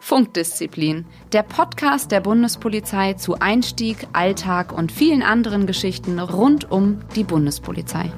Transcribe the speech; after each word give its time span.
Funkdisziplin, 0.00 1.06
der 1.32 1.42
Podcast 1.42 2.10
der 2.10 2.20
Bundespolizei 2.20 3.14
zu 3.14 3.38
Einstieg, 3.38 4.06
Alltag 4.12 4.72
und 4.72 4.92
vielen 4.92 5.22
anderen 5.22 5.66
Geschichten 5.66 6.18
rund 6.18 6.70
um 6.70 7.00
die 7.14 7.24
Bundespolizei. 7.24 8.12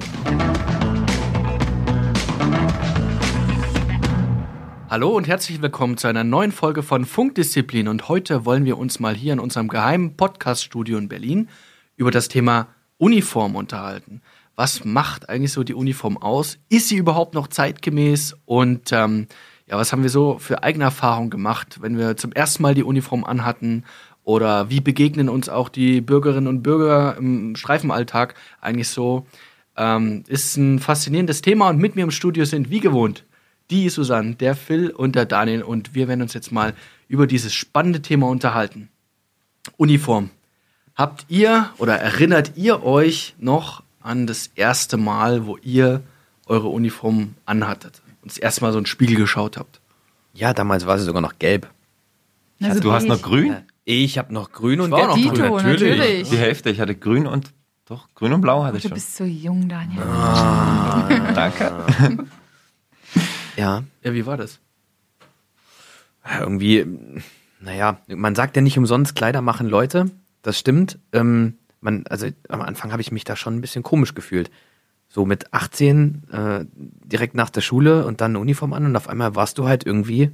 Hallo 4.89 5.15
und 5.15 5.27
herzlich 5.27 5.61
willkommen 5.61 5.97
zu 5.97 6.07
einer 6.07 6.23
neuen 6.23 6.51
Folge 6.51 6.83
von 6.83 7.05
Funkdisziplin. 7.05 7.87
Und 7.87 8.09
heute 8.09 8.45
wollen 8.45 8.65
wir 8.65 8.77
uns 8.77 8.99
mal 8.99 9.15
hier 9.15 9.33
in 9.33 9.39
unserem 9.39 9.69
geheimen 9.69 10.17
Podcaststudio 10.17 10.97
in 10.97 11.07
Berlin 11.07 11.49
über 11.95 12.11
das 12.11 12.27
Thema 12.27 12.67
Uniform 12.97 13.55
unterhalten. 13.55 14.21
Was 14.55 14.85
macht 14.85 15.29
eigentlich 15.29 15.51
so 15.51 15.63
die 15.63 15.73
Uniform 15.73 16.17
aus? 16.17 16.57
Ist 16.69 16.87
sie 16.89 16.95
überhaupt 16.95 17.33
noch 17.33 17.47
zeitgemäß? 17.47 18.35
Und 18.45 18.91
ähm, 18.91 19.27
ja, 19.67 19.77
was 19.77 19.91
haben 19.91 20.03
wir 20.03 20.09
so 20.09 20.37
für 20.39 20.63
eigene 20.63 20.85
Erfahrungen 20.85 21.29
gemacht, 21.29 21.79
wenn 21.81 21.97
wir 21.97 22.15
zum 22.17 22.31
ersten 22.31 22.63
Mal 22.63 22.73
die 22.73 22.83
Uniform 22.83 23.23
anhatten? 23.23 23.83
Oder 24.23 24.69
wie 24.69 24.81
begegnen 24.81 25.29
uns 25.29 25.49
auch 25.49 25.69
die 25.69 26.01
Bürgerinnen 26.01 26.47
und 26.47 26.63
Bürger 26.63 27.15
im 27.17 27.55
Streifenalltag 27.55 28.35
eigentlich 28.61 28.89
so? 28.89 29.27
Ähm, 29.77 30.23
ist 30.27 30.55
ein 30.57 30.79
faszinierendes 30.79 31.41
Thema 31.41 31.69
und 31.69 31.77
mit 31.77 31.95
mir 31.95 32.03
im 32.03 32.11
Studio 32.11 32.45
sind 32.45 32.69
wie 32.69 32.79
gewohnt 32.79 33.25
die 33.69 33.89
Susanne, 33.89 34.35
der 34.35 34.55
Phil 34.55 34.89
und 34.89 35.15
der 35.15 35.25
Daniel 35.25 35.63
und 35.63 35.95
wir 35.95 36.07
werden 36.07 36.21
uns 36.21 36.33
jetzt 36.33 36.51
mal 36.51 36.73
über 37.07 37.27
dieses 37.27 37.53
spannende 37.53 38.01
Thema 38.01 38.27
unterhalten. 38.27 38.89
Uniform. 39.77 40.29
Habt 40.95 41.25
ihr 41.29 41.71
oder 41.77 41.95
erinnert 41.95 42.53
ihr 42.55 42.83
euch 42.83 43.35
noch 43.39 43.83
an 44.05 44.27
das 44.27 44.47
erste 44.55 44.97
Mal, 44.97 45.45
wo 45.45 45.57
ihr 45.57 46.01
eure 46.45 46.67
Uniform 46.67 47.35
anhattet 47.45 48.01
und 48.21 48.31
das 48.31 48.37
erste 48.37 48.61
Mal 48.61 48.71
so 48.71 48.77
einen 48.77 48.85
Spiegel 48.85 49.15
geschaut 49.17 49.57
habt? 49.57 49.81
Ja, 50.33 50.53
damals 50.53 50.85
war 50.85 50.97
sie 50.99 51.05
sogar 51.05 51.21
noch 51.21 51.39
gelb. 51.39 51.69
Also 52.61 52.79
du 52.79 52.91
hast 52.91 53.07
noch 53.07 53.21
grün? 53.21 53.55
Ich 53.83 54.17
habe 54.17 54.33
noch 54.33 54.51
grün 54.51 54.79
und 54.81 54.91
war 54.91 54.99
gelb. 54.99 55.09
noch 55.09 55.15
Dito, 55.17 55.33
grün, 55.35 55.51
natürlich. 55.65 55.97
natürlich. 55.99 56.29
Die 56.29 56.37
Hälfte. 56.37 56.69
Ich 56.69 56.79
hatte 56.79 56.95
grün 56.95 57.27
und 57.27 57.51
doch 57.85 58.07
grün 58.15 58.33
und 58.33 58.41
blau 58.41 58.63
hatte 58.63 58.77
ich 58.77 58.83
Du 58.83 58.89
schon. 58.89 58.95
bist 58.95 59.15
so 59.15 59.23
jung, 59.25 59.67
Daniel. 59.69 60.01
Danke. 61.35 61.71
Ja, 63.57 63.83
Ja, 64.03 64.13
wie 64.13 64.25
war 64.25 64.35
das? 64.35 64.59
Ja, 66.25 66.41
irgendwie, 66.41 66.85
naja, 67.61 67.99
man 68.07 68.35
sagt 68.35 68.55
ja 68.57 68.61
nicht 68.61 68.77
umsonst, 68.77 69.15
Kleider 69.15 69.41
machen 69.41 69.67
Leute. 69.69 70.11
Das 70.41 70.59
stimmt. 70.59 70.99
Ähm, 71.13 71.53
man, 71.85 72.05
also 72.07 72.27
am 72.49 72.61
Anfang 72.61 72.91
habe 72.91 73.01
ich 73.01 73.13
mich 73.13 73.23
da 73.23 73.37
schon 73.37 73.55
ein 73.55 73.61
bisschen 73.61 73.83
komisch 73.83 74.13
gefühlt. 74.13 74.51
So 75.07 75.25
mit 75.25 75.53
18, 75.53 76.23
äh, 76.31 76.65
direkt 76.73 77.35
nach 77.35 77.49
der 77.49 77.61
Schule 77.61 78.05
und 78.05 78.19
dann 78.19 78.31
eine 78.31 78.39
Uniform 78.39 78.73
an 78.73 78.85
und 78.85 78.95
auf 78.97 79.07
einmal 79.07 79.35
warst 79.35 79.57
du 79.57 79.67
halt 79.67 79.85
irgendwie 79.85 80.31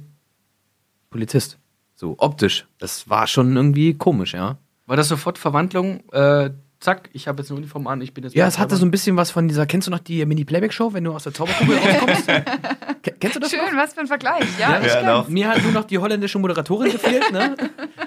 Polizist. 1.10 1.58
So 1.94 2.16
optisch. 2.18 2.66
Das 2.78 3.08
war 3.08 3.28
schon 3.28 3.54
irgendwie 3.54 3.94
komisch, 3.94 4.34
ja. 4.34 4.58
War 4.86 4.96
das 4.96 5.08
sofort 5.08 5.38
Verwandlung? 5.38 6.02
Äh, 6.10 6.50
zack, 6.80 7.10
ich 7.12 7.28
habe 7.28 7.42
jetzt 7.42 7.50
eine 7.50 7.58
Uniform 7.58 7.86
an, 7.86 8.00
ich 8.00 8.12
bin 8.14 8.24
jetzt. 8.24 8.34
Ja, 8.34 8.46
es 8.46 8.58
hatte 8.58 8.76
so 8.76 8.84
ein 8.84 8.90
bisschen 8.90 9.16
was 9.16 9.30
von 9.30 9.46
dieser, 9.46 9.66
kennst 9.66 9.86
du 9.86 9.90
noch 9.90 10.00
die 10.00 10.24
Mini-Playback-Show, 10.24 10.94
wenn 10.94 11.04
du 11.04 11.12
aus 11.12 11.24
der 11.24 11.34
Zauberkugel 11.34 11.76
rauskommst? 11.76 12.28
Ke- 13.02 13.12
kennst 13.18 13.36
du 13.36 13.40
das 13.40 13.52
noch? 13.52 13.58
Schön, 13.68 13.76
was 13.76 13.94
für 13.94 14.00
ein 14.00 14.06
Vergleich. 14.06 14.44
Ja, 14.58 14.78
ich 14.80 14.86
Ja, 14.86 15.02
noch. 15.02 15.28
Mir 15.28 15.48
hat 15.48 15.62
nur 15.62 15.72
noch 15.72 15.84
die 15.84 15.98
holländische 15.98 16.38
Moderatorin 16.38 16.92
gefehlt, 16.92 17.32
ne? 17.32 17.56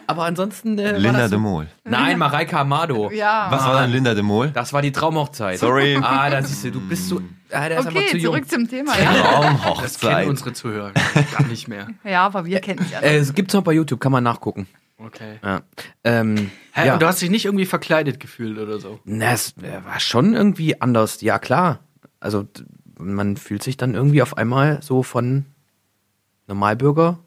Aber 0.07 0.23
ansonsten. 0.23 0.79
Äh, 0.79 0.93
war 0.93 0.99
Linda 0.99 1.19
das 1.19 1.29
de 1.31 1.39
Mol. 1.39 1.67
Nein, 1.83 2.17
Mareike 2.17 2.57
Amado. 2.57 3.11
Ja. 3.11 3.47
Was 3.49 3.65
war 3.65 3.73
dann 3.81 3.91
Linda 3.91 4.13
de 4.13 4.23
Mol? 4.23 4.51
Das 4.51 4.71
war 4.73 4.81
die 4.81 4.91
Traumhochzeit. 4.91 5.59
Sorry. 5.59 5.97
Ah, 6.01 6.29
da 6.29 6.41
siehst 6.41 6.63
du, 6.63 6.71
du 6.71 6.79
bist 6.87 7.09
so. 7.09 7.21
Ah, 7.51 7.67
der 7.69 7.79
ist 7.79 7.87
einfach 7.87 7.99
Okay, 7.99 8.09
zu 8.11 8.17
jung. 8.17 8.33
zurück 8.35 8.49
zum 8.49 8.67
Thema. 8.69 8.91
Ja, 8.97 9.03
Das 9.03 9.13
kennen 9.13 9.25
Traumhochzeit. 9.59 10.27
unsere 10.27 10.53
Zuhörer 10.53 10.91
gar 11.37 11.47
nicht 11.47 11.67
mehr. 11.67 11.87
ja 12.03 12.25
aber 12.25 12.45
wir 12.45 12.59
kennen 12.61 12.79
es 12.81 12.91
ja. 12.91 12.99
Äh, 13.01 13.17
es 13.17 13.33
gibt's 13.33 13.53
noch 13.53 13.63
bei 13.63 13.73
YouTube, 13.73 13.99
kann 13.99 14.11
man 14.11 14.23
nachgucken. 14.23 14.67
Okay. 14.97 15.39
Ja. 15.43 15.61
Ähm, 16.05 16.51
Hä, 16.71 16.87
ja. 16.87 16.93
und 16.93 17.01
du 17.01 17.07
hast 17.07 17.21
dich 17.21 17.29
nicht 17.29 17.45
irgendwie 17.45 17.65
verkleidet 17.65 18.19
gefühlt 18.21 18.57
oder 18.57 18.79
so? 18.79 18.99
Na, 19.03 19.33
es 19.33 19.53
äh, 19.61 19.83
war 19.85 19.99
schon 19.99 20.33
irgendwie 20.33 20.79
anders. 20.81 21.19
Ja, 21.21 21.37
klar. 21.37 21.79
Also, 22.21 22.47
man 22.99 23.37
fühlt 23.37 23.63
sich 23.63 23.77
dann 23.77 23.93
irgendwie 23.93 24.21
auf 24.21 24.37
einmal 24.37 24.81
so 24.81 25.03
von 25.03 25.45
Normalbürger 26.47 27.19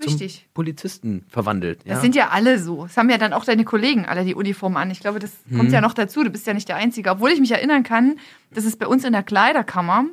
zum 0.00 0.12
Wichtig. 0.12 0.46
Polizisten 0.54 1.24
verwandelt. 1.28 1.80
Das 1.80 1.96
ja. 1.96 2.00
sind 2.00 2.14
ja 2.14 2.28
alle 2.30 2.58
so. 2.58 2.84
Es 2.86 2.96
haben 2.96 3.10
ja 3.10 3.18
dann 3.18 3.32
auch 3.32 3.44
deine 3.44 3.64
Kollegen 3.64 4.06
alle 4.06 4.24
die 4.24 4.34
Uniform 4.34 4.76
an. 4.76 4.90
Ich 4.90 5.00
glaube, 5.00 5.18
das 5.18 5.32
Mhm. 5.48 5.58
kommt 5.58 5.72
ja 5.72 5.80
noch 5.80 5.92
dazu. 5.92 6.24
Du 6.24 6.30
bist 6.30 6.46
ja 6.46 6.54
nicht 6.54 6.68
der 6.68 6.76
Einzige. 6.76 7.10
Obwohl 7.10 7.30
ich 7.30 7.40
mich 7.40 7.50
erinnern 7.50 7.82
kann, 7.82 8.16
dass 8.54 8.64
es 8.64 8.76
bei 8.76 8.86
uns 8.86 9.04
in 9.04 9.12
der 9.12 9.22
Kleiderkammer 9.22 10.04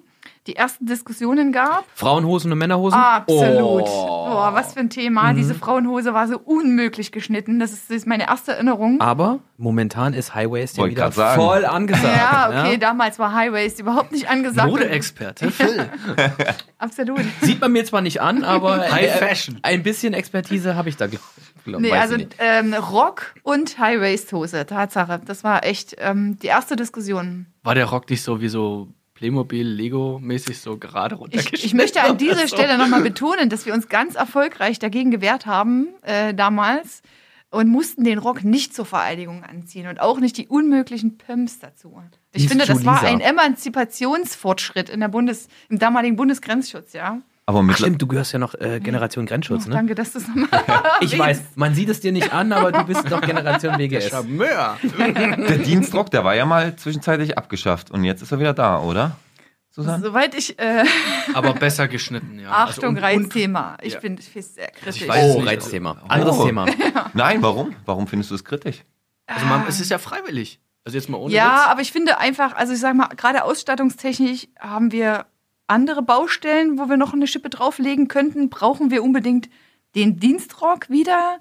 die 0.47 0.55
ersten 0.55 0.85
Diskussionen 0.85 1.51
gab. 1.51 1.85
Frauenhosen 1.93 2.51
und 2.51 2.57
Männerhosen? 2.57 2.99
Absolut. 2.99 3.83
Oh. 3.83 4.29
Boah, 4.29 4.51
was 4.53 4.73
für 4.73 4.79
ein 4.79 4.89
Thema. 4.89 5.33
Diese 5.33 5.53
Frauenhose 5.55 6.13
war 6.13 6.27
so 6.27 6.39
unmöglich 6.39 7.11
geschnitten. 7.11 7.59
Das 7.59 7.73
ist, 7.73 7.89
das 7.89 7.97
ist 7.97 8.07
meine 8.07 8.27
erste 8.27 8.53
Erinnerung. 8.53 9.01
Aber 9.01 9.39
momentan 9.57 10.13
ist 10.13 10.35
Highwaist 10.35 10.77
ja 10.77 10.85
wieder 10.85 11.11
voll 11.11 11.65
angesagt. 11.65 12.15
ja, 12.15 12.49
okay, 12.49 12.77
damals 12.77 13.19
war 13.19 13.33
High 13.33 13.51
Waist 13.51 13.79
überhaupt 13.79 14.11
nicht 14.11 14.29
angesagt. 14.29 14.69
Modeexperte, 14.69 15.51
Phil. 15.51 15.89
Absolut. 16.77 17.21
Sieht 17.41 17.59
man 17.59 17.71
mir 17.71 17.85
zwar 17.85 18.01
nicht 18.01 18.21
an, 18.21 18.43
aber 18.43 18.89
High 18.91 19.17
Fashion. 19.17 19.59
ein 19.63 19.83
bisschen 19.83 20.13
Expertise 20.13 20.75
habe 20.75 20.89
ich 20.89 20.97
da, 20.97 21.07
glaube 21.07 21.23
glaub, 21.63 21.81
Nee, 21.81 21.91
also 21.91 22.15
ich 22.15 22.27
ähm, 22.39 22.73
Rock 22.73 23.35
und 23.43 23.77
High-Waist-Hose, 23.77 24.65
Tatsache. 24.65 25.21
Das 25.25 25.43
war 25.43 25.63
echt 25.63 25.95
ähm, 25.99 26.37
die 26.39 26.47
erste 26.47 26.75
Diskussion. 26.75 27.47
War 27.63 27.75
der 27.75 27.85
Rock 27.85 28.09
nicht 28.09 28.23
so 28.23 28.41
wie 28.41 28.49
so 28.49 28.89
Playmobil, 29.17 29.67
Lego-mäßig 29.67 30.59
so 30.59 30.77
gerade 30.77 31.15
Ich, 31.15 31.21
runtergeschnitten? 31.21 31.65
ich 31.65 31.73
möchte 31.73 32.03
an 32.03 32.19
dieser 32.19 32.47
so? 32.47 32.55
Stelle 32.55 32.77
nochmal 32.77 33.01
betonen, 33.01 33.49
dass 33.49 33.65
wir 33.65 33.73
uns 33.73 33.89
ganz 33.89 34.13
erfolgreich 34.13 34.77
dagegen 34.77 35.09
gewehrt 35.09 35.47
haben 35.47 35.87
äh, 36.03 36.35
damals 36.35 37.01
und 37.49 37.67
mussten 37.67 38.03
den 38.03 38.19
Rock 38.19 38.43
nicht 38.43 38.75
zur 38.75 38.85
Vereidigung 38.85 39.43
anziehen 39.43 39.87
und 39.87 39.99
auch 39.99 40.19
nicht 40.19 40.37
die 40.37 40.47
unmöglichen 40.47 41.17
Pumps 41.17 41.57
dazu. 41.57 41.99
Ich 42.31 42.47
finde, 42.47 42.67
das 42.67 42.85
war 42.85 43.01
ein 43.01 43.19
Emanzipationsfortschritt 43.19 44.87
in 44.87 44.99
der 44.99 45.07
Bundes, 45.07 45.47
im 45.69 45.79
damaligen 45.79 46.15
Bundesgrenzschutz, 46.15 46.93
ja. 46.93 47.19
Aber 47.49 47.59
Ach, 47.59 47.63
mit 47.63 47.77
stimmt, 47.77 48.01
du 48.01 48.07
gehörst 48.07 48.33
ja 48.33 48.39
noch 48.39 48.53
äh, 48.55 48.81
Generation 48.81 49.25
Grenzschutz, 49.25 49.67
ne? 49.67 49.73
Danke, 49.73 49.95
dass 49.95 50.11
du 50.11 50.19
es 50.19 50.27
nochmal 50.27 50.49
Ich 50.99 51.17
weiß, 51.17 51.41
man 51.55 51.73
sieht 51.73 51.87
es 51.87 52.01
dir 52.01 52.11
nicht 52.11 52.33
an, 52.33 52.51
aber 52.51 52.73
du 52.73 52.83
bist 52.83 53.09
doch 53.09 53.21
Generation 53.21 53.77
WGS. 53.79 54.09
Charmeur. 54.09 54.77
der 55.07 55.57
Dienstrock, 55.59 56.11
der 56.11 56.25
war 56.25 56.35
ja 56.35 56.45
mal 56.45 56.75
zwischenzeitlich 56.75 57.37
abgeschafft 57.37 57.89
und 57.89 58.03
jetzt 58.03 58.21
ist 58.21 58.33
er 58.33 58.39
wieder 58.39 58.53
da, 58.53 58.79
oder? 58.79 59.15
Susanne? 59.71 60.03
Soweit 60.03 60.35
ich, 60.35 60.59
äh, 60.59 60.83
Aber 61.33 61.53
besser 61.53 61.87
geschnitten, 61.87 62.37
ja. 62.39 62.49
Achtung, 62.51 62.95
Also, 62.97 63.07
Reizthema. 63.07 63.77
Ich 63.81 63.93
ja. 63.93 63.99
finde 64.01 64.21
es 64.35 64.53
sehr 64.55 64.67
kritisch. 64.67 65.03
ich 65.03 65.07
weiß 65.07 65.35
Oh, 65.35 65.39
nicht. 65.39 65.47
Reizthema. 65.47 66.01
Anderes 66.07 66.35
Oh. 66.37 66.45
Thema. 66.47 66.65
Nein, 67.13 67.41
warum? 67.41 67.73
Warum 67.85 68.07
findest 68.07 68.31
du 68.31 68.35
es 68.35 68.43
kritisch? 68.43 68.83
Also 69.25 69.45
man, 69.45 69.65
es 69.69 69.79
ist 69.79 69.89
ja 69.89 69.99
freiwillig. 69.99 70.59
Also 70.83 70.97
jetzt 70.97 71.07
mal 71.09 71.17
ohne 71.17 71.33
Ja, 71.33 71.45
Witz. 71.45 71.71
aber 71.71 71.81
ich 71.81 71.91
finde 71.93 72.17
einfach, 72.17 72.55
also 72.55 72.73
ich 72.73 72.79
sag 72.79 72.95
mal, 72.95 73.07
gerade 73.15 73.43
ausstattungstechnisch 73.43 74.47
haben 74.59 74.91
wir 74.91 75.25
andere 75.67 76.01
Baustellen, 76.01 76.79
wo 76.79 76.89
wir 76.89 76.97
noch 76.97 77.13
eine 77.13 77.27
Schippe 77.27 77.49
drauflegen 77.49 78.07
könnten. 78.07 78.49
Brauchen 78.49 78.89
wir 78.91 79.03
unbedingt 79.03 79.49
den 79.95 80.19
Dienstrock 80.19 80.89
wieder? 80.89 81.39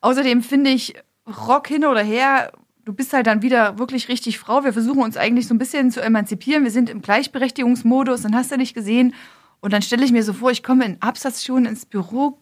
Außerdem 0.00 0.42
finde 0.42 0.70
ich, 0.70 0.94
Rock 1.26 1.68
hin 1.68 1.84
oder 1.84 2.02
her, 2.02 2.52
du 2.84 2.92
bist 2.92 3.12
halt 3.12 3.26
dann 3.26 3.42
wieder 3.42 3.78
wirklich 3.78 4.08
richtig 4.08 4.38
Frau. 4.38 4.64
Wir 4.64 4.72
versuchen 4.72 5.02
uns 5.02 5.16
eigentlich 5.16 5.46
so 5.46 5.54
ein 5.54 5.58
bisschen 5.58 5.90
zu 5.90 6.00
emanzipieren. 6.00 6.64
Wir 6.64 6.70
sind 6.70 6.90
im 6.90 7.02
Gleichberechtigungsmodus, 7.02 8.22
dann 8.22 8.34
hast 8.34 8.50
du 8.50 8.56
nicht 8.56 8.74
gesehen. 8.74 9.14
Und 9.60 9.72
dann 9.72 9.82
stelle 9.82 10.04
ich 10.04 10.12
mir 10.12 10.24
so 10.24 10.32
vor, 10.32 10.50
ich 10.50 10.62
komme 10.62 10.84
in 10.84 11.00
Absatzschuhen 11.02 11.66
ins 11.66 11.84
Büro 11.86 12.38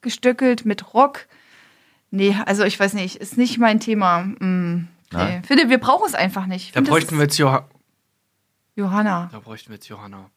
gestöckelt 0.00 0.64
mit 0.64 0.94
Rock. 0.94 1.26
Nee, 2.10 2.36
also 2.46 2.64
ich 2.64 2.78
weiß 2.78 2.94
nicht, 2.94 3.16
ist 3.16 3.36
nicht 3.36 3.58
mein 3.58 3.80
Thema. 3.80 4.22
Mm, 4.22 4.88
nee. 5.12 5.42
Finde, 5.46 5.68
wir 5.68 5.78
brauchen 5.78 6.06
es 6.06 6.14
einfach 6.14 6.46
nicht. 6.46 6.68
Ich 6.68 6.72
Da 6.72 6.80
bräuchten 6.80 7.16
wir 7.16 7.24
jetzt 7.24 7.36
Johanna. 7.36 7.68
Johanna, 8.74 9.28
Da 9.32 9.38
bräuchten 9.40 9.70
wir 9.70 9.74
jetzt 9.74 9.88
Johanna. 9.88 10.30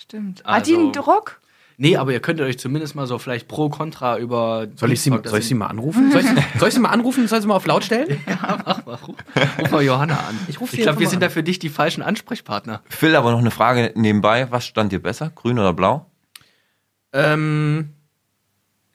Stimmt. 0.00 0.44
Also- 0.46 0.56
Hat 0.56 0.66
die 0.66 0.74
einen 0.76 0.94
Rock? 0.94 1.40
Nee, 1.82 1.96
aber 1.96 2.12
ihr 2.12 2.20
könntet 2.20 2.46
euch 2.46 2.58
zumindest 2.58 2.94
mal 2.94 3.06
so 3.06 3.18
vielleicht 3.18 3.48
pro 3.48 3.70
kontra 3.70 4.18
über. 4.18 4.66
Soll 4.76 4.92
ich 4.92 5.00
sie, 5.00 5.10
soll 5.24 5.38
ich 5.38 5.46
sie 5.46 5.54
mal 5.54 5.68
anrufen? 5.68 6.12
Soll 6.12 6.20
ich, 6.20 6.26
soll 6.58 6.68
ich 6.68 6.74
sie 6.74 6.80
mal 6.80 6.90
anrufen? 6.90 7.26
Soll 7.26 7.38
ich 7.38 7.42
sie 7.42 7.48
mal 7.48 7.54
auf 7.54 7.64
laut 7.64 7.84
stellen? 7.84 8.20
Mach 8.42 8.84
mal, 8.84 8.94
ruf, 8.96 9.16
ruf 9.58 9.70
mal 9.70 9.82
Johanna 9.82 10.18
an. 10.28 10.38
Ich 10.48 10.60
ich 10.60 10.82
glaube, 10.82 11.00
wir 11.00 11.08
sind 11.08 11.16
an. 11.16 11.20
da 11.20 11.28
für 11.30 11.42
dich 11.42 11.58
die 11.58 11.70
falschen 11.70 12.02
Ansprechpartner. 12.02 12.82
Phil, 12.90 13.16
aber 13.16 13.30
noch 13.30 13.38
eine 13.38 13.50
Frage 13.50 13.92
nebenbei. 13.94 14.50
Was 14.50 14.66
stand 14.66 14.92
dir 14.92 14.98
besser? 15.02 15.30
Grün 15.34 15.58
oder 15.58 15.72
blau? 15.72 16.04
Ähm, 17.14 17.94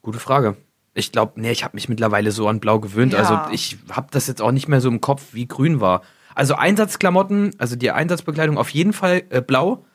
gute 0.03 0.19
Frage. 0.19 0.55
Ich 0.93 1.11
glaube, 1.11 1.41
nee, 1.41 1.51
ich 1.51 1.63
habe 1.63 1.75
mich 1.75 1.89
mittlerweile 1.89 2.31
so 2.31 2.47
an 2.47 2.59
Blau 2.59 2.79
gewöhnt. 2.79 3.13
Ja. 3.13 3.19
Also 3.19 3.39
ich 3.51 3.77
habe 3.91 4.07
das 4.11 4.27
jetzt 4.27 4.41
auch 4.43 4.51
nicht 4.51 4.67
mehr 4.67 4.79
so 4.79 4.89
im 4.89 5.01
Kopf, 5.01 5.33
wie 5.33 5.47
grün 5.47 5.81
war. 5.81 6.03
Also 6.35 6.53
Einsatzklamotten, 6.55 7.51
also 7.57 7.75
die 7.75 7.89
Einsatzbekleidung 7.91 8.57
auf 8.59 8.69
jeden 8.69 8.93
Fall 8.93 9.23
äh, 9.29 9.41
blau. 9.41 9.85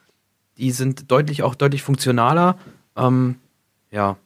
Die 0.60 0.70
sind 0.72 1.10
deutlich 1.10 1.42
auch 1.42 1.54
deutlich 1.54 1.82
funktionaler. 1.82 2.56
Ähm, 2.96 3.36
ja. 3.90 4.16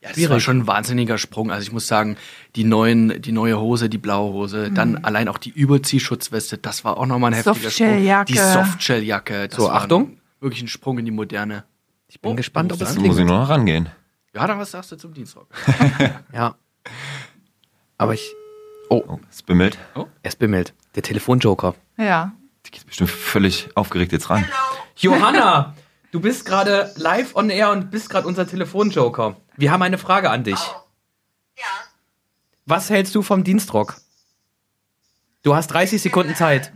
Ja, 0.00 0.10
das 0.10 0.12
Schwierig. 0.14 0.30
war 0.30 0.40
schon 0.40 0.58
ein 0.60 0.66
wahnsinniger 0.66 1.18
Sprung. 1.18 1.50
Also 1.50 1.62
ich 1.62 1.72
muss 1.72 1.88
sagen, 1.88 2.16
die 2.54 2.62
neuen, 2.64 3.20
die 3.20 3.32
neue 3.32 3.60
Hose, 3.60 3.88
die 3.88 3.98
blaue 3.98 4.32
Hose, 4.32 4.70
dann 4.70 5.04
allein 5.04 5.26
auch 5.28 5.38
die 5.38 5.50
Überziehschutzweste, 5.50 6.56
das 6.56 6.84
war 6.84 6.96
auch 6.98 7.06
nochmal 7.06 7.32
ein 7.32 7.34
heftiger 7.34 7.54
Sprung. 7.56 7.64
Softshelljacke. 7.64 8.32
Die 8.32 8.38
Softshelljacke. 8.38 9.48
So, 9.50 9.70
Achtung. 9.70 10.18
wirklich 10.40 10.62
ein 10.62 10.68
Sprung 10.68 10.98
in 10.98 11.04
die 11.04 11.10
Moderne. 11.10 11.64
Ich 12.06 12.20
bin 12.20 12.30
Oh, 12.30 12.34
gespannt, 12.36 12.72
ob 12.72 12.80
es 12.80 12.94
sein. 12.94 13.02
Muss 13.04 13.18
ich 13.18 13.24
nur 13.26 13.38
noch 13.40 13.48
rangehen. 13.48 13.88
Ja, 14.34 14.46
dann 14.46 14.58
was 14.60 14.70
sagst 14.70 14.92
du 14.92 14.96
zum 14.96 15.12
Dienstrock? 15.14 15.48
Ja. 16.32 16.54
Aber 17.98 18.14
ich. 18.14 18.32
Oh, 18.88 19.02
Oh, 19.06 19.18
es 19.30 19.42
bimmelt. 19.42 19.78
er 19.94 20.06
ist 20.22 20.38
bimmelt. 20.38 20.74
Der 20.94 21.02
Telefonjoker. 21.02 21.74
Ja. 21.98 22.32
Die 22.66 22.70
geht 22.70 22.86
bestimmt 22.86 23.10
völlig 23.10 23.68
aufgeregt 23.74 24.12
jetzt 24.12 24.30
ran. 24.30 24.44
Johanna, 24.98 25.74
du 26.10 26.20
bist 26.20 26.44
gerade 26.44 26.92
live 26.96 27.34
on 27.36 27.50
air 27.50 27.70
und 27.70 27.90
bist 27.90 28.10
gerade 28.10 28.26
unser 28.26 28.46
Telefonjoker. 28.46 29.36
Wir 29.56 29.70
haben 29.70 29.82
eine 29.82 29.98
Frage 29.98 30.30
an 30.30 30.44
dich. 30.44 30.58
Ja, 31.56 31.64
Was 32.66 32.90
hältst 32.90 33.14
du 33.14 33.22
vom 33.22 33.44
Dienstrock? 33.44 33.96
Du 35.42 35.54
hast 35.54 35.68
30 35.68 36.02
Sekunden 36.02 36.34
Zeit. 36.34 36.72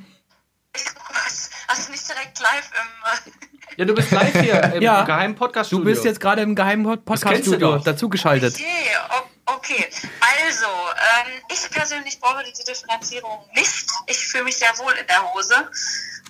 Also 1.69 1.91
nicht 1.91 2.09
direkt 2.09 2.39
live 2.41 2.71
im. 2.81 3.33
Ja, 3.77 3.85
du 3.87 3.95
bist 3.95 4.11
live 4.13 4.41
hier 4.41 4.63
im 4.75 4.83
Ja. 4.83 5.03
geheimen 5.03 5.35
podcast 5.35 5.73
Du 5.73 5.83
bist 5.83 6.05
jetzt 6.05 6.21
gerade 6.21 6.43
im 6.43 6.55
geheimen 6.55 7.03
Podcast-Studio 7.05 7.79
dazugeschaltet. 7.79 8.55
Okay, 8.55 9.27
okay. 9.47 9.89
Also, 10.21 10.67
ähm, 10.67 11.33
ich 11.51 11.71
persönlich 11.71 12.21
brauche 12.21 12.45
diese 12.45 12.65
Differenzierung 12.65 13.39
nicht. 13.55 13.87
Ich 14.07 14.19
fühle 14.29 14.45
mich 14.45 14.57
sehr 14.59 14.71
wohl 14.79 14.93
in 14.93 15.07
der 15.07 15.23
Hose 15.33 15.55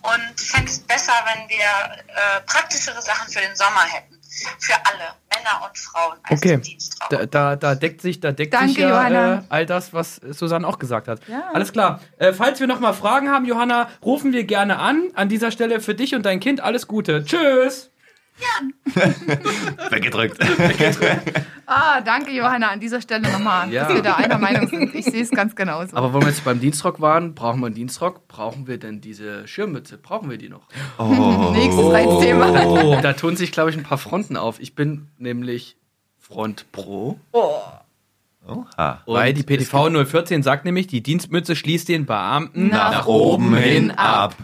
und 0.03 0.41
fände 0.41 0.71
es 0.71 0.81
besser, 0.81 1.13
wenn 1.27 1.49
wir 1.49 1.57
äh, 1.57 2.41
praktischere 2.47 3.01
Sachen 3.01 3.33
für 3.33 3.41
den 3.41 3.55
Sommer 3.57 3.83
hätten. 3.83 4.19
Für 4.59 4.75
alle, 4.75 5.15
Männer 5.31 5.69
und 5.69 5.79
Frauen, 5.79 6.19
als 6.23 6.41
Okay. 6.41 6.61
Da, 7.11 7.27
da, 7.27 7.55
da 7.55 7.75
deckt 7.75 8.01
sich, 8.01 8.19
da 8.19 8.33
deckt 8.33 8.55
Danke, 8.55 8.69
sich 8.69 8.79
ja 8.79 8.89
Johanna. 8.89 9.35
äh, 9.35 9.43
all 9.51 9.67
das, 9.67 9.93
was 9.93 10.17
Susanne 10.17 10.67
auch 10.67 10.79
gesagt 10.79 11.07
hat. 11.07 11.21
Ja. 11.29 11.51
Alles 11.53 11.71
klar. 11.73 12.01
Äh, 12.19 12.33
falls 12.33 12.59
wir 12.59 12.67
nochmal 12.67 12.95
Fragen 12.95 13.31
haben, 13.31 13.45
Johanna, 13.45 13.91
rufen 14.03 14.33
wir 14.33 14.45
gerne 14.45 14.79
an. 14.79 15.11
An 15.15 15.29
dieser 15.29 15.51
Stelle 15.51 15.81
für 15.81 15.95
dich 15.95 16.15
und 16.15 16.25
dein 16.25 16.41
Kind 16.41 16.61
alles 16.63 16.89
Gute. 16.89 17.25
Tschüss. 17.25 17.92
Weggedrückt. 19.91 20.39
Ah, 21.67 22.01
danke, 22.01 22.33
Johanna, 22.33 22.69
an 22.71 22.81
dieser 22.81 23.01
Stelle 23.01 23.31
nochmal, 23.31 23.71
Ja. 23.73 23.85
dass 23.85 23.95
wir 23.95 24.03
da 24.03 24.15
einer 24.17 24.39
Meinung 24.39 24.69
sind. 24.69 24.95
Ich 24.95 25.05
sehe 25.07 25.23
es 25.23 25.31
ganz 25.31 25.55
genauso. 25.55 25.97
Aber 25.97 26.13
wo 26.13 26.21
wir 26.21 26.29
jetzt 26.29 26.45
beim 26.45 26.61
Dienstrock 26.61 27.01
waren, 27.01 27.35
brauchen 27.35 27.61
wir 27.61 27.67
einen 27.67 27.75
Dienstrock? 27.75 28.27
Brauchen 28.29 28.67
wir 28.67 28.79
denn 28.79 29.01
diese 29.01 29.47
Schirmmütze? 29.47 29.99
Brauchen 29.99 30.29
wir 30.31 30.39
die 30.39 30.49
noch? 30.49 30.63
Oh. 30.99 31.51
Nächstes 31.55 31.87
Reizthema. 31.91 32.65
Oh, 32.65 32.99
da 33.01 33.13
tun 33.15 33.37
sich, 33.37 33.53
glaube 33.53 33.71
ich, 33.71 33.77
ein 33.77 33.85
paar 33.85 33.99
Fronten 33.99 34.37
auf. 34.37 34.61
Ich 34.61 34.75
bin 34.75 35.09
nämlich 35.19 35.77
Front 36.19 36.71
Pro. 36.73 37.19
Oha. 37.33 37.79
Und 38.45 38.67
Weil 39.07 39.35
die 39.35 39.45
PTV 39.45 39.89
014 40.05 40.43
sagt 40.43 40.65
nämlich, 40.65 40.89
die 40.89 41.01
Dienstmütze 41.01 41.55
schließt 41.55 41.89
den 41.89 42.07
Beamten 42.07 42.69
Nach 42.69 43.07
oben 43.07 43.55
hin 43.55 43.93
ab. 43.93 44.35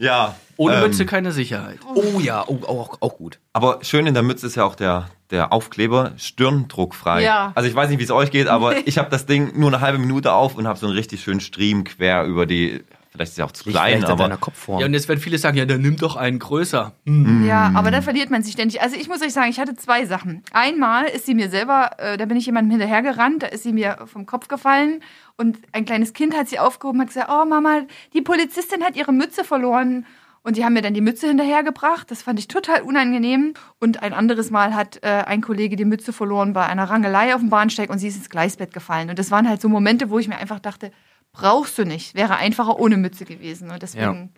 Ja. 0.00 0.34
Ohne 0.56 0.76
ähm, 0.76 0.80
Mütze 0.82 1.06
keine 1.06 1.30
Sicherheit. 1.30 1.78
Oh 1.94 2.18
ja, 2.20 2.42
oh, 2.46 2.58
auch, 2.66 2.98
auch 3.00 3.16
gut. 3.16 3.38
Aber 3.52 3.80
schön 3.82 4.06
in 4.06 4.14
der 4.14 4.22
Mütze 4.22 4.46
ist 4.46 4.56
ja 4.56 4.64
auch 4.64 4.74
der, 4.74 5.10
der 5.30 5.52
Aufkleber 5.52 6.12
stirndruckfrei. 6.16 7.22
Ja. 7.22 7.52
Also 7.54 7.68
ich 7.68 7.74
weiß 7.74 7.90
nicht, 7.90 7.98
wie 7.98 8.04
es 8.04 8.10
euch 8.10 8.30
geht, 8.30 8.48
aber 8.48 8.74
ich 8.86 8.98
habe 8.98 9.10
das 9.10 9.26
Ding 9.26 9.58
nur 9.58 9.68
eine 9.68 9.80
halbe 9.80 9.98
Minute 9.98 10.32
auf 10.32 10.56
und 10.56 10.66
habe 10.66 10.78
so 10.78 10.86
einen 10.86 10.96
richtig 10.96 11.22
schönen 11.22 11.40
Stream 11.40 11.84
quer 11.84 12.24
über 12.24 12.46
die. 12.46 12.82
Vielleicht 13.10 13.32
ist 13.32 13.38
ja 13.38 13.44
auch 13.44 13.50
zu 13.50 13.68
klein, 13.68 14.04
aber 14.04 14.22
deiner 14.22 14.36
Kopfform. 14.36 14.78
Ja, 14.78 14.86
und 14.86 14.94
jetzt 14.94 15.08
werden 15.08 15.18
viele 15.18 15.36
sagen, 15.36 15.56
ja, 15.56 15.64
dann 15.64 15.80
nimm 15.80 15.96
doch 15.96 16.14
einen 16.14 16.38
größer. 16.38 16.92
Hm. 17.06 17.44
Ja, 17.44 17.72
aber 17.74 17.90
dann 17.90 18.04
verliert 18.04 18.30
man 18.30 18.44
sich 18.44 18.52
ständig. 18.52 18.82
Also 18.82 18.96
ich 18.96 19.08
muss 19.08 19.20
euch 19.20 19.32
sagen, 19.32 19.50
ich 19.50 19.58
hatte 19.58 19.74
zwei 19.74 20.06
Sachen. 20.06 20.44
Einmal 20.52 21.06
ist 21.06 21.26
sie 21.26 21.34
mir 21.34 21.50
selber, 21.50 21.90
äh, 21.98 22.16
da 22.16 22.24
bin 22.26 22.36
ich 22.36 22.46
jemandem 22.46 22.70
hinterhergerannt, 22.70 23.42
da 23.42 23.48
ist 23.48 23.64
sie 23.64 23.72
mir 23.72 23.98
vom 24.06 24.26
Kopf 24.26 24.46
gefallen 24.46 25.02
und 25.36 25.58
ein 25.72 25.84
kleines 25.84 26.12
Kind 26.12 26.36
hat 26.36 26.48
sie 26.48 26.60
aufgehoben 26.60 27.00
und 27.00 27.06
hat 27.06 27.14
gesagt, 27.14 27.30
oh 27.32 27.44
Mama, 27.44 27.82
die 28.14 28.22
Polizistin 28.22 28.84
hat 28.84 28.94
ihre 28.94 29.12
Mütze 29.12 29.42
verloren. 29.42 30.06
Und 30.42 30.56
die 30.56 30.64
haben 30.64 30.72
mir 30.72 30.80
dann 30.80 30.94
die 30.94 31.02
Mütze 31.02 31.26
hinterhergebracht. 31.28 32.10
Das 32.10 32.22
fand 32.22 32.38
ich 32.38 32.48
total 32.48 32.80
unangenehm. 32.80 33.52
Und 33.78 34.02
ein 34.02 34.14
anderes 34.14 34.50
Mal 34.50 34.74
hat 34.74 35.00
äh, 35.02 35.08
ein 35.08 35.42
Kollege 35.42 35.76
die 35.76 35.84
Mütze 35.84 36.14
verloren 36.14 36.54
bei 36.54 36.64
einer 36.64 36.84
Rangelei 36.88 37.34
auf 37.34 37.42
dem 37.42 37.50
Bahnsteig 37.50 37.90
und 37.90 37.98
sie 37.98 38.08
ist 38.08 38.16
ins 38.16 38.30
Gleisbett 38.30 38.72
gefallen. 38.72 39.10
Und 39.10 39.18
das 39.18 39.30
waren 39.30 39.46
halt 39.46 39.60
so 39.60 39.68
Momente, 39.68 40.08
wo 40.08 40.18
ich 40.18 40.28
mir 40.28 40.38
einfach 40.38 40.58
dachte, 40.58 40.92
brauchst 41.40 41.78
du 41.78 41.84
nicht. 41.84 42.14
Wäre 42.14 42.36
einfacher 42.36 42.78
ohne 42.78 42.96
Mütze 42.96 43.24
gewesen. 43.24 43.70
Und 43.70 43.82
deswegen, 43.82 44.30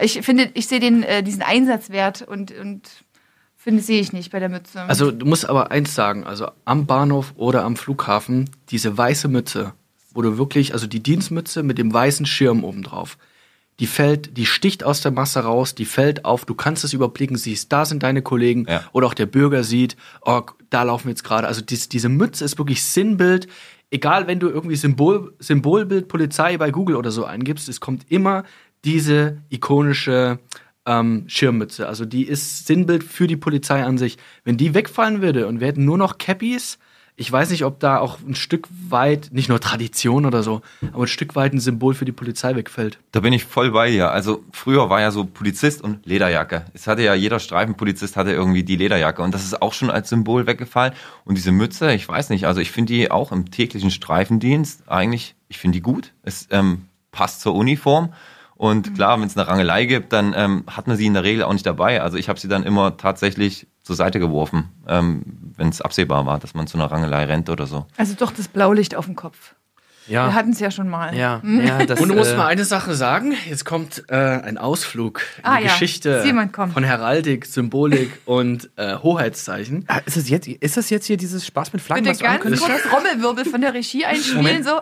ich 0.00 0.20
finde, 0.22 0.50
ich 0.54 0.66
sehe 0.66 0.80
den, 0.80 1.02
äh, 1.02 1.22
diesen 1.22 1.42
Einsatzwert 1.42 2.22
und, 2.22 2.52
und 2.52 2.88
finde, 3.56 3.82
sehe 3.82 4.00
ich 4.00 4.12
nicht 4.12 4.30
bei 4.30 4.38
der 4.38 4.48
Mütze. 4.48 4.82
Also 4.82 5.10
du 5.10 5.26
musst 5.26 5.48
aber 5.48 5.70
eins 5.70 5.94
sagen, 5.94 6.24
also 6.24 6.48
am 6.64 6.86
Bahnhof 6.86 7.32
oder 7.36 7.64
am 7.64 7.76
Flughafen, 7.76 8.50
diese 8.70 8.96
weiße 8.96 9.28
Mütze, 9.28 9.72
wo 10.12 10.22
du 10.22 10.38
wirklich, 10.38 10.72
also 10.72 10.86
die 10.86 11.02
Dienstmütze 11.02 11.62
mit 11.62 11.78
dem 11.78 11.92
weißen 11.92 12.26
Schirm 12.26 12.64
obendrauf, 12.64 13.18
die 13.78 13.86
fällt, 13.86 14.38
die 14.38 14.46
sticht 14.46 14.84
aus 14.84 15.02
der 15.02 15.10
Masse 15.12 15.40
raus, 15.40 15.74
die 15.74 15.84
fällt 15.84 16.24
auf, 16.24 16.46
du 16.46 16.54
kannst 16.54 16.82
es 16.84 16.94
überblicken, 16.94 17.36
siehst, 17.36 17.70
da 17.72 17.84
sind 17.84 18.02
deine 18.02 18.22
Kollegen 18.22 18.66
Ja. 18.68 18.84
oder 18.92 19.06
auch 19.06 19.14
der 19.14 19.26
Bürger 19.26 19.64
sieht, 19.64 19.96
oh, 20.22 20.42
da 20.70 20.82
laufen 20.84 21.06
wir 21.06 21.10
jetzt 21.10 21.24
gerade. 21.24 21.46
Also 21.46 21.60
dies, 21.60 21.88
diese 21.90 22.08
Mütze 22.08 22.44
ist 22.44 22.56
wirklich 22.58 22.82
Sinnbild. 22.82 23.48
Egal, 23.90 24.26
wenn 24.26 24.40
du 24.40 24.48
irgendwie 24.48 24.76
Symbol, 24.76 25.34
Symbolbild 25.38 26.08
Polizei 26.08 26.56
bei 26.56 26.70
Google 26.70 26.96
oder 26.96 27.10
so 27.10 27.24
eingibst, 27.24 27.68
es 27.68 27.80
kommt 27.80 28.10
immer 28.10 28.44
diese 28.84 29.42
ikonische 29.48 30.38
ähm, 30.86 31.24
Schirmmütze. 31.28 31.86
Also 31.86 32.04
die 32.04 32.24
ist 32.24 32.66
Sinnbild 32.66 33.04
für 33.04 33.26
die 33.26 33.36
Polizei 33.36 33.82
an 33.84 33.98
sich. 33.98 34.18
Wenn 34.44 34.56
die 34.56 34.74
wegfallen 34.74 35.22
würde 35.22 35.46
und 35.46 35.60
wir 35.60 35.68
hätten 35.68 35.84
nur 35.84 35.98
noch 35.98 36.18
Cappies, 36.18 36.78
ich 37.18 37.32
weiß 37.32 37.50
nicht, 37.50 37.64
ob 37.64 37.80
da 37.80 37.98
auch 37.98 38.18
ein 38.20 38.34
Stück 38.34 38.68
weit, 38.88 39.30
nicht 39.32 39.48
nur 39.48 39.58
Tradition 39.58 40.26
oder 40.26 40.42
so, 40.42 40.60
aber 40.92 41.04
ein 41.04 41.08
Stück 41.08 41.34
weit 41.34 41.54
ein 41.54 41.60
Symbol 41.60 41.94
für 41.94 42.04
die 42.04 42.12
Polizei 42.12 42.54
wegfällt. 42.54 42.98
Da 43.12 43.20
bin 43.20 43.32
ich 43.32 43.44
voll 43.44 43.70
bei 43.70 43.90
dir. 43.90 44.10
Also 44.10 44.44
früher 44.52 44.90
war 44.90 45.00
ja 45.00 45.10
so 45.10 45.24
Polizist 45.24 45.80
und 45.80 46.04
Lederjacke. 46.04 46.66
Es 46.74 46.86
hatte 46.86 47.02
ja 47.02 47.14
jeder 47.14 47.38
Streifenpolizist 47.38 48.16
hatte 48.16 48.32
irgendwie 48.32 48.64
die 48.64 48.76
Lederjacke 48.76 49.22
und 49.22 49.32
das 49.32 49.44
ist 49.44 49.62
auch 49.62 49.72
schon 49.72 49.90
als 49.90 50.10
Symbol 50.10 50.46
weggefallen. 50.46 50.92
Und 51.24 51.38
diese 51.38 51.52
Mütze, 51.52 51.94
ich 51.94 52.06
weiß 52.06 52.28
nicht, 52.28 52.46
also 52.46 52.60
ich 52.60 52.70
finde 52.70 52.92
die 52.92 53.10
auch 53.10 53.32
im 53.32 53.50
täglichen 53.50 53.90
Streifendienst 53.90 54.88
eigentlich, 54.88 55.36
ich 55.48 55.58
finde 55.58 55.76
die 55.76 55.82
gut. 55.82 56.12
Es 56.22 56.48
ähm, 56.50 56.84
passt 57.12 57.40
zur 57.40 57.54
Uniform. 57.54 58.12
Und 58.56 58.94
klar, 58.94 59.20
wenn 59.20 59.26
es 59.26 59.36
eine 59.36 59.46
Rangelei 59.48 59.84
gibt, 59.84 60.12
dann 60.12 60.34
ähm, 60.36 60.64
hat 60.66 60.86
man 60.86 60.96
sie 60.96 61.06
in 61.06 61.14
der 61.14 61.24
Regel 61.24 61.44
auch 61.44 61.52
nicht 61.52 61.66
dabei. 61.66 62.02
Also 62.02 62.16
ich 62.16 62.28
habe 62.28 62.40
sie 62.40 62.48
dann 62.48 62.62
immer 62.62 62.96
tatsächlich 62.96 63.66
zur 63.86 63.94
Seite 63.94 64.18
geworfen, 64.18 64.64
ähm, 64.88 65.22
wenn 65.56 65.68
es 65.68 65.80
absehbar 65.80 66.26
war, 66.26 66.40
dass 66.40 66.54
man 66.54 66.66
zu 66.66 66.76
einer 66.76 66.90
Rangelei 66.90 67.24
rennt 67.24 67.48
oder 67.48 67.66
so. 67.66 67.86
Also 67.96 68.14
doch 68.18 68.32
das 68.32 68.48
Blaulicht 68.48 68.96
auf 68.96 69.04
dem 69.06 69.14
Kopf. 69.14 69.54
Wir 70.08 70.14
Ja, 70.14 70.32
hatten 70.34 70.50
es 70.50 70.58
ja 70.60 70.72
schon 70.72 70.88
mal. 70.88 71.16
ja, 71.16 71.40
ja. 71.44 71.84
Das, 71.84 72.00
Und 72.00 72.08
du 72.08 72.14
musst 72.16 72.32
äh, 72.32 72.36
mal 72.36 72.46
eine 72.46 72.64
Sache 72.64 72.94
sagen. 72.94 73.34
Jetzt 73.48 73.64
kommt 73.64 74.02
äh, 74.08 74.14
ein 74.16 74.58
Ausflug 74.58 75.20
in 75.38 75.44
Ah, 75.44 75.58
die 75.58 75.64
ja. 75.66 75.70
Geschichte 75.72 76.24
von 76.72 76.82
Heraldik, 76.82 77.46
Symbolik 77.46 78.10
und 78.24 78.70
äh, 78.76 78.96
Hoheitszeichen. 78.98 79.84
Ah, 79.86 79.98
Ist 80.04 80.16
das, 80.16 80.28
jetzt, 80.28 80.48
ist 80.48 80.76
das 80.76 80.90
jetzt 80.90 81.06
hier 81.06 81.16
dieses 81.16 81.46
Spaß 81.46 81.72
mit 81.72 81.80
Flaggen, 81.82 82.04
Bitte 82.04 82.24
ganz 82.24 82.42
kurz 82.42 82.60
Trommelwirbel 82.90 83.44
von 83.44 83.60
der 83.60 83.72
Regie 83.72 84.04
einspielen. 84.04 84.64
So. 84.64 84.80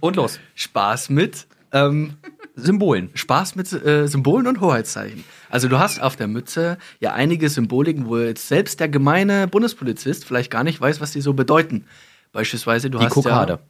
Und 0.00 0.16
los. 0.16 0.38
Spaß 0.54 1.10
mit 1.10 1.46
ähm, 1.72 2.14
Symbolen. 2.54 3.10
Spaß 3.14 3.54
mit 3.56 3.70
äh, 3.72 4.06
Symbolen 4.08 4.46
und 4.46 4.60
Hoheitszeichen. 4.60 5.24
Also 5.50 5.68
du 5.68 5.78
hast 5.78 6.00
auf 6.00 6.16
der 6.16 6.28
Mütze 6.28 6.78
ja 7.00 7.12
einige 7.12 7.48
Symboliken, 7.48 8.08
wo 8.08 8.18
jetzt 8.18 8.48
selbst 8.48 8.80
der 8.80 8.88
gemeine 8.88 9.48
Bundespolizist 9.48 10.24
vielleicht 10.24 10.50
gar 10.50 10.64
nicht 10.64 10.80
weiß, 10.80 11.00
was 11.00 11.12
die 11.12 11.20
so 11.20 11.32
bedeuten. 11.32 11.84
Beispielsweise 12.32 12.90
du 12.90 12.98
Die 12.98 13.06
hast 13.06 13.12
Kokarde. 13.14 13.60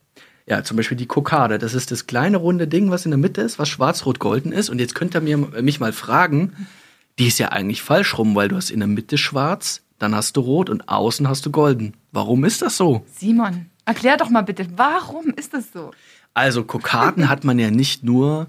Ja, 0.46 0.56
ja, 0.56 0.64
zum 0.64 0.76
Beispiel 0.76 0.96
die 0.96 1.06
Kokarde. 1.06 1.58
Das 1.58 1.74
ist 1.74 1.90
das 1.90 2.06
kleine 2.06 2.38
runde 2.38 2.66
Ding, 2.66 2.90
was 2.90 3.04
in 3.04 3.10
der 3.10 3.18
Mitte 3.18 3.42
ist, 3.42 3.58
was 3.58 3.68
schwarz-rot-golden 3.68 4.50
ist. 4.50 4.70
Und 4.70 4.80
jetzt 4.80 4.94
könnt 4.94 5.14
ihr 5.14 5.20
mir, 5.20 5.36
mich 5.36 5.78
mal 5.78 5.92
fragen, 5.92 6.66
die 7.18 7.26
ist 7.26 7.38
ja 7.38 7.48
eigentlich 7.48 7.82
falsch 7.82 8.16
rum, 8.16 8.34
weil 8.34 8.48
du 8.48 8.56
hast 8.56 8.70
in 8.70 8.80
der 8.80 8.88
Mitte 8.88 9.18
schwarz, 9.18 9.82
dann 9.98 10.14
hast 10.14 10.36
du 10.36 10.40
rot 10.40 10.70
und 10.70 10.88
außen 10.88 11.28
hast 11.28 11.44
du 11.44 11.50
golden. 11.50 11.94
Warum 12.12 12.44
ist 12.44 12.62
das 12.62 12.76
so? 12.76 13.04
Simon, 13.12 13.66
erklär 13.84 14.16
doch 14.16 14.30
mal 14.30 14.42
bitte, 14.42 14.66
warum 14.76 15.26
ist 15.36 15.52
das 15.52 15.72
so? 15.72 15.90
Also 16.34 16.64
Kokarden 16.64 17.28
hat 17.28 17.44
man 17.44 17.58
ja 17.58 17.70
nicht 17.70 18.04
nur 18.04 18.46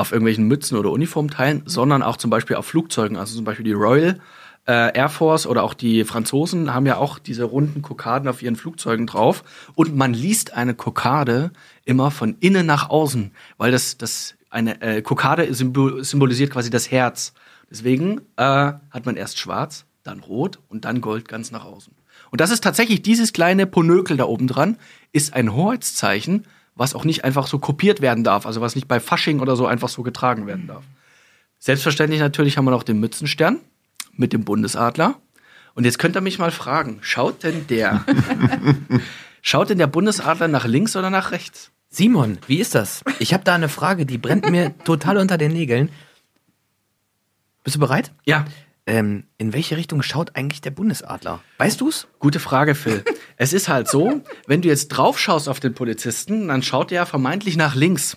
auf 0.00 0.12
irgendwelchen 0.12 0.46
Mützen 0.46 0.76
oder 0.76 0.90
Uniformteilen, 0.90 1.62
sondern 1.66 2.02
auch 2.02 2.16
zum 2.16 2.30
Beispiel 2.30 2.56
auf 2.56 2.66
Flugzeugen. 2.66 3.16
Also 3.16 3.36
zum 3.36 3.44
Beispiel 3.44 3.64
die 3.64 3.72
Royal 3.72 4.20
äh, 4.66 4.96
Air 4.96 5.08
Force 5.08 5.46
oder 5.46 5.62
auch 5.62 5.74
die 5.74 6.04
Franzosen 6.04 6.72
haben 6.72 6.86
ja 6.86 6.96
auch 6.96 7.18
diese 7.18 7.44
runden 7.44 7.82
Kokarden 7.82 8.28
auf 8.28 8.42
ihren 8.42 8.56
Flugzeugen 8.56 9.06
drauf. 9.06 9.42
Und 9.74 9.96
man 9.96 10.14
liest 10.14 10.54
eine 10.54 10.74
Kokarde 10.74 11.50
immer 11.84 12.10
von 12.10 12.36
innen 12.40 12.66
nach 12.66 12.90
außen, 12.90 13.32
weil 13.56 13.72
das, 13.72 13.96
das 13.96 14.34
eine 14.50 14.80
äh, 14.82 15.02
Kokarde 15.02 15.52
symbol 15.54 16.04
symbolisiert 16.04 16.50
quasi 16.50 16.70
das 16.70 16.90
Herz. 16.90 17.32
Deswegen 17.70 18.20
äh, 18.36 18.42
hat 18.90 19.06
man 19.06 19.16
erst 19.16 19.38
schwarz, 19.38 19.86
dann 20.02 20.20
rot 20.20 20.58
und 20.68 20.84
dann 20.84 21.00
gold 21.00 21.28
ganz 21.28 21.50
nach 21.50 21.64
außen. 21.64 21.94
Und 22.30 22.40
das 22.40 22.50
ist 22.50 22.62
tatsächlich 22.62 23.02
dieses 23.02 23.32
kleine 23.32 23.66
Ponökel 23.66 24.16
da 24.16 24.24
oben 24.24 24.46
dran, 24.46 24.76
ist 25.12 25.34
ein 25.34 25.54
Hoheitszeichen, 25.54 26.46
was 26.74 26.94
auch 26.94 27.04
nicht 27.04 27.24
einfach 27.24 27.46
so 27.46 27.58
kopiert 27.58 28.00
werden 28.00 28.24
darf, 28.24 28.46
also 28.46 28.60
was 28.60 28.74
nicht 28.74 28.88
bei 28.88 29.00
Fasching 29.00 29.40
oder 29.40 29.56
so 29.56 29.66
einfach 29.66 29.88
so 29.88 30.02
getragen 30.02 30.46
werden 30.46 30.66
darf. 30.66 30.84
Selbstverständlich 31.58 32.20
natürlich 32.20 32.56
haben 32.56 32.64
wir 32.64 32.70
noch 32.70 32.82
den 32.82 33.00
Mützenstern 33.00 33.60
mit 34.12 34.32
dem 34.32 34.44
Bundesadler. 34.44 35.16
Und 35.74 35.84
jetzt 35.84 35.98
könnt 35.98 36.16
ihr 36.16 36.20
mich 36.20 36.38
mal 36.38 36.50
fragen, 36.50 36.98
schaut 37.02 37.42
denn 37.42 37.66
der, 37.68 38.04
schaut 39.42 39.70
denn 39.70 39.78
der 39.78 39.86
Bundesadler 39.86 40.48
nach 40.48 40.66
links 40.66 40.96
oder 40.96 41.10
nach 41.10 41.30
rechts? 41.30 41.70
Simon, 41.90 42.38
wie 42.46 42.58
ist 42.58 42.74
das? 42.74 43.02
Ich 43.18 43.34
habe 43.34 43.44
da 43.44 43.54
eine 43.54 43.68
Frage, 43.68 44.06
die 44.06 44.18
brennt 44.18 44.48
mir 44.48 44.76
total 44.84 45.18
unter 45.18 45.36
den 45.36 45.52
Nägeln. 45.52 45.90
Bist 47.64 47.76
du 47.76 47.80
bereit? 47.80 48.12
Ja, 48.24 48.46
Ähm, 48.90 49.22
in 49.38 49.52
welche 49.52 49.76
Richtung 49.76 50.02
schaut 50.02 50.34
eigentlich 50.34 50.62
der 50.62 50.72
Bundesadler? 50.72 51.40
Weißt 51.58 51.80
du's? 51.80 52.08
Gute 52.18 52.40
Frage, 52.40 52.74
Phil. 52.74 53.04
es 53.36 53.52
ist 53.52 53.68
halt 53.68 53.86
so, 53.86 54.20
wenn 54.48 54.62
du 54.62 54.68
jetzt 54.68 54.88
drauf 54.88 55.16
schaust 55.16 55.48
auf 55.48 55.60
den 55.60 55.74
Polizisten, 55.74 56.48
dann 56.48 56.64
schaut 56.64 56.90
er 56.90 57.06
vermeintlich 57.06 57.56
nach 57.56 57.76
links. 57.76 58.16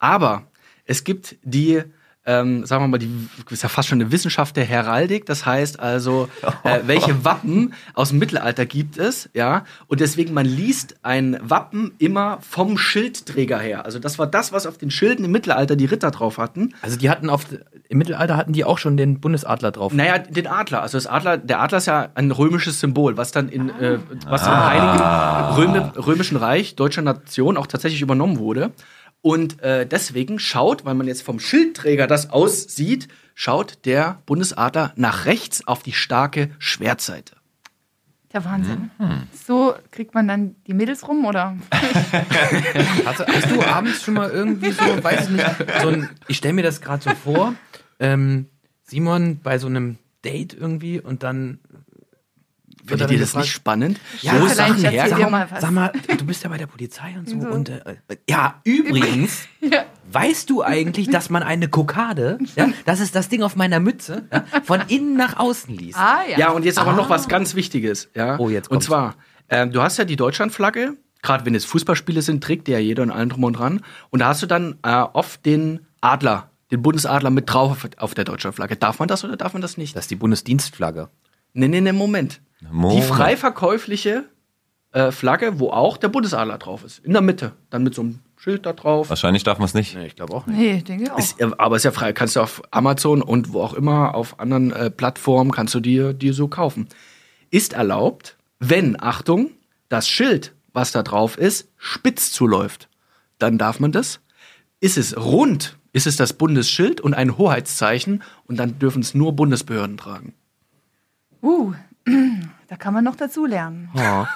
Aber 0.00 0.50
es 0.86 1.04
gibt 1.04 1.36
die, 1.44 1.84
ähm, 2.28 2.66
sagen 2.66 2.84
wir 2.84 2.88
mal, 2.88 2.98
die 2.98 3.28
ist 3.48 3.62
ja 3.62 3.70
fast 3.70 3.88
schon 3.88 4.02
eine 4.02 4.12
Wissenschaft 4.12 4.54
der 4.56 4.64
Heraldik. 4.64 5.24
Das 5.24 5.46
heißt 5.46 5.80
also, 5.80 6.28
äh, 6.62 6.80
welche 6.86 7.24
Wappen 7.24 7.72
aus 7.94 8.10
dem 8.10 8.18
Mittelalter 8.18 8.66
gibt 8.66 8.98
es, 8.98 9.30
ja? 9.32 9.64
Und 9.86 10.00
deswegen 10.00 10.34
man 10.34 10.44
liest 10.44 10.96
ein 11.02 11.38
Wappen 11.40 11.92
immer 11.98 12.38
vom 12.42 12.76
Schildträger 12.76 13.58
her. 13.58 13.86
Also 13.86 13.98
das 13.98 14.18
war 14.18 14.26
das, 14.26 14.52
was 14.52 14.66
auf 14.66 14.76
den 14.76 14.90
Schilden 14.90 15.24
im 15.24 15.32
Mittelalter 15.32 15.74
die 15.74 15.86
Ritter 15.86 16.10
drauf 16.10 16.36
hatten. 16.36 16.74
Also 16.82 16.98
die 16.98 17.08
hatten 17.08 17.30
auf 17.30 17.46
im 17.88 17.96
Mittelalter 17.96 18.36
hatten 18.36 18.52
die 18.52 18.66
auch 18.66 18.76
schon 18.76 18.98
den 18.98 19.20
Bundesadler 19.20 19.70
drauf. 19.70 19.94
Naja, 19.94 20.18
den 20.18 20.46
Adler. 20.46 20.82
Also 20.82 20.98
das 20.98 21.06
Adler, 21.06 21.38
der 21.38 21.60
Adler 21.60 21.78
ist 21.78 21.86
ja 21.86 22.10
ein 22.14 22.30
römisches 22.30 22.80
Symbol, 22.80 23.16
was 23.16 23.32
dann 23.32 23.48
in, 23.48 23.70
äh, 23.70 23.98
was 24.26 24.46
im 24.46 24.52
Heiligen 24.54 25.54
Röme, 25.56 25.92
Römischen 25.96 26.36
Reich 26.36 26.76
deutscher 26.76 27.00
Nation 27.00 27.56
auch 27.56 27.66
tatsächlich 27.66 28.02
übernommen 28.02 28.38
wurde. 28.38 28.72
Und 29.22 29.60
äh, 29.62 29.86
deswegen 29.86 30.38
schaut, 30.38 30.84
weil 30.84 30.94
man 30.94 31.06
jetzt 31.06 31.22
vom 31.22 31.40
Schildträger 31.40 32.06
das 32.06 32.30
aussieht, 32.30 33.08
schaut 33.34 33.84
der 33.84 34.22
Bundesadler 34.26 34.92
nach 34.96 35.26
rechts 35.26 35.66
auf 35.66 35.82
die 35.82 35.92
starke 35.92 36.50
Schwertseite. 36.58 37.34
Der 38.32 38.44
Wahnsinn. 38.44 38.90
So 39.46 39.74
kriegt 39.90 40.14
man 40.14 40.28
dann 40.28 40.54
die 40.66 40.74
Mädels 40.74 41.08
rum, 41.08 41.24
oder? 41.24 41.56
Hast, 43.04 43.20
du- 43.20 43.26
hast 43.26 43.50
du 43.50 43.62
abends 43.62 44.02
schon 44.02 44.14
mal 44.14 44.30
irgendwie 44.30 44.70
so, 44.70 44.82
weiß 45.02 45.24
ich 45.24 45.30
nicht, 45.30 45.46
so 45.82 45.88
ein, 45.88 46.08
ich 46.28 46.36
stelle 46.36 46.54
mir 46.54 46.62
das 46.62 46.80
gerade 46.80 47.02
so 47.02 47.10
vor, 47.14 47.54
ähm, 48.00 48.46
Simon 48.84 49.40
bei 49.42 49.58
so 49.58 49.66
einem 49.66 49.96
Date 50.24 50.52
irgendwie 50.54 51.00
und 51.00 51.22
dann 51.22 51.58
Findet 52.88 53.10
ihr 53.10 53.18
das 53.18 53.28
gefragt, 53.28 53.44
nicht 53.44 53.52
spannend? 53.54 54.00
Ja, 54.22 54.40
Wo 54.40 54.46
Sachen 54.48 54.76
dir 54.82 55.06
Sag 55.08 55.18
mal 55.20 55.30
mal, 55.30 55.48
was. 55.50 55.60
sag 55.60 55.70
mal, 55.70 55.92
du 56.18 56.24
bist 56.26 56.42
ja 56.42 56.48
bei 56.50 56.58
der 56.58 56.66
Polizei 56.66 57.14
und 57.18 57.28
so. 57.28 57.40
So. 57.40 57.48
Und 57.48 57.68
äh, 57.68 57.80
ja, 58.28 58.60
übrigens, 58.64 59.46
Ja. 59.60 59.84
weißt 60.12 60.48
du 60.50 60.62
eigentlich, 60.62 61.08
dass 61.10 61.30
man 61.30 61.42
eine 61.42 61.68
Kokade, 61.68 62.38
ja, 62.56 62.68
das 62.86 63.00
ist 63.00 63.14
das 63.14 63.28
Ding 63.28 63.42
auf 63.42 63.56
meiner 63.56 63.80
Mütze, 63.80 64.26
ja, 64.32 64.44
von 64.64 64.80
innen 64.88 65.16
nach 65.16 65.38
außen 65.38 65.74
liest? 65.76 65.98
Ah, 65.98 66.20
ja. 66.28 66.38
Ja, 66.38 66.50
und 66.50 66.64
jetzt 66.64 66.78
aber 66.78 66.92
noch 66.92 67.10
was 67.10 67.28
ganz 67.28 67.54
Wichtiges. 67.54 68.08
Ja? 68.14 68.38
Oh, 68.38 68.48
jetzt 68.48 68.66
Und 68.68 68.76
kommt's. 68.76 68.86
zwar, 68.86 69.14
ähm, 69.48 69.72
du 69.72 69.82
hast 69.82 69.96
ja 69.98 70.04
die 70.04 70.16
Deutschlandflagge, 70.16 70.96
gerade 71.22 71.44
wenn 71.46 71.54
es 71.54 71.64
Fußballspiele 71.64 72.22
sind, 72.22 72.42
trägt 72.44 72.66
die 72.68 72.72
ja 72.72 72.78
jeder 72.78 73.02
und 73.02 73.10
allen 73.10 73.28
drum 73.28 73.44
und 73.44 73.54
dran. 73.54 73.82
Und 74.10 74.20
da 74.20 74.28
hast 74.28 74.42
du 74.42 74.46
dann 74.46 74.78
äh, 74.82 74.90
oft 75.12 75.44
den 75.46 75.80
Adler, 76.00 76.50
den 76.70 76.82
Bundesadler 76.82 77.30
mit 77.30 77.50
drauf 77.52 77.70
auf, 77.72 77.90
auf 77.96 78.14
der 78.14 78.24
Deutschlandflagge. 78.24 78.76
Darf 78.76 78.98
man 78.98 79.08
das 79.08 79.24
oder 79.24 79.36
darf 79.36 79.52
man 79.54 79.62
das 79.62 79.76
nicht? 79.78 79.96
Das 79.96 80.04
ist 80.04 80.10
die 80.10 80.16
Bundesdienstflagge. 80.16 81.08
Nee, 81.54 81.66
nee, 81.68 81.80
nee, 81.80 81.92
Moment. 81.92 82.40
Die 82.60 82.66
Moment. 82.70 83.04
frei 83.04 83.36
verkäufliche 83.36 84.24
äh, 84.92 85.10
Flagge, 85.10 85.60
wo 85.60 85.70
auch 85.70 85.96
der 85.96 86.08
Bundesadler 86.08 86.58
drauf 86.58 86.84
ist. 86.84 87.04
In 87.04 87.12
der 87.12 87.22
Mitte. 87.22 87.52
Dann 87.70 87.82
mit 87.82 87.94
so 87.94 88.02
einem 88.02 88.20
Schild 88.36 88.66
da 88.66 88.72
drauf. 88.72 89.10
Wahrscheinlich 89.10 89.44
darf 89.44 89.58
man 89.58 89.66
es 89.66 89.74
nicht. 89.74 89.94
Nee, 89.94 90.06
ich 90.06 90.16
glaube 90.16 90.34
auch 90.34 90.46
nicht. 90.46 90.58
Nee, 90.58 90.82
denke 90.82 91.04
ich 91.04 91.10
auch. 91.10 91.18
Ist, 91.18 91.40
äh, 91.40 91.50
aber 91.58 91.76
ist 91.76 91.84
ja 91.84 91.92
frei. 91.92 92.12
Kannst 92.12 92.36
du 92.36 92.40
auf 92.40 92.62
Amazon 92.70 93.22
und 93.22 93.52
wo 93.52 93.62
auch 93.62 93.74
immer, 93.74 94.14
auf 94.14 94.40
anderen 94.40 94.72
äh, 94.72 94.90
Plattformen, 94.90 95.50
kannst 95.50 95.74
du 95.74 95.80
dir, 95.80 96.14
dir 96.14 96.34
so 96.34 96.48
kaufen. 96.48 96.88
Ist 97.50 97.72
erlaubt, 97.72 98.36
wenn, 98.58 99.00
Achtung, 99.00 99.50
das 99.88 100.08
Schild, 100.08 100.54
was 100.72 100.92
da 100.92 101.02
drauf 101.02 101.38
ist, 101.38 101.68
spitz 101.76 102.32
zuläuft. 102.32 102.88
Dann 103.38 103.58
darf 103.58 103.80
man 103.80 103.92
das. 103.92 104.20
Ist 104.80 104.98
es 104.98 105.16
rund, 105.16 105.76
ist 105.92 106.06
es 106.06 106.16
das 106.16 106.32
Bundesschild 106.32 107.00
und 107.00 107.14
ein 107.14 107.36
Hoheitszeichen 107.36 108.22
und 108.46 108.56
dann 108.56 108.78
dürfen 108.78 109.02
es 109.02 109.14
nur 109.14 109.32
Bundesbehörden 109.32 109.96
tragen. 109.96 110.34
Uh, 111.42 111.72
da 112.68 112.76
kann 112.76 112.94
man 112.94 113.04
noch 113.04 113.16
dazu 113.16 113.46
lernen. 113.46 113.90
Ja. 113.94 114.28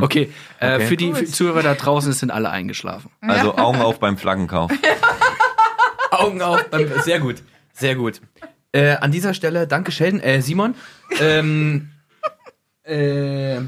Okay, 0.00 0.32
Äh, 0.60 0.74
Okay. 0.76 0.86
für 0.86 0.96
die 0.96 1.12
für 1.14 1.24
Zuhörer 1.24 1.62
da 1.62 1.74
draußen 1.74 2.12
sind 2.12 2.30
alle 2.30 2.50
eingeschlafen. 2.50 3.10
Also 3.20 3.56
Augen 3.56 3.80
auf 3.80 3.98
beim 4.00 4.16
Flaggenkauf. 4.18 4.70
Augen 6.10 6.42
auf. 6.42 6.68
beim- 6.70 6.90
Sehr 7.02 7.20
gut, 7.20 7.42
sehr 7.72 7.94
gut. 7.94 8.20
Äh, 8.72 8.96
an 8.96 9.10
dieser 9.12 9.34
Stelle, 9.34 9.66
danke 9.66 9.90
Sheldon, 9.92 10.20
äh, 10.20 10.40
Simon. 10.42 10.74
Ähm, 11.20 11.90
äh, 12.84 13.58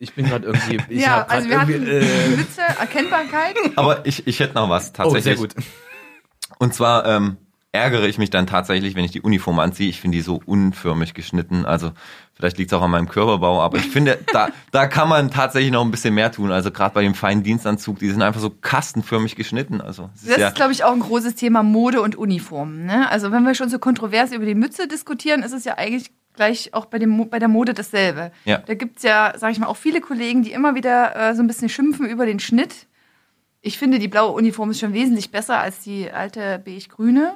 ich 0.00 0.14
bin 0.14 0.26
gerade 0.26 0.46
irgendwie, 0.46 0.78
ich 0.88 1.02
ja, 1.02 1.18
hab 1.20 1.30
also 1.32 1.48
wir 1.48 1.60
hatten 1.60 1.70
irgendwie, 1.72 2.06
äh, 2.06 2.28
Mütze, 2.36 2.62
Erkennbarkeit. 2.62 3.56
Aber 3.76 4.04
ich, 4.06 4.26
ich 4.26 4.40
hätte 4.40 4.54
noch 4.54 4.68
was 4.68 4.90
oh, 4.90 4.92
tatsächlich. 4.94 5.24
sehr 5.24 5.36
gut. 5.36 5.54
Und 6.58 6.74
zwar 6.74 7.04
ähm, 7.06 7.36
ärgere 7.78 8.06
ich 8.06 8.18
mich 8.18 8.30
dann 8.30 8.46
tatsächlich, 8.46 8.94
wenn 8.94 9.04
ich 9.04 9.10
die 9.10 9.20
Uniform 9.20 9.58
anziehe. 9.58 9.88
Ich 9.88 10.00
finde 10.00 10.16
die 10.16 10.22
so 10.22 10.40
unförmig 10.44 11.14
geschnitten. 11.14 11.64
Also 11.64 11.92
vielleicht 12.34 12.58
liegt 12.58 12.72
es 12.72 12.78
auch 12.78 12.82
an 12.82 12.90
meinem 12.90 13.08
Körperbau, 13.08 13.60
aber 13.62 13.78
ich 13.78 13.88
finde, 13.88 14.18
da, 14.32 14.48
da 14.70 14.86
kann 14.86 15.08
man 15.08 15.30
tatsächlich 15.30 15.72
noch 15.72 15.84
ein 15.84 15.90
bisschen 15.90 16.14
mehr 16.14 16.32
tun. 16.32 16.52
Also 16.52 16.70
gerade 16.70 16.94
bei 16.94 17.02
dem 17.02 17.14
feinen 17.14 17.42
Dienstanzug, 17.42 17.98
die 17.98 18.10
sind 18.10 18.22
einfach 18.22 18.40
so 18.40 18.50
kastenförmig 18.50 19.36
geschnitten. 19.36 19.80
Also 19.80 20.10
es 20.14 20.22
ist 20.22 20.30
Das 20.30 20.38
ja, 20.38 20.48
ist, 20.48 20.54
glaube 20.54 20.72
ich, 20.72 20.84
auch 20.84 20.92
ein 20.92 21.00
großes 21.00 21.34
Thema 21.34 21.62
Mode 21.62 22.02
und 22.02 22.16
Uniformen. 22.16 22.86
Ne? 22.86 23.10
Also 23.10 23.32
wenn 23.32 23.44
wir 23.44 23.54
schon 23.54 23.68
so 23.68 23.78
kontrovers 23.78 24.32
über 24.32 24.44
die 24.44 24.54
Mütze 24.54 24.88
diskutieren, 24.88 25.42
ist 25.42 25.52
es 25.52 25.64
ja 25.64 25.78
eigentlich 25.78 26.10
gleich 26.38 26.72
auch 26.72 26.86
bei, 26.86 26.98
dem, 26.98 27.28
bei 27.28 27.38
der 27.38 27.48
Mode 27.48 27.74
dasselbe. 27.74 28.30
Ja. 28.44 28.58
Da 28.58 28.74
gibt 28.74 28.98
es 28.98 29.02
ja, 29.02 29.34
sage 29.36 29.52
ich 29.52 29.58
mal, 29.58 29.66
auch 29.66 29.76
viele 29.76 30.00
Kollegen, 30.00 30.42
die 30.42 30.52
immer 30.52 30.74
wieder 30.74 31.16
äh, 31.16 31.34
so 31.34 31.42
ein 31.42 31.48
bisschen 31.48 31.68
schimpfen 31.68 32.08
über 32.08 32.26
den 32.26 32.38
Schnitt. 32.38 32.86
Ich 33.60 33.76
finde, 33.76 33.98
die 33.98 34.08
blaue 34.08 34.32
Uniform 34.32 34.70
ist 34.70 34.78
schon 34.78 34.92
wesentlich 34.94 35.30
besser 35.30 35.58
als 35.58 35.80
die 35.80 36.10
alte 36.10 36.62
beige-grüne. 36.64 37.34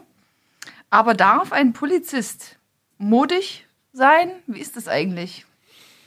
Aber 0.93 1.15
darf 1.15 1.53
ein 1.53 1.73
Polizist 1.73 2.59
modig 2.99 3.67
sein? 3.95 4.29
Wie 4.47 4.61
ist 4.61 4.77
das 4.77 4.89
eigentlich? 4.89 5.47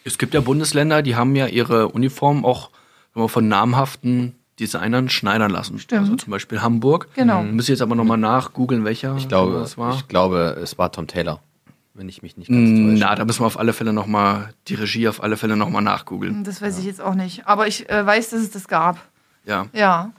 Es 0.04 0.20
gibt 0.20 0.36
ja 0.36 0.42
Bundesländer, 0.42 1.02
die 1.02 1.16
haben 1.16 1.36
ja 1.36 1.48
ihre 1.48 1.88
Uniform 1.90 2.46
auch 2.46 2.70
wir, 3.16 3.28
von 3.28 3.48
namhaften 3.48 4.36
Designern 4.60 5.10
schneidern 5.10 5.50
lassen. 5.50 5.80
Stimmt. 5.80 6.02
Also 6.02 6.16
zum 6.18 6.30
Beispiel 6.30 6.62
Hamburg. 6.62 7.08
Genau. 7.16 7.44
Ich 7.44 7.52
muss 7.52 7.68
jetzt 7.68 7.82
aber 7.82 7.96
nochmal 7.96 8.20
nachgoogeln, 8.20 8.86
welcher 8.86 9.16
Ich 9.18 9.28
glaube, 9.28 9.54
das 9.54 9.76
war. 9.76 9.96
ich 9.96 10.08
glaube, 10.08 10.56
es 10.62 10.78
war 10.78 10.92
Tom 10.92 11.08
Taylor, 11.08 11.40
wenn 11.96 12.08
ich 12.08 12.22
mich 12.22 12.38
nicht 12.38 12.50
ganz 12.50 12.70
Mm, 12.70 12.76
täusche. 12.92 13.00
Na, 13.00 13.16
da 13.16 13.26
müssen 13.26 13.42
wir 13.42 13.48
auf 13.48 13.58
alle 13.58 13.74
Fälle 13.74 13.92
nochmal, 13.92 14.54
die 14.68 14.76
Regie 14.76 15.08
auf 15.08 15.24
alle 15.24 15.36
Fälle 15.36 15.58
nochmal 15.58 15.82
nachgoogeln. 15.82 16.44
Das 16.44 16.62
weiß 16.62 16.78
ich 16.78 16.86
jetzt 16.86 17.02
auch 17.02 17.16
nicht. 17.16 17.48
Aber 17.48 17.66
ich 17.68 17.90
äh, 17.90 18.06
weiß, 18.06 18.30
dass 18.30 18.42
es 18.42 18.52
das 18.52 18.68
gab. 18.68 19.00
Ja. 19.46 19.66
Ja. 19.74 20.12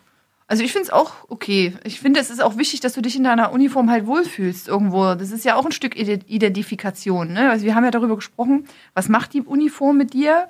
Also 0.48 0.62
ich 0.62 0.70
finde 0.72 0.84
es 0.84 0.90
auch 0.90 1.12
okay. 1.28 1.74
Ich 1.82 1.98
finde, 2.00 2.20
es 2.20 2.30
ist 2.30 2.40
auch 2.40 2.56
wichtig, 2.56 2.78
dass 2.80 2.92
du 2.92 3.00
dich 3.02 3.16
in 3.16 3.24
deiner 3.24 3.52
Uniform 3.52 3.90
halt 3.90 4.06
wohlfühlst 4.06 4.68
irgendwo. 4.68 5.14
Das 5.14 5.32
ist 5.32 5.44
ja 5.44 5.56
auch 5.56 5.64
ein 5.66 5.72
Stück 5.72 5.96
Ide- 5.96 6.24
Identifikation. 6.26 7.32
Ne? 7.32 7.50
Also 7.50 7.64
wir 7.64 7.74
haben 7.74 7.84
ja 7.84 7.90
darüber 7.90 8.14
gesprochen, 8.14 8.66
was 8.94 9.08
macht 9.08 9.32
die 9.34 9.42
Uniform 9.42 9.96
mit 9.96 10.12
dir? 10.12 10.46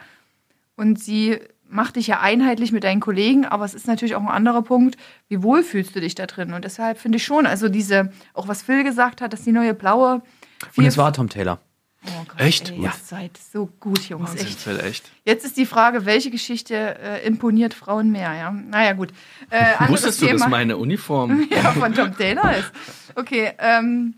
Und 0.76 1.00
sie 1.00 1.38
macht 1.68 1.96
dich 1.96 2.06
ja 2.08 2.20
einheitlich 2.20 2.70
mit 2.72 2.84
deinen 2.84 3.00
Kollegen, 3.00 3.46
aber 3.46 3.64
es 3.64 3.72
ist 3.74 3.86
natürlich 3.88 4.14
auch 4.14 4.20
ein 4.20 4.28
anderer 4.28 4.62
Punkt, 4.62 4.96
wie 5.28 5.42
wohl 5.42 5.62
fühlst 5.62 5.96
du 5.96 6.00
dich 6.00 6.14
da 6.14 6.26
drin? 6.26 6.52
Und 6.52 6.64
deshalb 6.64 6.98
finde 6.98 7.16
ich 7.16 7.24
schon, 7.24 7.46
also 7.46 7.68
diese, 7.68 8.12
auch 8.34 8.46
was 8.48 8.62
Phil 8.62 8.84
gesagt 8.84 9.20
hat, 9.22 9.32
dass 9.32 9.42
die 9.42 9.52
neue 9.52 9.72
blaue. 9.74 10.22
Und 10.76 10.84
es 10.84 10.96
war 10.98 11.12
Tom 11.12 11.28
Taylor. 11.30 11.58
Oh 12.08 12.24
Gott, 12.28 12.40
Echt? 12.40 12.70
Ey, 12.70 12.76
Ja. 12.76 12.90
Ihr 12.90 12.92
seid 13.04 13.38
so 13.52 13.66
gut, 13.80 14.08
Jungs, 14.08 14.30
Wahnsinn, 14.30 14.46
echt. 14.46 14.60
Phil, 14.60 14.80
echt. 14.80 15.10
Jetzt 15.24 15.44
ist 15.44 15.56
die 15.56 15.66
Frage, 15.66 16.06
welche 16.06 16.30
Geschichte 16.30 16.74
äh, 16.74 17.26
imponiert 17.26 17.74
Frauen 17.74 18.10
mehr? 18.10 18.34
Ja? 18.34 18.50
Naja, 18.50 18.92
gut. 18.92 19.10
Äh, 19.50 19.74
Wusstest 19.88 20.22
du, 20.22 20.26
Thema. 20.26 20.38
dass 20.40 20.48
meine 20.48 20.76
Uniform 20.76 21.48
ja, 21.50 21.72
von 21.72 21.94
Tom 21.94 22.16
Taylor 22.16 22.56
ist. 22.56 22.72
Okay, 23.14 23.52
ähm, 23.58 24.14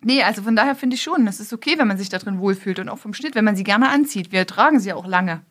nee, 0.00 0.22
also 0.22 0.42
von 0.42 0.56
daher 0.56 0.74
finde 0.74 0.96
ich 0.96 1.02
schon, 1.02 1.26
es 1.26 1.40
ist 1.40 1.52
okay, 1.52 1.78
wenn 1.78 1.88
man 1.88 1.98
sich 1.98 2.08
da 2.08 2.18
drin 2.18 2.38
wohlfühlt 2.38 2.78
und 2.78 2.88
auch 2.88 2.98
vom 2.98 3.14
Schnitt, 3.14 3.34
wenn 3.34 3.44
man 3.44 3.56
sie 3.56 3.64
gerne 3.64 3.88
anzieht. 3.88 4.32
Wir 4.32 4.46
tragen 4.46 4.80
sie 4.80 4.90
ja 4.90 4.96
auch 4.96 5.06
lange. 5.06 5.42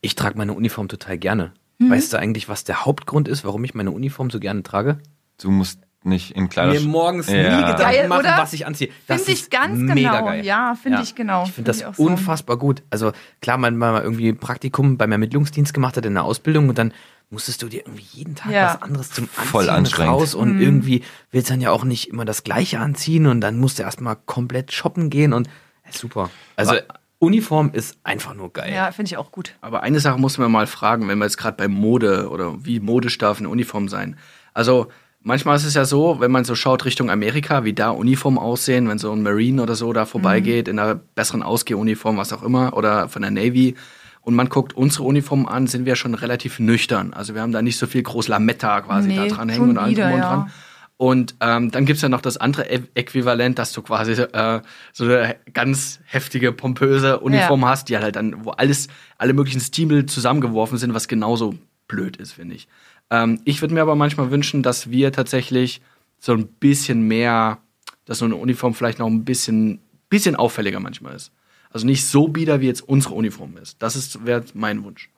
Ich 0.00 0.14
trage 0.14 0.38
meine 0.38 0.52
Uniform 0.52 0.88
total 0.88 1.18
gerne. 1.18 1.52
Mhm. 1.78 1.90
Weißt 1.90 2.12
du 2.12 2.18
eigentlich, 2.18 2.48
was 2.48 2.64
der 2.64 2.84
Hauptgrund 2.84 3.28
ist, 3.28 3.44
warum 3.44 3.64
ich 3.64 3.74
meine 3.74 3.90
Uniform 3.90 4.30
so 4.30 4.40
gerne 4.40 4.62
trage? 4.62 4.98
du 5.40 5.50
musst 5.50 5.80
nicht 6.04 6.30
in 6.36 6.44
Mir 6.44 6.48
Kleiderschrank. 6.48 6.90
morgens 6.90 7.26
Ja. 7.28 7.34
nie 7.56 7.62
Gedanken 7.62 7.76
Geil, 7.82 8.08
machen, 8.08 8.20
oder? 8.20 8.38
was 8.38 8.52
ich 8.52 8.66
anziehe. 8.66 8.90
Das 9.06 9.18
Finde 9.22 9.32
ich 9.32 9.40
ist 9.42 9.50
ganz 9.50 9.78
mega 9.78 10.12
genau. 10.12 10.24
geil. 10.26 10.44
Ja, 10.44 10.74
finde 10.80 11.02
ich 11.02 11.14
genau. 11.14 11.44
Ich 11.44 11.52
finde 11.52 11.68
das 11.70 11.78
ich 11.78 11.86
auch 11.86 11.94
so. 11.94 12.02
unfassbar 12.04 12.56
gut. 12.56 12.82
Also 12.90 13.12
klar, 13.42 13.58
man 13.58 13.76
mal 13.76 14.02
irgendwie 14.02 14.28
ein 14.28 14.38
Praktikum 14.38 14.96
beim 14.96 15.12
Ermittlungsdienst 15.12 15.74
gemacht 15.74 15.96
hat 15.96 16.06
in 16.06 16.14
der 16.14 16.24
Ausbildung 16.24 16.68
und 16.68 16.78
dann 16.78 16.92
musstest 17.30 17.60
du 17.62 17.68
dir 17.68 17.80
irgendwie 17.80 18.06
jeden 18.12 18.36
Tag 18.36 18.52
Ja. 18.52 18.74
was 18.74 18.82
anderes 18.82 19.10
zum 19.10 19.24
Anziehen 19.36 19.44
Voll 19.50 19.68
anstrengend. 19.68 20.12
raus 20.14 20.34
und 20.34 20.54
Mhm. 20.54 20.60
irgendwie 20.62 21.02
willst 21.30 21.50
dann 21.50 21.60
ja 21.60 21.70
auch 21.72 21.84
nicht 21.84 22.08
immer 22.08 22.24
das 22.24 22.42
Gleiche 22.44 22.78
anziehen 22.78 23.26
und 23.26 23.40
dann 23.42 23.58
musst 23.58 23.78
du 23.78 23.82
erstmal 23.82 24.16
komplett 24.16 24.72
shoppen 24.72 25.10
gehen 25.10 25.32
und 25.34 25.46
äh, 25.46 25.92
super. 25.92 26.30
Also 26.56 26.72
Aber- 26.72 26.82
Uniform 27.20 27.70
ist 27.72 27.98
einfach 28.04 28.34
nur 28.34 28.52
geil. 28.52 28.72
Ja, 28.72 28.92
finde 28.92 29.08
ich 29.08 29.16
auch 29.16 29.32
gut. 29.32 29.56
Aber 29.60 29.82
eine 29.82 29.98
Sache 29.98 30.18
muss 30.20 30.38
man 30.38 30.52
mal 30.52 30.68
fragen, 30.68 31.08
wenn 31.08 31.18
wir 31.18 31.24
jetzt 31.24 31.36
gerade 31.36 31.56
bei 31.56 31.66
Mode 31.66 32.28
oder 32.30 32.64
wie 32.64 32.78
modisch 32.78 33.18
darf 33.18 33.38
eine 33.40 33.48
Uniform 33.48 33.88
sein. 33.88 34.16
Also 34.54 34.86
manchmal 35.28 35.56
ist 35.56 35.64
es 35.64 35.74
ja 35.74 35.84
so, 35.84 36.18
wenn 36.20 36.32
man 36.32 36.44
so 36.44 36.54
schaut 36.56 36.84
Richtung 36.84 37.10
Amerika, 37.10 37.62
wie 37.62 37.74
da 37.74 37.90
Uniformen 37.90 38.38
aussehen, 38.38 38.88
wenn 38.88 38.98
so 38.98 39.12
ein 39.12 39.22
Marine 39.22 39.62
oder 39.62 39.76
so 39.76 39.92
da 39.92 40.06
vorbeigeht 40.06 40.66
in 40.66 40.78
einer 40.78 40.96
besseren 40.96 41.42
Ausgehuniform, 41.42 42.16
was 42.16 42.32
auch 42.32 42.42
immer, 42.42 42.76
oder 42.76 43.08
von 43.08 43.22
der 43.22 43.30
Navy. 43.30 43.76
Und 44.22 44.34
man 44.34 44.48
guckt 44.48 44.76
unsere 44.76 45.04
Uniformen 45.04 45.46
an, 45.46 45.66
sind 45.66 45.86
wir 45.86 45.96
schon 45.96 46.14
relativ 46.14 46.58
nüchtern. 46.58 47.12
Also 47.12 47.34
wir 47.34 47.42
haben 47.42 47.52
da 47.52 47.62
nicht 47.62 47.78
so 47.78 47.86
viel 47.86 48.02
groß 48.02 48.28
Lametta 48.28 48.80
quasi 48.80 49.08
Nee, 49.08 49.16
da 49.16 49.26
dran 49.26 49.48
hängen 49.48 49.70
und 49.70 49.78
allem 49.78 49.94
drum 49.94 50.12
und 50.12 50.20
dran. 50.20 50.50
Und 50.96 51.36
ähm, 51.40 51.70
dann 51.70 51.86
gibt's 51.86 52.02
ja 52.02 52.08
noch 52.08 52.20
das 52.22 52.38
andere 52.38 52.68
Ä 52.68 52.82
Äquivalent, 52.94 53.58
dass 53.58 53.72
du 53.72 53.82
quasi 53.82 54.12
äh, 54.12 54.60
so 54.92 55.04
eine 55.04 55.36
ganz 55.52 56.00
heftige, 56.06 56.52
pompöse 56.52 57.20
Uniform 57.20 57.60
Ja. 57.60 57.68
hast, 57.68 57.88
die 57.88 57.98
halt 57.98 58.16
dann, 58.16 58.44
wo 58.44 58.50
alles, 58.50 58.88
alle 59.16 59.32
möglichen 59.32 59.60
Stimel 59.60 60.06
zusammengeworfen 60.06 60.76
sind, 60.76 60.94
was 60.94 61.06
genauso 61.06 61.54
blöd 61.86 62.16
ist, 62.16 62.32
finde 62.32 62.56
ich. 62.56 62.66
Ähm, 63.10 63.40
ich 63.44 63.60
würde 63.60 63.74
mir 63.74 63.82
aber 63.82 63.96
manchmal 63.96 64.30
wünschen, 64.30 64.62
dass 64.62 64.90
wir 64.90 65.12
tatsächlich 65.12 65.80
so 66.18 66.32
ein 66.32 66.46
bisschen 66.46 67.02
mehr, 67.02 67.58
dass 68.04 68.18
so 68.18 68.24
eine 68.24 68.36
Uniform 68.36 68.74
vielleicht 68.74 68.98
noch 68.98 69.06
ein 69.06 69.24
bisschen, 69.24 69.80
bisschen 70.08 70.36
auffälliger 70.36 70.80
manchmal 70.80 71.14
ist. 71.14 71.32
Also 71.70 71.86
nicht 71.86 72.06
so 72.06 72.28
bieder, 72.28 72.60
wie 72.60 72.66
jetzt 72.66 72.80
unsere 72.80 73.14
Uniform 73.14 73.56
ist. 73.56 73.82
Das 73.82 74.24
wäre 74.24 74.44
mein 74.54 74.84
Wunsch. 74.84 75.10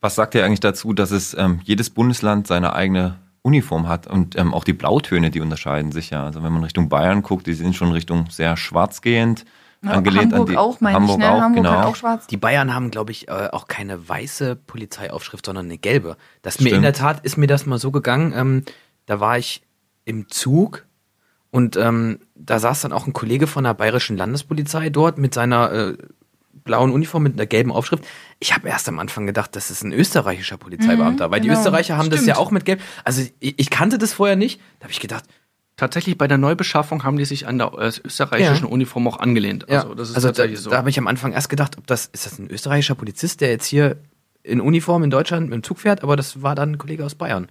Was 0.00 0.14
sagt 0.14 0.34
ihr 0.34 0.44
eigentlich 0.44 0.60
dazu, 0.60 0.92
dass 0.92 1.10
es 1.10 1.34
ähm, 1.34 1.60
jedes 1.64 1.90
Bundesland 1.90 2.46
seine 2.46 2.72
eigene 2.72 3.18
Uniform 3.42 3.88
hat 3.88 4.06
und 4.06 4.36
ähm, 4.36 4.54
auch 4.54 4.64
die 4.64 4.72
Blautöne, 4.72 5.30
die 5.30 5.40
unterscheiden 5.40 5.90
sich 5.90 6.10
ja. 6.10 6.24
Also 6.24 6.42
wenn 6.42 6.52
man 6.52 6.62
Richtung 6.62 6.88
Bayern 6.88 7.22
guckt, 7.22 7.46
die 7.46 7.54
sind 7.54 7.74
schon 7.74 7.92
Richtung 7.92 8.26
sehr 8.30 8.56
schwarz 8.56 9.02
gehend, 9.02 9.40
Ja, 9.40 9.50
angelehnt 9.82 10.32
Hamburg 10.32 10.48
an 10.48 10.52
die 10.52 10.56
auch, 10.56 10.80
meine 10.80 10.96
Hamburg 10.96 11.18
ich, 11.18 11.24
ne? 11.24 11.32
auch, 11.32 11.40
Hamburg 11.40 11.64
genau. 11.64 11.78
hat 11.78 11.86
auch 11.86 11.96
schwarz. 11.96 12.26
Die 12.26 12.36
Bayern 12.36 12.74
haben, 12.74 12.90
glaube 12.90 13.12
ich, 13.12 13.28
äh, 13.28 13.48
auch 13.52 13.68
keine 13.68 14.08
weiße 14.08 14.56
Polizeiaufschrift, 14.56 15.46
sondern 15.46 15.66
eine 15.66 15.78
gelbe. 15.78 16.16
Das 16.42 16.60
mir 16.60 16.74
in 16.74 16.82
der 16.82 16.92
Tat 16.92 17.24
ist 17.24 17.36
mir 17.36 17.46
das 17.46 17.66
mal 17.66 17.78
so 17.78 17.90
gegangen. 17.90 18.32
Ähm, 18.34 18.64
da 19.06 19.20
war 19.20 19.38
ich 19.38 19.62
im 20.04 20.28
Zug 20.28 20.86
und 21.50 21.76
ähm, 21.76 22.20
da 22.34 22.58
saß 22.58 22.82
dann 22.82 22.92
auch 22.92 23.06
ein 23.06 23.12
Kollege 23.12 23.46
von 23.46 23.64
der 23.64 23.74
bayerischen 23.74 24.16
Landespolizei 24.16 24.90
dort 24.90 25.18
mit 25.18 25.32
seiner 25.32 25.72
äh, 25.72 25.96
blauen 26.64 26.90
Uniform 26.92 27.22
mit 27.22 27.34
einer 27.34 27.46
gelben 27.46 27.72
Aufschrift. 27.72 28.04
Ich 28.38 28.54
habe 28.54 28.68
erst 28.68 28.88
am 28.88 28.98
Anfang 28.98 29.26
gedacht, 29.26 29.56
das 29.56 29.70
ist 29.70 29.82
ein 29.82 29.92
österreichischer 29.92 30.58
Polizeibeamter, 30.58 31.30
weil 31.30 31.40
die 31.40 31.48
genau. 31.48 31.58
Österreicher 31.58 31.96
haben 31.96 32.10
das 32.10 32.20
Stimmt. 32.20 32.36
ja 32.36 32.36
auch 32.36 32.50
mit 32.50 32.64
gelb. 32.64 32.80
Also 33.04 33.22
ich, 33.40 33.58
ich 33.58 33.70
kannte 33.70 33.98
das 33.98 34.12
vorher 34.12 34.36
nicht. 34.36 34.60
Da 34.78 34.84
habe 34.84 34.92
ich 34.92 35.00
gedacht, 35.00 35.24
Tatsächlich 35.78 36.18
bei 36.18 36.26
der 36.28 36.36
Neubeschaffung 36.38 37.04
haben 37.04 37.16
die 37.16 37.24
sich 37.24 37.46
an 37.46 37.56
der 37.56 37.72
äh, 37.78 37.92
österreichischen 38.04 38.66
Ja. 38.66 38.70
Uniform 38.72 39.06
auch 39.08 39.18
angelehnt. 39.18 39.64
Ja, 39.68 39.82
Also 39.82 39.94
das 39.94 40.10
ist 40.10 40.16
also 40.16 40.28
da, 40.28 40.32
tatsächlich 40.32 40.60
so. 40.60 40.70
da 40.70 40.76
habe 40.76 40.90
ich 40.90 40.98
am 40.98 41.06
Anfang 41.06 41.32
erst 41.32 41.48
gedacht, 41.48 41.78
ob 41.78 41.86
das 41.86 42.06
ist 42.06 42.26
das 42.26 42.38
ein 42.38 42.50
österreichischer 42.50 42.96
Polizist, 42.96 43.40
der 43.40 43.48
jetzt 43.50 43.64
hier 43.66 43.96
in 44.42 44.60
Uniform 44.60 45.02
in 45.04 45.10
Deutschland 45.10 45.48
mit 45.48 45.54
dem 45.54 45.62
Zug 45.62 45.78
fährt, 45.78 46.02
aber 46.02 46.16
das 46.16 46.42
war 46.42 46.54
dann 46.54 46.72
ein 46.72 46.78
Kollege 46.78 47.04
aus 47.04 47.14
Bayern. 47.14 47.48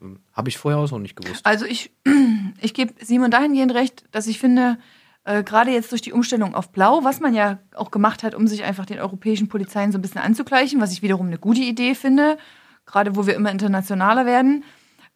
Hm, 0.00 0.18
Habe 0.34 0.48
ich 0.50 0.58
vorher 0.58 0.78
auch 0.78 0.86
so 0.86 0.98
nicht 0.98 1.16
gewusst. 1.16 1.44
Also 1.46 1.64
ich, 1.64 1.90
ich 2.60 2.74
gebe 2.74 2.92
Simon 3.02 3.30
dahingehend 3.30 3.72
recht, 3.74 4.04
dass 4.12 4.26
ich 4.26 4.38
finde, 4.38 4.76
äh, 5.24 5.42
gerade 5.42 5.70
jetzt 5.70 5.90
durch 5.92 6.02
die 6.02 6.12
Umstellung 6.12 6.54
auf 6.54 6.72
Blau, 6.72 7.02
was 7.02 7.20
man 7.20 7.32
ja 7.34 7.58
auch 7.74 7.90
gemacht 7.90 8.22
hat, 8.22 8.34
um 8.34 8.46
sich 8.46 8.62
einfach 8.62 8.84
den 8.84 8.98
europäischen 9.00 9.48
Polizeien 9.48 9.90
so 9.92 9.98
ein 9.98 10.02
bisschen 10.02 10.20
anzugleichen, 10.20 10.80
was 10.80 10.92
ich 10.92 11.00
wiederum 11.02 11.28
eine 11.28 11.38
gute 11.38 11.60
Idee 11.62 11.94
finde, 11.94 12.36
gerade 12.84 13.16
wo 13.16 13.26
wir 13.26 13.34
immer 13.34 13.50
internationaler 13.50 14.26
werden. 14.26 14.64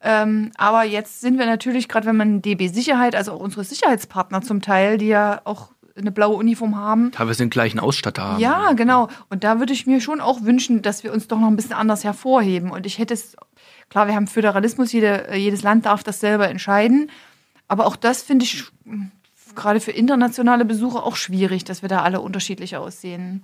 Ähm, 0.07 0.51
aber 0.55 0.83
jetzt 0.83 1.21
sind 1.21 1.39
wir 1.39 1.47
natürlich, 1.47 1.89
gerade 1.89 2.05
wenn 2.05 2.15
man 2.15 2.41
DB 2.43 2.67
Sicherheit, 2.67 3.15
also 3.15 3.31
auch 3.31 3.39
unsere 3.39 3.63
Sicherheitspartner 3.63 4.43
zum 4.43 4.61
Teil, 4.61 4.99
die 4.99 5.07
ja 5.07 5.41
auch 5.45 5.69
eine 5.97 6.11
blaue 6.11 6.35
Uniform 6.35 6.75
haben, 6.75 7.11
teilweise 7.11 7.39
den 7.39 7.49
gleichen 7.49 7.79
Ausstatter 7.79 8.21
haben. 8.21 8.39
ja, 8.39 8.73
genau. 8.73 9.07
Und 9.29 9.43
da 9.43 9.57
würde 9.57 9.73
ich 9.73 9.87
mir 9.87 10.01
schon 10.01 10.21
auch 10.21 10.43
wünschen, 10.43 10.83
dass 10.83 11.03
wir 11.03 11.11
uns 11.11 11.27
doch 11.27 11.39
noch 11.39 11.47
ein 11.47 11.55
bisschen 11.55 11.73
anders 11.73 12.03
hervorheben. 12.03 12.69
Und 12.69 12.85
ich 12.85 12.99
hätte 12.99 13.15
es, 13.15 13.35
klar, 13.89 14.05
wir 14.05 14.13
haben 14.13 14.27
Föderalismus, 14.27 14.91
jede, 14.91 15.35
jedes 15.35 15.63
Land 15.63 15.87
darf 15.87 16.03
das 16.03 16.19
selber 16.19 16.49
entscheiden. 16.49 17.09
Aber 17.67 17.87
auch 17.87 17.95
das 17.95 18.21
finde 18.21 18.45
ich 18.45 18.63
gerade 19.55 19.79
für 19.79 19.91
internationale 19.91 20.65
Besucher 20.65 21.03
auch 21.03 21.15
schwierig, 21.15 21.63
dass 21.63 21.81
wir 21.81 21.89
da 21.89 22.03
alle 22.03 22.21
unterschiedlich 22.21 22.77
aussehen. 22.77 23.41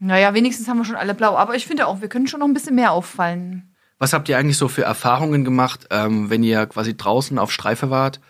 Naja, 0.00 0.34
wenigstens 0.34 0.68
haben 0.68 0.78
wir 0.78 0.84
schon 0.84 0.96
alle 0.96 1.14
blau. 1.14 1.36
Aber 1.36 1.54
ich 1.54 1.66
finde 1.66 1.86
auch, 1.86 2.02
wir 2.02 2.08
können 2.08 2.26
schon 2.26 2.40
noch 2.40 2.48
ein 2.48 2.54
bisschen 2.54 2.74
mehr 2.74 2.92
auffallen. 2.92 3.73
Was 3.98 4.12
habt 4.12 4.28
ihr 4.28 4.36
eigentlich 4.38 4.58
so 4.58 4.68
für 4.68 4.82
Erfahrungen 4.82 5.44
gemacht, 5.44 5.86
ähm, 5.90 6.30
wenn 6.30 6.42
ihr 6.42 6.66
quasi 6.66 6.96
draußen 6.96 7.38
auf 7.38 7.52
Streife 7.52 7.90
wart? 7.90 8.20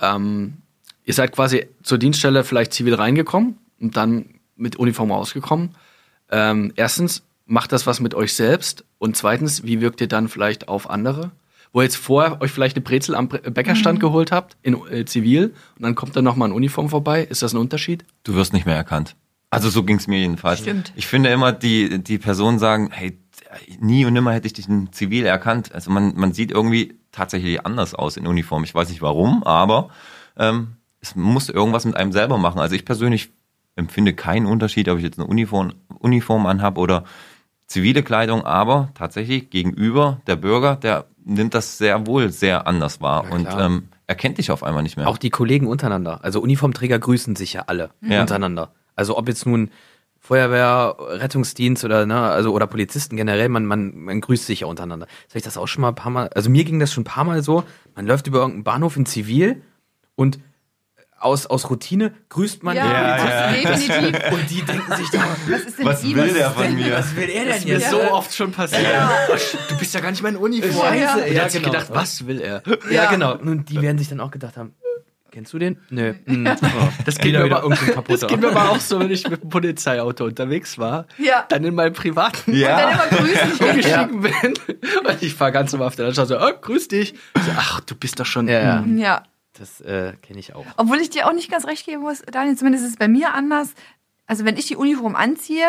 Ähm, 0.00 0.58
ihr 1.04 1.14
seid 1.14 1.32
quasi 1.32 1.66
zur 1.82 1.98
Dienststelle 1.98 2.44
vielleicht 2.44 2.72
zivil 2.72 2.94
reingekommen 2.94 3.58
und 3.80 3.96
dann 3.96 4.26
mit 4.56 4.76
Uniform 4.76 5.12
rausgekommen. 5.12 5.74
Ähm, 6.30 6.72
erstens, 6.76 7.22
macht 7.46 7.72
das 7.72 7.86
was 7.86 8.00
mit 8.00 8.14
euch 8.14 8.34
selbst? 8.34 8.84
Und 8.98 9.16
zweitens, 9.16 9.64
wie 9.64 9.80
wirkt 9.80 10.00
ihr 10.00 10.08
dann 10.08 10.28
vielleicht 10.28 10.68
auf 10.68 10.90
andere? 10.90 11.30
Wo 11.72 11.80
ihr 11.80 11.84
jetzt 11.84 11.96
vorher 11.96 12.40
euch 12.40 12.50
vielleicht 12.50 12.76
eine 12.76 12.84
Brezel 12.84 13.14
am 13.14 13.28
Bre- 13.28 13.50
Bäckerstand 13.50 14.00
geholt 14.00 14.32
habt, 14.32 14.56
in 14.62 14.76
äh, 14.90 15.04
Zivil, 15.04 15.54
und 15.76 15.82
dann 15.82 15.94
kommt 15.94 16.16
dann 16.16 16.24
nochmal 16.24 16.48
ein 16.48 16.52
Uniform 16.52 16.88
vorbei. 16.88 17.22
Ist 17.22 17.42
das 17.42 17.52
ein 17.52 17.58
Unterschied? 17.58 18.04
Du 18.22 18.34
wirst 18.34 18.52
nicht 18.52 18.64
mehr 18.64 18.76
erkannt. 18.76 19.16
Also 19.50 19.70
so 19.70 19.82
ging 19.84 19.96
es 19.96 20.06
mir 20.06 20.18
jedenfalls. 20.18 20.60
Stimmt. 20.60 20.92
Ich 20.96 21.06
finde 21.06 21.30
immer, 21.30 21.52
die, 21.52 22.02
die 22.02 22.18
Personen 22.18 22.58
sagen, 22.58 22.90
hey, 22.92 23.18
nie 23.80 24.04
und 24.04 24.12
nimmer 24.12 24.32
hätte 24.32 24.46
ich 24.46 24.52
dich 24.52 24.68
in 24.68 24.92
Zivil 24.92 25.26
erkannt. 25.26 25.72
Also 25.74 25.90
man, 25.90 26.14
man 26.16 26.32
sieht 26.32 26.50
irgendwie 26.50 26.94
tatsächlich 27.12 27.64
anders 27.64 27.94
aus 27.94 28.16
in 28.16 28.26
Uniform. 28.26 28.64
Ich 28.64 28.74
weiß 28.74 28.88
nicht 28.88 29.02
warum, 29.02 29.42
aber 29.44 29.88
ähm, 30.36 30.76
es 31.00 31.14
muss 31.16 31.48
irgendwas 31.48 31.84
mit 31.84 31.96
einem 31.96 32.12
selber 32.12 32.38
machen. 32.38 32.60
Also 32.60 32.74
ich 32.74 32.84
persönlich 32.84 33.30
empfinde 33.76 34.14
keinen 34.14 34.46
Unterschied, 34.46 34.88
ob 34.88 34.98
ich 34.98 35.04
jetzt 35.04 35.18
eine 35.18 35.26
Uniform, 35.28 35.72
Uniform 35.98 36.46
anhab 36.46 36.78
oder 36.78 37.04
zivile 37.66 38.02
Kleidung, 38.02 38.44
aber 38.44 38.90
tatsächlich 38.94 39.50
gegenüber 39.50 40.20
der 40.26 40.36
Bürger, 40.36 40.76
der 40.76 41.06
nimmt 41.24 41.54
das 41.54 41.78
sehr 41.78 42.06
wohl 42.06 42.30
sehr 42.30 42.66
anders 42.66 43.00
wahr 43.00 43.24
Ja, 43.24 43.30
und 43.34 43.48
ähm, 43.58 43.88
erkennt 44.06 44.38
dich 44.38 44.50
auf 44.50 44.62
einmal 44.62 44.82
nicht 44.82 44.96
mehr. 44.96 45.08
Auch 45.08 45.18
die 45.18 45.30
Kollegen 45.30 45.66
untereinander. 45.66 46.22
Also 46.22 46.40
Uniformträger 46.40 46.98
grüßen 46.98 47.36
sich 47.36 47.54
ja 47.54 47.62
alle 47.66 47.90
Ja. 48.02 48.20
untereinander. 48.20 48.72
Also 48.96 49.16
ob 49.16 49.28
jetzt 49.28 49.46
nun 49.46 49.70
Feuerwehr, 50.26 50.96
Rettungsdienst 50.98 51.84
oder 51.84 52.06
ne, 52.06 52.18
also 52.18 52.50
oder 52.54 52.66
Polizisten 52.66 53.14
generell, 53.18 53.50
man, 53.50 53.66
man, 53.66 53.94
man 53.94 54.22
grüßt 54.22 54.46
sich 54.46 54.60
ja 54.60 54.66
untereinander. 54.66 55.06
Habe 55.28 55.36
ich 55.38 55.42
das 55.42 55.58
auch 55.58 55.66
schon 55.68 55.82
mal 55.82 55.88
ein 55.90 55.94
paar 55.94 56.10
Mal. 56.10 56.30
Also 56.34 56.48
mir 56.48 56.64
ging 56.64 56.80
das 56.80 56.94
schon 56.94 57.02
ein 57.02 57.04
paar 57.04 57.24
Mal 57.24 57.42
so. 57.42 57.62
Man 57.94 58.06
läuft 58.06 58.26
über 58.26 58.38
irgendeinen 58.38 58.64
Bahnhof 58.64 58.96
in 58.96 59.04
Zivil 59.04 59.60
und 60.16 60.38
aus, 61.20 61.46
aus 61.46 61.68
Routine 61.70 62.14
grüßt 62.30 62.62
man 62.62 62.74
Ja, 62.76 63.16
den 63.16 63.62
Polizisten. 63.64 64.02
definitiv. 64.12 64.32
Und 64.32 64.50
die 64.50 64.62
denken 64.62 64.96
sich 64.96 65.10
da, 65.10 65.18
Was 65.48 65.60
ist 65.60 65.78
denn 65.78 65.86
Was 65.86 66.04
will 66.04 66.16
Was 66.16 66.32
der 66.34 66.50
von 66.52 66.74
mir? 66.74 66.92
was 66.94 67.16
will 67.16 67.28
er 67.30 67.44
denn 67.44 67.64
Mir 67.64 67.74
jetzt? 67.78 67.90
so 67.90 68.00
oft 68.10 68.34
schon 68.34 68.50
passiert. 68.52 68.82
Du 69.68 69.76
bist 69.78 69.92
ja 69.94 70.00
gar 70.00 70.10
nicht 70.10 70.22
mehr 70.22 70.32
in 70.32 70.36
Uniform. 70.38 70.72
Scheiße, 70.86 71.20
Ja. 71.20 71.26
Ja, 71.26 71.42
hat 71.44 71.50
sich 71.50 71.62
genau. 71.62 71.72
gedacht, 71.72 71.90
was 71.94 72.26
will 72.26 72.40
er? 72.40 72.62
Ja, 72.66 73.04
Ja. 73.04 73.10
genau. 73.10 73.36
Und 73.36 73.68
die 73.70 73.80
werden 73.82 73.98
sich 73.98 74.08
dann 74.08 74.20
auch 74.20 74.30
gedacht 74.30 74.56
haben, 74.56 74.74
kennst 75.34 75.52
du 75.52 75.58
den? 75.58 75.78
Nö. 75.90 76.14
Hm. 76.24 76.46
Oh, 76.62 76.88
Das 77.04 77.18
geht, 77.18 77.32
mir 77.32 77.44
aber, 77.44 77.68
das 78.08 78.26
geht 78.26 78.40
mir 78.40 78.48
aber 78.48 78.70
auch 78.70 78.80
so, 78.80 79.00
wenn 79.00 79.10
ich 79.10 79.28
mit 79.28 79.42
dem 79.42 79.48
Polizeiauto 79.50 80.24
unterwegs 80.24 80.78
war. 80.78 81.06
Ja. 81.18 81.44
Dann 81.48 81.64
in 81.64 81.74
meinem 81.74 81.92
privaten 81.92 82.54
ja. 82.54 82.80
Dann 82.80 82.92
immer 82.92 83.24
grüßen. 83.24 83.52
umgestiegen 83.68 84.20
bin. 84.20 84.54
Und 85.06 85.22
ich 85.22 85.34
fahre 85.34 85.52
ganz 85.52 85.72
normal 85.72 85.88
auf 85.88 85.96
der 85.96 86.06
Landstraße. 86.06 86.40
Oh, 86.40 86.60
grüß 86.60 86.88
dich. 86.88 87.14
Ich 87.36 87.42
so, 87.42 87.50
ach, 87.56 87.80
du 87.80 87.94
bist 87.94 88.18
doch 88.18 88.26
schon. 88.26 88.48
Ja, 88.48 88.60
ja. 88.60 88.78
Hm. 88.78 88.98
Ja. 88.98 89.24
Das 89.58 89.80
äh, 89.80 90.14
kenne 90.22 90.40
ich 90.40 90.54
auch. 90.54 90.66
Obwohl 90.76 90.98
ich 90.98 91.10
dir 91.10 91.28
auch 91.28 91.32
nicht 91.32 91.50
ganz 91.50 91.66
recht 91.66 91.84
geben 91.84 92.02
muss, 92.02 92.22
Daniel, 92.22 92.56
zumindest 92.56 92.84
ist 92.84 92.92
es 92.92 92.96
bei 92.96 93.08
mir 93.08 93.34
anders. 93.34 93.74
Also 94.26 94.44
wenn 94.44 94.56
ich 94.56 94.66
die 94.66 94.76
Uniform 94.76 95.14
anziehe, 95.16 95.66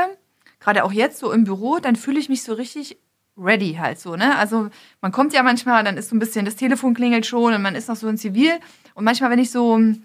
gerade 0.60 0.84
auch 0.84 0.92
jetzt 0.92 1.20
so 1.20 1.32
im 1.32 1.44
Büro, 1.44 1.80
dann 1.80 1.96
fühle 1.96 2.20
ich 2.20 2.30
mich 2.30 2.44
so 2.44 2.54
richtig 2.54 2.98
ready 3.38 3.78
halt 3.80 4.00
so, 4.00 4.16
ne? 4.16 4.38
Also 4.38 4.70
man 5.02 5.12
kommt 5.12 5.34
ja 5.34 5.44
manchmal, 5.44 5.84
dann 5.84 5.98
ist 5.98 6.10
so 6.10 6.16
ein 6.16 6.20
bisschen, 6.20 6.46
das 6.46 6.56
Telefon 6.56 6.94
klingelt 6.94 7.26
schon 7.26 7.54
und 7.54 7.62
man 7.62 7.76
ist 7.76 7.90
noch 7.90 7.96
so 7.96 8.08
in 8.08 8.18
Zivil. 8.18 8.54
Und 8.96 9.04
manchmal, 9.04 9.30
wenn 9.30 9.40
ich 9.40 9.52
so 9.52 9.76
ähm, 9.76 10.04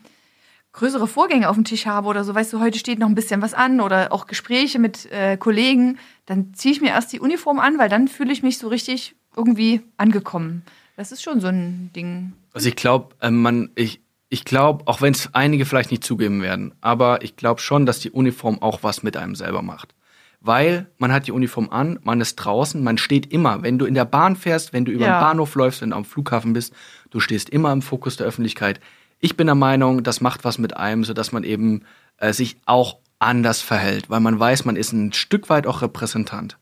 größere 0.72 1.07
Vorgänge 1.09 1.48
auf 1.48 1.57
dem 1.57 1.64
Tisch 1.64 1.87
habe 1.87 2.07
oder 2.09 2.22
so, 2.24 2.35
weißt 2.35 2.53
du, 2.53 2.61
heute 2.61 2.79
steht 2.79 2.98
noch 2.98 3.09
ein 3.09 3.14
bisschen 3.14 3.40
was 3.40 3.55
an 3.55 3.81
oder 3.81 4.12
auch 4.12 4.26
Gespräche 4.26 4.79
mit 4.79 5.11
äh, 5.11 5.37
Kollegen, 5.37 5.98
dann 6.26 6.53
ziehe 6.55 6.72
ich 6.74 6.81
mir 6.81 6.88
erst 6.90 7.12
die 7.12 7.20
Uniform 7.20 7.59
an, 7.59 7.79
weil 7.79 7.88
dann 7.88 8.09
fühle 8.09 8.33
ich 8.33 8.42
mich 8.42 8.59
so 8.59 8.68
richtig 8.68 9.14
irgendwie 9.37 9.81
angekommen. 9.96 10.62
Das 10.96 11.12
ist 11.12 11.22
schon 11.22 11.40
so 11.40 11.46
ein 11.48 11.90
Ding. 11.96 12.33
Also 12.53 12.68
ich 12.68 12.76
glaube, 12.76 13.14
ähm, 13.22 13.40
man, 13.40 13.70
ich, 13.74 14.00
ich 14.29 14.44
glaube, 14.44 14.87
auch 14.87 15.00
wenn 15.00 15.12
es 15.14 15.31
einige 15.35 15.64
vielleicht 15.64 15.90
nicht 15.90 16.05
zugeben 16.05 16.42
werden, 16.42 16.74
aber 16.81 17.22
ich 17.22 17.37
glaube 17.37 17.61
schon, 17.61 17.87
dass 17.87 18.00
die 18.00 18.11
Uniform 18.11 18.61
auch 18.61 18.83
was 18.83 19.03
mit 19.03 19.16
einem 19.16 19.35
selber 19.35 19.62
macht. 19.62 19.94
Weil 20.42 20.87
man 20.98 21.12
hat 21.12 21.26
die 21.26 21.33
Uniform 21.33 21.68
an, 21.70 21.98
man 22.03 22.20
ist 22.20 22.37
draußen, 22.37 22.83
man 22.83 22.96
steht 22.96 23.31
immer, 23.31 23.62
wenn 23.62 23.79
du 23.79 23.85
in 23.85 23.92
der 23.94 24.07
Bahn 24.07 24.37
fährst, 24.37 24.72
wenn 24.72 24.87
du 24.87 24.92
über 24.92 25.05
Ja. 25.05 25.18
den 25.18 25.20
Bahnhof 25.20 25.55
läufst, 25.55 25.83
wenn 25.83 25.90
du 25.90 25.96
am 25.96 26.05
Flughafen 26.07 26.55
bist, 26.55 26.72
du 27.11 27.20
stehst 27.20 27.51
immer 27.51 27.73
im 27.73 27.83
Fokus 27.83 28.16
der 28.16 28.27
Öffentlichkeit. 28.27 28.81
Ich 29.18 29.37
bin 29.37 29.46
der 29.46 29.55
Meinung, 29.55 30.03
das 30.03 30.20
macht 30.20 30.44
was 30.44 30.59
mit 30.59 30.77
einem, 30.77 31.05
sodass 31.05 31.33
man 31.33 31.44
eben 31.44 31.85
äh, 32.16 32.33
sich 32.33 32.57
auch 32.66 32.96
anders 33.18 33.61
verhält, 33.61 34.09
weil 34.09 34.20
man 34.20 34.40
weiß, 34.40 34.64
man 34.64 34.77
ist 34.77 34.92
ein 34.92 35.12
Stück 35.12 35.51
weit 35.51 35.66
auch 35.66 35.83
Repräsentant. 35.83 36.59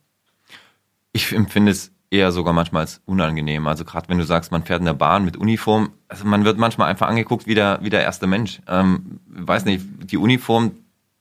Ich 1.12 1.32
empfinde 1.32 1.72
es 1.72 1.92
eher 2.10 2.32
sogar 2.32 2.52
manchmal 2.52 2.82
als 2.82 3.00
unangenehm. 3.06 3.66
Also 3.66 3.84
gerade 3.84 4.08
wenn 4.08 4.18
du 4.18 4.24
sagst, 4.24 4.50
man 4.50 4.64
fährt 4.64 4.80
in 4.80 4.86
der 4.86 4.94
Bahn 4.94 5.24
mit 5.24 5.36
Uniform, 5.36 5.92
also 6.08 6.24
man 6.24 6.44
wird 6.44 6.58
manchmal 6.58 6.88
einfach 6.88 7.08
angeguckt 7.08 7.46
wie 7.46 7.54
der, 7.54 7.78
wie 7.82 7.90
der 7.90 8.02
erste 8.02 8.26
Mensch. 8.26 8.60
Ähm, 8.66 9.20
weiß 9.28 9.64
nicht, 9.64 9.84
die 10.10 10.16
Uniform 10.16 10.72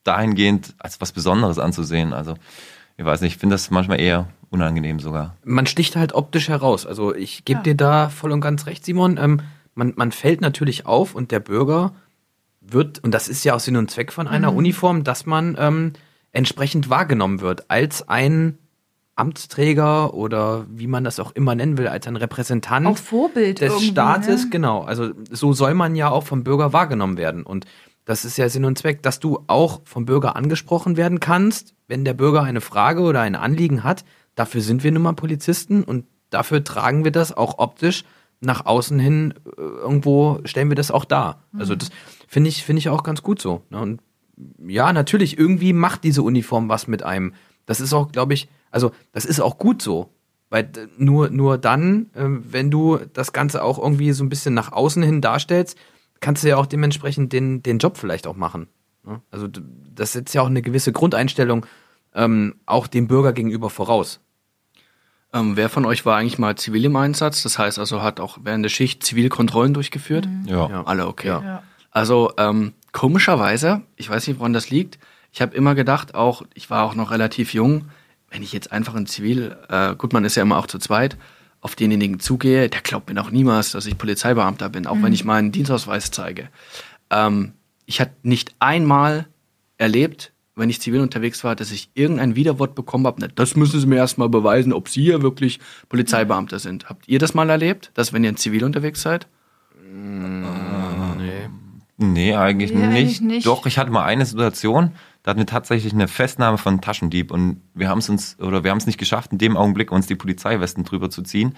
dahingehend 0.03 0.73
als 0.79 0.99
was 1.01 1.11
Besonderes 1.11 1.59
anzusehen. 1.59 2.13
Also 2.13 2.35
ich 2.95 3.05
weiß 3.05 3.21
nicht, 3.21 3.33
ich 3.33 3.39
finde 3.39 3.55
das 3.55 3.69
manchmal 3.69 3.99
eher 3.99 4.27
unangenehm 4.49 4.99
sogar. 4.99 5.35
Man 5.43 5.65
sticht 5.65 5.95
halt 5.95 6.13
optisch 6.13 6.47
heraus. 6.49 6.85
Also 6.85 7.13
ich 7.13 7.45
gebe 7.45 7.59
Ja. 7.59 7.63
dir 7.63 7.75
da 7.75 8.09
voll 8.09 8.31
und 8.31 8.41
ganz 8.41 8.65
recht, 8.65 8.85
Simon. 8.85 9.17
Ähm, 9.17 9.41
man, 9.75 9.93
man 9.95 10.11
fällt 10.11 10.41
natürlich 10.41 10.85
auf 10.85 11.15
und 11.15 11.31
der 11.31 11.39
Bürger 11.39 11.93
wird, 12.61 13.03
und 13.03 13.13
das 13.13 13.27
ist 13.29 13.43
ja 13.43 13.55
auch 13.55 13.59
Sinn 13.59 13.77
und 13.77 13.91
Zweck 13.91 14.11
von 14.11 14.27
einer 14.27 14.53
Uniform, 14.53 15.03
dass 15.03 15.25
man 15.25 15.55
ähm, 15.59 15.93
entsprechend 16.31 16.89
wahrgenommen 16.89 17.41
wird 17.41 17.69
als 17.69 18.07
ein 18.09 18.57
Amtsträger 19.15 20.13
oder 20.13 20.65
wie 20.69 20.87
man 20.87 21.03
das 21.03 21.19
auch 21.19 21.31
immer 21.31 21.55
nennen 21.55 21.77
will, 21.77 21.87
als 21.87 22.07
ein 22.07 22.15
Repräsentant 22.15 22.85
Auch 22.85 22.97
Vorbild 22.97 23.61
des 23.61 23.81
Staates, 23.83 24.43
ne? 24.45 24.49
genau. 24.51 24.81
Also 24.83 25.09
so 25.31 25.53
soll 25.53 25.73
man 25.73 25.95
ja 25.95 26.09
auch 26.09 26.23
vom 26.23 26.43
Bürger 26.43 26.71
wahrgenommen 26.71 27.17
werden. 27.17 27.43
Und 27.43 27.65
das 28.05 28.25
ist 28.25 28.37
ja 28.37 28.47
Sinn 28.47 28.63
und 28.63 28.77
Zweck, 28.77 29.01
dass 29.01 29.19
du 29.19 29.43
auch 29.47 29.81
vom 29.85 30.05
Bürger 30.05 30.35
angesprochen 30.35 30.97
werden 30.97 31.19
kannst, 31.19 31.73
wenn 31.87 32.05
der 32.05 32.13
Bürger 32.13 32.43
eine 32.43 32.61
Frage 32.61 33.01
oder 33.01 33.21
ein 33.21 33.35
Anliegen 33.35 33.83
hat. 33.83 34.05
Dafür 34.37 34.61
sind 34.61 34.83
wir 34.83 34.91
nun 34.91 35.01
mal 35.01 35.13
Polizisten 35.13 35.83
und 35.83 36.05
dafür 36.29 36.63
tragen 36.63 37.03
wir 37.03 37.11
das 37.11 37.35
auch 37.35 37.57
optisch 37.57 38.05
nach 38.39 38.67
außen 38.67 38.99
hin 38.99 39.33
äh, 39.57 39.61
irgendwo 39.61 40.39
stellen 40.45 40.69
wir 40.69 40.75
das 40.75 40.91
auch 40.91 41.05
dar. 41.05 41.43
Also 41.57 41.75
das 41.75 41.89
finde 42.27 42.49
ich 42.49 42.63
finde 42.63 42.79
ich 42.79 42.89
auch 42.89 43.01
ganz 43.01 43.23
gut 43.23 43.41
so. 43.41 43.63
Ne? 43.71 43.79
Und 43.79 44.01
ja, 44.59 44.93
natürlich 44.93 45.39
irgendwie 45.39 45.73
macht 45.73 46.03
diese 46.03 46.21
Uniform 46.21 46.69
was 46.69 46.87
mit 46.87 47.01
einem. 47.01 47.33
Das 47.65 47.81
ist 47.81 47.93
auch, 47.93 48.11
glaube 48.11 48.35
ich, 48.35 48.47
also 48.69 48.91
das 49.11 49.25
ist 49.25 49.39
auch 49.39 49.57
gut 49.57 49.81
so. 49.81 50.11
Weil 50.49 50.69
nur, 50.97 51.29
nur 51.29 51.57
dann, 51.57 52.11
ähm, 52.15 52.43
wenn 52.47 52.71
du 52.71 52.99
das 53.11 53.33
Ganze 53.33 53.63
auch 53.63 53.79
irgendwie 53.79 54.13
so 54.13 54.23
ein 54.23 54.29
bisschen 54.29 54.53
nach 54.53 54.71
außen 54.71 55.01
hin 55.01 55.19
darstellst, 55.19 55.77
kannst 56.19 56.43
du 56.43 56.47
ja 56.47 56.57
auch 56.57 56.67
dementsprechend 56.67 57.33
den, 57.33 57.63
den 57.63 57.79
Job 57.79 57.97
vielleicht 57.97 58.27
auch 58.27 58.37
machen. 58.37 58.67
ne? 59.03 59.21
Also 59.31 59.47
das 59.47 60.13
setzt 60.13 60.33
ja 60.35 60.43
auch 60.43 60.47
eine 60.47 60.61
gewisse 60.61 60.93
Grundeinstellung 60.93 61.65
ähm, 62.13 62.55
auch 62.65 62.87
dem 62.87 63.07
Bürger 63.07 63.33
gegenüber 63.33 63.69
voraus. 63.69 64.21
Ähm, 65.33 65.57
wer 65.57 65.69
von 65.69 65.85
euch 65.85 66.05
war 66.05 66.17
eigentlich 66.17 66.37
mal 66.37 66.55
zivil 66.55 66.85
im 66.85 66.95
Einsatz? 66.95 67.43
Das 67.43 67.59
heißt 67.59 67.79
also, 67.79 68.01
hat 68.01 68.19
auch 68.19 68.37
während 68.43 68.63
der 68.63 68.69
Schicht 68.69 69.03
zivile 69.03 69.29
Kontrollen 69.29 69.73
durchgeführt? 69.73 70.27
Ja. 70.45 70.69
Ja. 70.69 70.83
Alle, 70.83 71.07
okay. 71.07 71.27
Ja. 71.27 71.63
Also 71.91 72.31
ähm, 72.37 72.73
komischerweise, 72.91 73.81
ich 73.95 74.09
weiß 74.09 74.27
nicht, 74.27 74.39
woran 74.39 74.53
das 74.53 74.69
liegt, 74.69 74.99
ich 75.31 75.41
habe 75.41 75.55
immer 75.55 75.75
gedacht, 75.75 76.15
auch 76.15 76.43
ich 76.53 76.69
war 76.69 76.83
auch 76.83 76.95
noch 76.95 77.11
relativ 77.11 77.53
jung, 77.53 77.89
wenn 78.29 78.43
ich 78.43 78.53
jetzt 78.53 78.71
einfach 78.71 78.95
in 78.95 79.05
Zivil, 79.05 79.55
äh, 79.69 79.95
gut, 79.95 80.13
man 80.13 80.25
ist 80.25 80.35
ja 80.35 80.43
immer 80.43 80.57
auch 80.57 80.67
zu 80.67 80.79
zweit, 80.79 81.17
auf 81.61 81.75
denjenigen 81.75 82.19
zugehe, 82.19 82.69
der 82.69 82.81
glaubt 82.81 83.07
mir 83.07 83.15
noch 83.15 83.31
niemals, 83.31 83.71
dass 83.71 83.85
ich 83.85 83.97
Polizeibeamter 83.97 84.69
bin, 84.69 84.87
auch 84.87 84.97
wenn 85.01 85.13
ich 85.13 85.25
meinen 85.25 85.51
Dienstausweis 85.51 86.11
zeige. 86.11 86.49
Ähm, 87.09 87.53
ich 87.85 87.99
hatte 87.99 88.13
nicht 88.23 88.55
einmal 88.59 89.27
erlebt, 89.77 90.33
wenn 90.57 90.69
ich 90.69 90.81
zivil 90.81 91.01
unterwegs 91.01 91.43
war, 91.43 91.55
dass 91.55 91.71
ich 91.71 91.89
irgendein 91.93 92.35
Widerwort 92.35 92.75
bekommen 92.75 93.05
habe. 93.05 93.21
Na, 93.21 93.27
das 93.27 93.55
müssen 93.55 93.79
Sie 93.79 93.87
mir 93.87 93.97
erstmal 93.97 94.29
beweisen, 94.29 94.73
ob 94.73 94.89
Sie 94.89 95.03
hier 95.03 95.21
wirklich 95.21 95.59
Polizeibeamter 95.89 96.59
sind. 96.59 96.89
Habt 96.89 97.07
ihr 97.07 97.19
das 97.19 97.33
mal 97.33 97.49
erlebt, 97.49 97.91
dass 97.93 98.11
wenn 98.13 98.23
ihr 98.23 98.31
in 98.31 98.37
Zivil 98.37 98.63
unterwegs 98.63 99.01
seid? 99.01 99.27
Nee, 101.99 102.35
eigentlich, 102.35 102.71
Nee, 102.71 102.87
nicht. 102.87 102.95
eigentlich 102.95 103.21
nicht. 103.21 103.47
Doch, 103.47 103.65
ich 103.65 103.77
hatte 103.79 103.89
mal 103.89 104.03
eine 104.05 104.25
Situation, 104.25 104.91
da 105.23 105.31
hatten 105.31 105.39
wir 105.39 105.47
tatsächlich 105.47 105.93
eine 105.93 106.07
Festnahme 106.07 106.59
von 106.59 106.79
Taschendieb 106.79 107.31
und 107.31 107.61
wir 107.73 107.89
haben 107.89 107.99
es 107.99 108.09
uns, 108.09 108.39
oder 108.39 108.63
wir 108.63 108.69
haben 108.71 108.77
es 108.77 108.85
nicht 108.85 108.99
geschafft, 108.99 109.31
in 109.31 109.39
dem 109.39 109.57
Augenblick 109.57 109.91
uns 109.91 110.05
die 110.05 110.15
Polizeiwesten 110.15 110.83
drüber 110.83 111.09
zu 111.09 111.23
ziehen. 111.23 111.55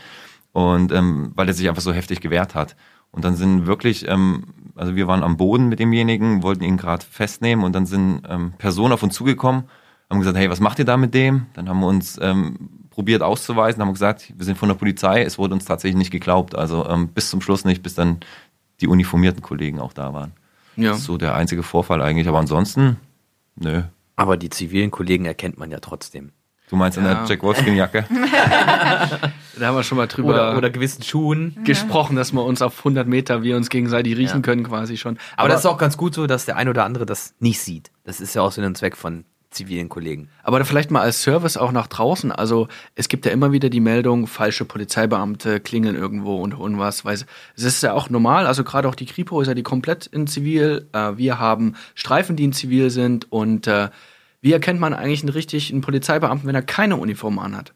Und 0.52 0.92
ähm, 0.92 1.32
weil 1.36 1.48
er 1.48 1.54
sich 1.54 1.70
einfach 1.70 1.82
so 1.82 1.94
heftig 1.94 2.22
gewehrt 2.22 2.56
hat. 2.56 2.76
Und 3.12 3.26
dann 3.26 3.36
sind 3.36 3.66
wirklich, 3.66 4.08
ähm, 4.08 4.44
also 4.76 4.96
wir 4.96 5.08
waren 5.08 5.24
am 5.24 5.38
Boden 5.38 5.68
mit 5.68 5.80
demjenigen, 5.80 6.44
wollten 6.44 6.64
ihn 6.64 6.78
gerade 6.78 7.06
festnehmen 7.06 7.66
und 7.66 7.74
dann 7.74 7.86
sind 7.86 8.22
ähm, 8.30 8.54
Personen 8.58 8.94
auf 8.94 9.04
uns 9.04 9.16
zugekommen, 9.16 9.64
haben 10.10 10.20
gesagt, 10.20 10.38
hey, 10.38 10.50
was 10.50 10.60
macht 10.60 10.80
ihr 10.80 10.86
da 10.86 10.98
mit 10.98 11.14
dem? 11.14 11.48
Dann 11.54 11.70
haben 11.70 11.80
wir 11.80 11.88
uns 11.88 12.20
ähm, 12.22 12.70
probiert 12.90 13.22
auszuweisen, 13.22 13.82
haben 13.82 13.94
gesagt, 13.94 14.34
wir 14.36 14.46
sind 14.46 14.58
von 14.58 14.70
der 14.70 14.76
Polizei, 14.76 15.24
es 15.24 15.38
wurde 15.38 15.54
uns 15.54 15.66
tatsächlich 15.66 15.98
nicht 15.98 16.12
geglaubt. 16.12 16.56
Also 16.56 16.88
ähm, 16.88 17.08
bis 17.10 17.30
zum 17.30 17.42
Schluss 17.42 17.66
nicht, 17.66 17.84
bis 17.84 17.96
dann 17.96 18.20
die 18.82 18.88
uniformierten 18.88 19.42
Kollegen 19.42 19.80
auch 19.80 19.94
da 19.94 20.14
waren. 20.14 20.34
Ja. 20.76 20.92
Das 20.92 21.00
ist 21.00 21.06
so 21.06 21.18
der 21.18 21.36
einzige 21.36 21.64
Vorfall 21.64 22.02
eigentlich. 22.02 22.28
Aber 22.28 22.40
ansonsten, 22.40 22.98
nö. 23.56 23.84
Aber 24.16 24.38
die 24.38 24.50
zivilen 24.50 24.92
Kollegen 24.92 25.26
erkennt 25.26 25.58
man 25.58 25.72
ja 25.72 25.80
trotzdem. 25.80 26.32
Du 26.70 26.76
meinst 26.76 26.98
in 26.98 27.06
Ja. 27.06 27.16
der 27.16 27.26
Jack 27.28 27.44
Wolfskin-Jacke? 27.44 28.06
Da 29.60 29.68
haben 29.68 29.76
wir 29.76 29.84
schon 29.84 29.98
mal 29.98 30.08
drüber 30.08 30.30
Oder, 30.30 30.58
oder 30.58 30.70
gewissen 30.70 31.04
Schuhen. 31.04 31.58
gesprochen, 31.66 32.16
dass 32.16 32.32
wir 32.32 32.44
uns 32.46 32.62
auf 32.62 32.78
100 32.78 33.08
Meter 33.08 33.44
wir 33.44 33.58
uns 33.58 33.70
gegenseitig 33.70 34.16
riechen 34.16 34.38
Ja. 34.38 34.42
können 34.42 34.64
quasi 34.64 34.96
schon. 34.96 35.18
Aber, 35.36 35.50
das 35.50 35.60
ist 35.62 35.66
auch 35.66 35.78
ganz 35.78 35.98
gut 35.98 36.14
so, 36.14 36.28
dass 36.28 36.46
der 36.46 36.56
ein 36.56 36.70
oder 36.70 36.86
andere 36.86 37.06
das 37.06 37.34
nicht 37.40 37.60
sieht. 37.60 37.92
Das 38.06 38.22
ist 38.22 38.34
ja 38.36 38.42
auch 38.42 38.54
Sinn 38.54 38.64
und 38.64 38.78
Zweck 38.78 38.96
von 38.96 39.26
zivilen 39.52 39.90
Kollegen. 39.90 40.30
Aber 40.44 40.64
vielleicht 40.64 40.92
mal 40.92 41.02
als 41.02 41.24
Service 41.24 41.58
auch 41.58 41.72
nach 41.74 41.88
draußen. 41.88 42.32
Also 42.32 42.68
es 42.96 43.10
gibt 43.10 43.26
ja 43.26 43.32
immer 43.34 43.52
wieder 43.52 43.70
die 43.70 43.80
Meldung, 43.82 44.28
falsche 44.28 44.64
Polizeibeamte 44.64 45.60
klingeln 45.60 45.96
irgendwo 45.96 46.38
und 46.42 46.58
holen 46.58 46.78
was. 46.80 47.04
Weil 47.04 47.16
es 47.16 47.26
es 47.58 47.64
ist 47.64 47.84
ja 47.84 47.94
auch 47.94 48.10
normal, 48.10 48.46
also 48.48 48.64
gerade 48.64 48.88
auch 48.88 48.96
die 48.96 49.08
Kripo 49.08 49.42
ist 49.42 49.48
ja 49.50 49.56
die 49.56 49.64
komplett 49.64 50.06
in 50.06 50.28
Zivil. 50.28 50.88
Äh, 50.94 51.18
wir 51.18 51.40
haben 51.40 51.74
Streifen, 51.96 52.36
die 52.38 52.46
in 52.46 52.54
Zivil 52.54 52.92
sind. 52.92 53.30
Und 53.32 53.68
äh, 53.68 53.90
wie 54.42 54.54
erkennt 54.54 54.80
man 54.80 54.94
eigentlich 54.94 55.22
einen 55.22 55.30
richtigen 55.30 55.82
Polizeibeamten, 55.82 56.48
wenn 56.48 56.56
er 56.56 56.62
keine 56.62 56.98
Uniform 56.98 57.40
anhat? 57.40 57.74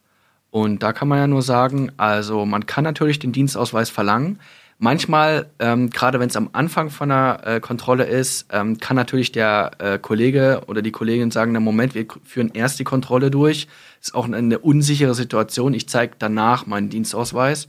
Und 0.49 0.83
da 0.83 0.93
kann 0.93 1.07
man 1.07 1.17
ja 1.17 1.27
nur 1.27 1.41
sagen, 1.41 1.91
also 1.97 2.45
man 2.45 2.65
kann 2.65 2.83
natürlich 2.83 3.19
den 3.19 3.31
Dienstausweis 3.31 3.89
verlangen. 3.89 4.39
Manchmal, 4.77 5.49
ähm, 5.59 5.89
gerade 5.89 6.19
wenn 6.19 6.29
es 6.29 6.35
am 6.35 6.49
Anfang 6.53 6.89
von 6.89 7.09
einer 7.09 7.39
äh, 7.45 7.59
Kontrolle 7.59 8.05
ist, 8.05 8.47
ähm, 8.51 8.77
kann 8.79 8.95
natürlich 8.95 9.31
der 9.31 9.71
äh, 9.79 9.97
Kollege 9.97 10.61
oder 10.67 10.81
die 10.81 10.91
Kollegin 10.91 11.31
sagen, 11.31 11.53
na 11.53 11.59
Moment, 11.59 11.95
wir 11.95 12.05
führen 12.23 12.51
erst 12.53 12.79
die 12.79 12.83
Kontrolle 12.83 13.31
durch. 13.31 13.67
Ist 14.01 14.13
auch 14.13 14.25
eine, 14.25 14.37
eine 14.37 14.59
unsichere 14.59 15.15
Situation. 15.15 15.73
Ich 15.73 15.87
zeige 15.89 16.15
danach 16.19 16.65
meinen 16.65 16.89
Dienstausweis. 16.89 17.67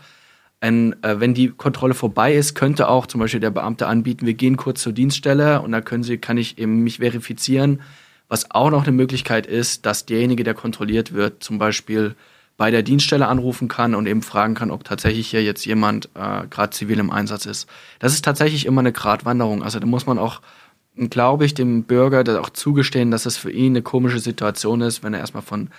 Ein, 0.61 1.03
äh, 1.03 1.21
wenn 1.21 1.35
die 1.35 1.49
Kontrolle 1.51 1.95
vorbei 1.95 2.35
ist, 2.35 2.55
könnte 2.55 2.89
auch 2.89 3.07
zum 3.07 3.21
Beispiel 3.21 3.41
der 3.41 3.51
Beamte 3.51 3.87
anbieten, 3.87 4.27
wir 4.27 4.35
gehen 4.35 4.57
kurz 4.57 4.83
zur 4.83 4.93
Dienststelle 4.93 5.63
und 5.63 5.73
dann 5.73 5.85
können 5.85 6.03
sie, 6.03 6.19
kann 6.19 6.37
ich 6.37 6.59
eben 6.59 6.81
mich 6.81 6.99
verifizieren. 6.99 7.81
Was 8.29 8.51
auch 8.51 8.71
noch 8.71 8.83
eine 8.85 8.93
Möglichkeit 8.93 9.47
ist, 9.47 9.87
dass 9.87 10.07
derjenige, 10.07 10.45
der 10.45 10.55
kontrolliert 10.55 11.13
wird, 11.13 11.43
zum 11.43 11.59
Beispiel 11.59 12.15
bei 12.57 12.71
der 12.71 12.83
Dienststelle 12.83 13.27
anrufen 13.27 13.69
kann 13.69 13.95
und 13.95 14.07
eben 14.07 14.23
fragen 14.23 14.55
kann, 14.55 14.71
ob 14.71 14.85
tatsächlich 14.85 15.29
hier 15.29 15.43
jetzt 15.43 15.65
jemand 15.67 16.07
äh, 16.15 16.47
gerade 16.49 16.71
zivil 16.71 16.99
im 16.99 17.11
Einsatz 17.11 17.47
ist. 17.47 17.69
Das 17.99 18.13
ist 18.13 18.25
tatsächlich 18.25 18.67
immer 18.67 18.81
eine 18.81 18.93
Gratwanderung. 18.93 19.63
Also 19.63 19.81
da 19.81 19.87
muss 19.87 20.07
man 20.07 20.19
auch, 20.19 20.41
glaube 20.97 21.45
ich, 21.45 21.55
dem 21.55 21.83
Bürger 21.83 22.23
das 22.23 22.39
auch 22.39 22.51
zugestehen, 22.51 23.11
dass 23.11 23.27
es 23.27 23.37
für 23.37 23.51
ihn 23.51 23.73
eine 23.73 23.83
komische 23.83 24.21
Situation 24.21 24.81
ist, 24.83 25.03
wenn 25.03 25.15
er 25.15 25.21
erstmal 25.21 25.43
von 25.43 25.71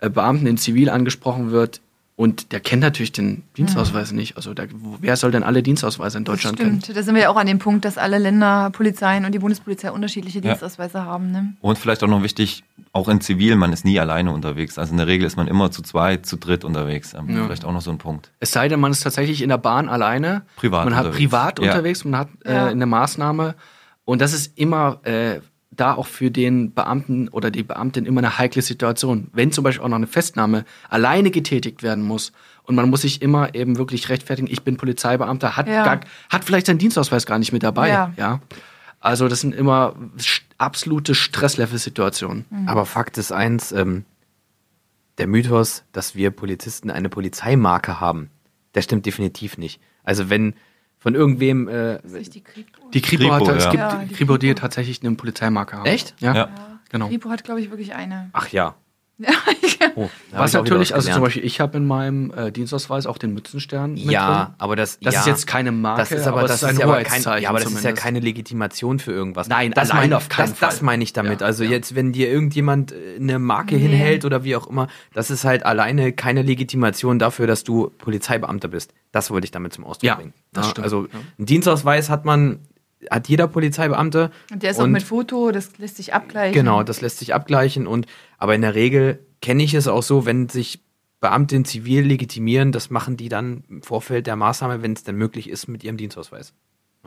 äh, 0.00 0.08
Beamten 0.08 0.46
in 0.46 0.56
Zivil 0.56 0.88
angesprochen 0.88 1.50
wird 1.50 1.80
und 2.14 2.52
der 2.52 2.60
kennt 2.60 2.82
natürlich 2.82 3.12
den 3.12 3.42
Dienstausweis 3.56 4.12
nicht. 4.12 4.36
Also 4.36 4.52
der, 4.54 4.68
wer 5.00 5.16
soll 5.16 5.30
denn 5.30 5.42
alle 5.42 5.62
Dienstausweise 5.62 6.18
in 6.18 6.24
Das 6.24 6.34
Deutschland 6.34 6.58
kennen? 6.58 6.80
stimmt. 6.82 6.96
Da 6.96 7.02
sind 7.02 7.14
wir 7.14 7.22
ja 7.22 7.28
auch 7.30 7.36
an 7.36 7.46
dem 7.46 7.58
Punkt, 7.58 7.84
dass 7.84 7.96
alle 7.98 8.18
Länderpolizeien 8.18 9.24
und 9.24 9.32
die 9.32 9.38
Bundespolizei 9.38 9.90
unterschiedliche 9.90 10.38
Ja. 10.38 10.42
Dienstausweise 10.50 11.04
haben. 11.04 11.30
Ne? 11.30 11.54
Und 11.60 11.78
vielleicht 11.78 12.02
auch 12.04 12.08
noch 12.08 12.22
wichtig, 12.22 12.64
auch 12.92 13.08
in 13.08 13.20
Zivil, 13.22 13.56
man 13.56 13.72
ist 13.72 13.84
nie 13.86 13.98
alleine 13.98 14.32
unterwegs. 14.32 14.76
Also 14.78 14.92
in 14.92 14.98
der 14.98 15.06
Regel 15.06 15.26
ist 15.26 15.36
man 15.36 15.48
immer 15.48 15.70
zu 15.70 15.82
zweit, 15.82 16.26
zu 16.26 16.36
dritt 16.36 16.64
unterwegs. 16.64 17.14
Ähm, 17.14 17.30
Ja. 17.30 17.44
Vielleicht 17.44 17.64
auch 17.64 17.72
noch 17.72 17.80
so 17.80 17.90
ein 17.90 17.98
Punkt. 17.98 18.30
Es 18.40 18.52
sei 18.52 18.68
denn, 18.68 18.78
man 18.80 18.92
ist 18.92 19.00
tatsächlich 19.00 19.40
in 19.42 19.48
der 19.48 19.58
Bahn 19.58 19.88
alleine. 19.88 20.42
Privat 20.56 20.84
Man 20.84 20.94
hat 20.94 21.06
unterwegs. 21.06 21.18
privat 21.30 21.58
Ja. 21.60 21.70
unterwegs, 21.72 22.04
man 22.04 22.20
hat 22.20 22.28
äh, 22.44 22.52
Ja. 22.54 22.66
eine 22.66 22.86
Maßnahme. 22.86 23.54
Und 24.04 24.20
das 24.20 24.32
ist 24.34 24.58
immer 24.58 25.00
äh, 25.04 25.40
da 25.74 25.94
auch 25.94 26.06
für 26.06 26.30
den 26.30 26.74
Beamten 26.74 27.28
oder 27.28 27.50
die 27.50 27.62
Beamtin 27.62 28.04
immer 28.06 28.20
eine 28.20 28.38
heikle 28.38 28.62
Situation. 28.62 29.28
Wenn 29.32 29.52
zum 29.52 29.64
Beispiel 29.64 29.84
auch 29.84 29.88
noch 29.88 29.96
eine 29.96 30.06
Festnahme 30.06 30.64
alleine 30.88 31.30
getätigt 31.30 31.82
werden 31.82 32.04
muss 32.04 32.32
und 32.64 32.74
man 32.74 32.88
muss 32.90 33.02
sich 33.02 33.22
immer 33.22 33.54
eben 33.54 33.78
wirklich 33.78 34.08
rechtfertigen, 34.10 34.48
ich 34.50 34.62
bin 34.62 34.76
Polizeibeamter, 34.76 35.56
hat, 35.56 35.68
Ja. 35.68 35.84
gar, 35.84 36.00
hat 36.28 36.44
vielleicht 36.44 36.66
seinen 36.66 36.78
Dienstausweis 36.78 37.24
gar 37.26 37.38
nicht 37.38 37.52
mit 37.52 37.62
dabei. 37.62 37.88
Ja. 37.88 38.12
Ja. 38.16 38.40
Also 39.00 39.28
das 39.28 39.40
sind 39.40 39.54
immer 39.54 39.96
absolute 40.58 41.14
Stresslevel-Situationen. 41.14 42.44
Aber 42.66 42.86
Fakt 42.86 43.18
ist 43.18 43.32
eins, 43.32 43.72
ähm, 43.72 44.04
der 45.18 45.26
Mythos, 45.26 45.84
dass 45.92 46.14
wir 46.14 46.30
Polizisten 46.30 46.90
eine 46.90 47.08
Polizeimarke 47.08 48.00
haben, 48.00 48.30
der 48.74 48.82
stimmt 48.82 49.06
definitiv 49.06 49.58
nicht. 49.58 49.80
Also 50.04 50.30
wenn 50.30 50.54
von 51.02 51.16
irgendwem, 51.16 51.68
äh, 51.68 51.98
die 52.04 52.42
Kripo. 52.42 52.90
Die 52.94 53.00
Kripo, 53.02 53.22
Kripo, 53.28 53.48
hat, 53.48 53.56
es 53.56 53.64
ja. 53.64 53.70
gibt 53.70 53.82
Ja, 53.82 54.04
die 54.08 54.14
Kripo, 54.14 54.36
die 54.36 54.54
tatsächlich 54.54 55.02
eine 55.02 55.16
Polizeimarke 55.16 55.76
haben. 55.76 55.86
Echt? 55.86 56.14
Ja, 56.20 56.32
Ja. 56.32 56.48
genau. 56.90 57.08
Kripo 57.08 57.28
hat, 57.28 57.42
glaube 57.42 57.60
ich, 57.60 57.70
wirklich 57.70 57.94
eine. 57.94 58.30
ach 58.32 58.48
ja. 58.48 58.76
Ja, 59.22 59.30
Oh, 59.96 60.08
Was 60.30 60.52
natürlich, 60.52 60.94
also 60.94 61.10
zum. 61.10 61.22
Beispiel, 61.22 61.44
ich 61.44 61.60
habe 61.60 61.76
in 61.76 61.86
meinem 61.86 62.32
äh, 62.34 62.50
Dienstausweis 62.52 63.06
auch 63.06 63.18
den 63.18 63.34
Mützenstern 63.34 63.92
mit 63.94 64.04
Ja, 64.04 64.44
drin. 64.44 64.54
aber 64.58 64.76
das, 64.76 64.98
Das 65.00 65.14
ja, 65.14 65.20
ist 65.20 65.26
jetzt 65.26 65.46
keine 65.46 65.72
Marke, 65.72 66.00
das 66.02 66.12
ist 66.12 66.26
aber, 66.26 66.38
aber 66.38 66.48
das 66.48 66.56
es 66.56 66.62
ist 66.62 66.68
ein 66.68 66.74
ist 66.74 66.80
ja 66.80 66.86
aber 66.86 67.02
kein, 67.02 67.22
ja, 67.42 67.48
aber 67.50 67.58
das 67.60 67.72
ist 67.72 67.84
ja 67.84 67.92
keine 67.92 68.20
Legitimation 68.20 68.98
für 69.00 69.12
irgendwas. 69.12 69.48
Nein, 69.48 69.72
das 69.72 69.90
allein 69.90 70.04
meine, 70.04 70.16
auf 70.16 70.28
keinen 70.28 70.50
das, 70.50 70.58
das 70.60 70.74
Fall. 70.78 70.84
meine 70.86 71.02
ich 71.02 71.12
damit. 71.12 71.40
Ja, 71.40 71.46
also 71.46 71.64
ja. 71.64 71.70
jetzt, 71.70 71.94
wenn 71.94 72.12
dir 72.12 72.30
irgendjemand 72.30 72.92
äh, 72.92 73.16
eine 73.18 73.38
Marke 73.38 73.74
Nee. 73.74 73.82
hinhält 73.82 74.24
oder 74.24 74.44
wie 74.44 74.56
auch 74.56 74.66
immer, 74.68 74.86
das 75.12 75.30
ist 75.30 75.44
halt 75.44 75.66
alleine 75.66 76.12
keine 76.12 76.42
Legitimation 76.42 77.18
dafür, 77.18 77.46
dass 77.46 77.64
du 77.64 77.90
Polizeibeamter 77.98 78.68
bist. 78.68 78.94
Das 79.10 79.30
wollte 79.30 79.44
ich 79.46 79.50
damit 79.50 79.72
zum 79.74 79.84
Ausdruck 79.84 80.04
Ja, 80.04 80.14
bringen. 80.14 80.32
das 80.52 80.66
Ja, 80.66 80.70
stimmt, 80.70 80.84
Also 80.84 81.02
ja. 81.12 81.18
einen 81.38 81.46
Dienstausweis 81.46 82.08
hat 82.08 82.24
man, 82.24 82.60
hat 83.10 83.28
jeder 83.28 83.48
Polizeibeamte. 83.48 84.30
Und 84.50 84.62
der 84.62 84.70
ist 84.70 84.80
auch 84.80 84.86
mit 84.86 85.02
Foto, 85.02 85.50
das 85.50 85.78
lässt 85.78 85.96
sich 85.96 86.14
abgleichen. 86.14 86.54
Genau, 86.54 86.82
das 86.82 87.00
lässt 87.00 87.18
sich 87.18 87.34
abgleichen 87.34 87.86
und 87.86 88.06
aber 88.38 88.54
in 88.54 88.62
der 88.62 88.74
Regel 88.74 89.18
kenne 89.40 89.62
ich 89.62 89.74
es 89.74 89.88
auch 89.88 90.02
so, 90.02 90.24
wenn 90.26 90.48
sich 90.48 90.80
Beamte 91.20 91.54
in 91.56 91.64
Zivil 91.64 92.02
legitimieren, 92.04 92.72
das 92.72 92.90
machen 92.90 93.16
die 93.16 93.28
dann 93.28 93.64
im 93.68 93.82
Vorfeld 93.82 94.26
der 94.26 94.34
Maßnahme, 94.36 94.82
wenn 94.82 94.92
es 94.92 95.04
denn 95.04 95.16
möglich 95.16 95.48
ist, 95.48 95.68
mit 95.68 95.84
ihrem 95.84 95.96
Dienstausweis. 95.96 96.52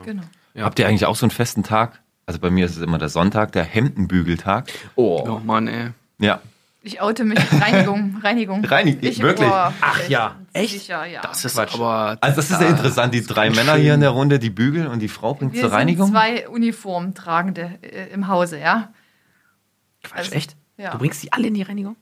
Genau. 0.02 0.22
Ja. 0.54 0.64
Habt 0.64 0.78
ihr 0.78 0.88
eigentlich 0.88 1.06
auch 1.06 1.16
so 1.16 1.26
einen 1.26 1.30
festen 1.30 1.62
Tag? 1.62 2.00
Also 2.24 2.40
bei 2.40 2.50
mir 2.50 2.66
ist 2.66 2.76
es 2.76 2.82
immer 2.82 2.98
der 2.98 3.08
Sonntag, 3.08 3.52
der 3.52 3.64
Hemdenbügeltag. 3.64 4.72
Oh 4.96 5.40
Mann, 5.44 5.68
ey. 5.68 5.90
Ja. 6.18 6.40
Ich 6.82 7.00
oute 7.00 7.24
mich. 7.24 7.38
Reinigung, 7.60 8.16
Reinigung. 8.22 8.64
Reinigung, 8.64 9.02
Ich, 9.02 9.20
wirklich? 9.20 9.48
boah, 9.48 9.72
Ach 9.80 10.08
ja, 10.08 10.36
echt? 10.56 10.72
Sicher, 10.72 11.04
ja. 11.06 11.20
Das 11.22 11.44
ist 11.44 11.54
Quatsch. 11.54 11.74
aber. 11.74 12.18
Also 12.20 12.36
das 12.36 12.50
ist 12.50 12.60
ja 12.60 12.68
interessant, 12.68 13.14
die 13.14 13.24
drei 13.24 13.50
Männer 13.50 13.74
hier 13.76 13.94
in 13.94 14.00
der 14.00 14.10
Runde, 14.10 14.38
die 14.38 14.50
bügeln 14.50 14.86
und 14.88 14.98
die 15.00 15.08
Frau 15.08 15.34
bringt 15.34 15.52
Wir 15.52 15.62
zur 15.62 15.72
Reinigung. 15.72 16.06
sind 16.06 16.14
zwei 16.14 16.48
Uniformtragende 16.48 17.78
äh, 17.82 18.08
im 18.12 18.28
Hause, 18.28 18.58
ja? 18.58 18.92
Quatsch, 20.02 20.18
Also, 20.18 20.32
echt? 20.32 20.56
ja. 20.76 20.90
Du 20.92 20.98
bringst 20.98 21.22
die 21.22 21.32
alle 21.32 21.48
in 21.48 21.54
die 21.54 21.62
Reinigung? 21.62 21.96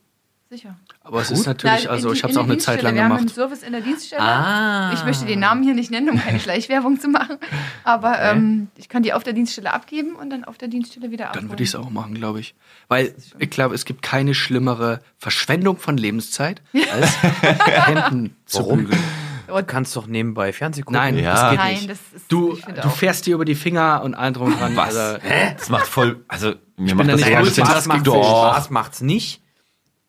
Sicher. 0.54 0.76
Aber 1.02 1.20
es 1.20 1.30
ist 1.32 1.46
natürlich, 1.46 1.84
Na, 1.86 1.90
also 1.90 2.10
die- 2.10 2.16
ich 2.16 2.22
habe 2.22 2.32
es 2.32 2.36
auch 2.38 2.44
eine 2.44 2.58
Zeit 2.58 2.82
lang 2.82 2.94
Dienststelle. 2.94 2.94
Wir 2.94 3.04
haben 3.04 3.10
einen 3.12 3.20
gemacht. 3.26 3.34
Service 3.34 3.62
in 3.64 3.72
der 3.72 3.80
Dienststelle. 3.80 4.22
Ah. 4.22 4.92
Ich 4.94 5.04
möchte 5.04 5.26
den 5.26 5.40
Namen 5.40 5.62
hier 5.64 5.74
nicht 5.74 5.90
nennen, 5.90 6.10
um 6.10 6.20
keine 6.20 6.38
Schleichwerbung 6.40 7.00
zu 7.00 7.08
machen. 7.08 7.38
Aber 7.82 8.20
ähm, 8.22 8.68
ich 8.76 8.88
kann 8.88 9.02
die 9.02 9.12
auf 9.12 9.24
der 9.24 9.32
Dienststelle 9.32 9.72
abgeben 9.72 10.14
und 10.14 10.30
dann 10.30 10.44
auf 10.44 10.56
der 10.58 10.68
Dienststelle 10.68 11.10
wieder 11.10 11.30
abholen. 11.30 11.46
Dann 11.46 11.50
würde 11.52 11.62
ich 11.64 11.70
es 11.70 11.74
auch 11.74 11.90
machen, 11.90 12.14
glaube 12.14 12.38
ich. 12.38 12.54
Weil 12.88 13.14
ich 13.38 13.50
glaube, 13.50 13.74
es 13.74 13.84
gibt 13.84 14.02
keine 14.02 14.34
schlimmere 14.34 15.00
Verschwendung 15.18 15.76
von 15.78 15.96
Lebenszeit, 15.96 16.62
als 16.92 17.16
Hemden 17.86 18.36
zu 18.46 18.58
Warum? 18.60 18.78
bügeln. 18.84 19.00
Du 19.46 19.62
kannst 19.64 19.94
doch 19.94 20.06
nebenbei 20.06 20.52
Fernseh 20.52 20.82
gucken. 20.82 20.94
Nein, 21.00 21.18
Ja. 21.18 21.32
das 21.34 21.50
geht 21.50 21.58
Nein, 21.58 21.74
nicht. 21.74 21.90
das 21.90 21.98
ist. 22.14 22.32
Du, 22.32 22.56
du 22.82 22.88
fährst 22.88 23.26
dir 23.26 23.34
über 23.34 23.44
die 23.44 23.54
Finger 23.54 24.02
und 24.02 24.14
allen 24.14 24.34
drum 24.34 24.52
und 24.52 24.60
dran. 24.60 24.74
Was? 24.74 24.96
Also, 24.96 25.18
Hä? 25.22 25.54
Das 25.58 25.68
macht 25.68 25.86
voll, 25.86 26.24
also 26.28 26.54
mir 26.76 26.94
macht 26.94 27.08
da 27.08 27.16
das 27.16 27.24
gut, 27.24 27.52
Spaß, 27.66 27.84
das 27.88 28.02
doch. 28.02 28.24
Spaß 28.52 28.70
macht's 28.70 29.00
nicht. 29.00 29.42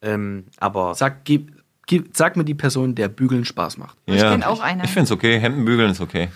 Ähm, 0.02 0.46
aber 0.60 0.94
sag, 0.96 1.26
gib, 1.26 1.52
gib, 1.88 2.16
sag 2.16 2.36
mir 2.38 2.44
die 2.46 2.54
Person, 2.54 2.96
der 2.96 3.08
Bügeln 3.10 3.46
Spaß 3.46 3.78
macht. 3.78 3.98
Ich 4.06 4.22
kenn 4.22 4.44
auch 4.44 4.60
eine. 4.62 4.84
Ich 4.84 4.92
finde 4.92 5.06
es 5.06 5.12
okay, 5.12 5.40
Hemden 5.40 5.66
bügeln 5.66 5.92
ist 5.92 6.02
okay. 6.02 6.30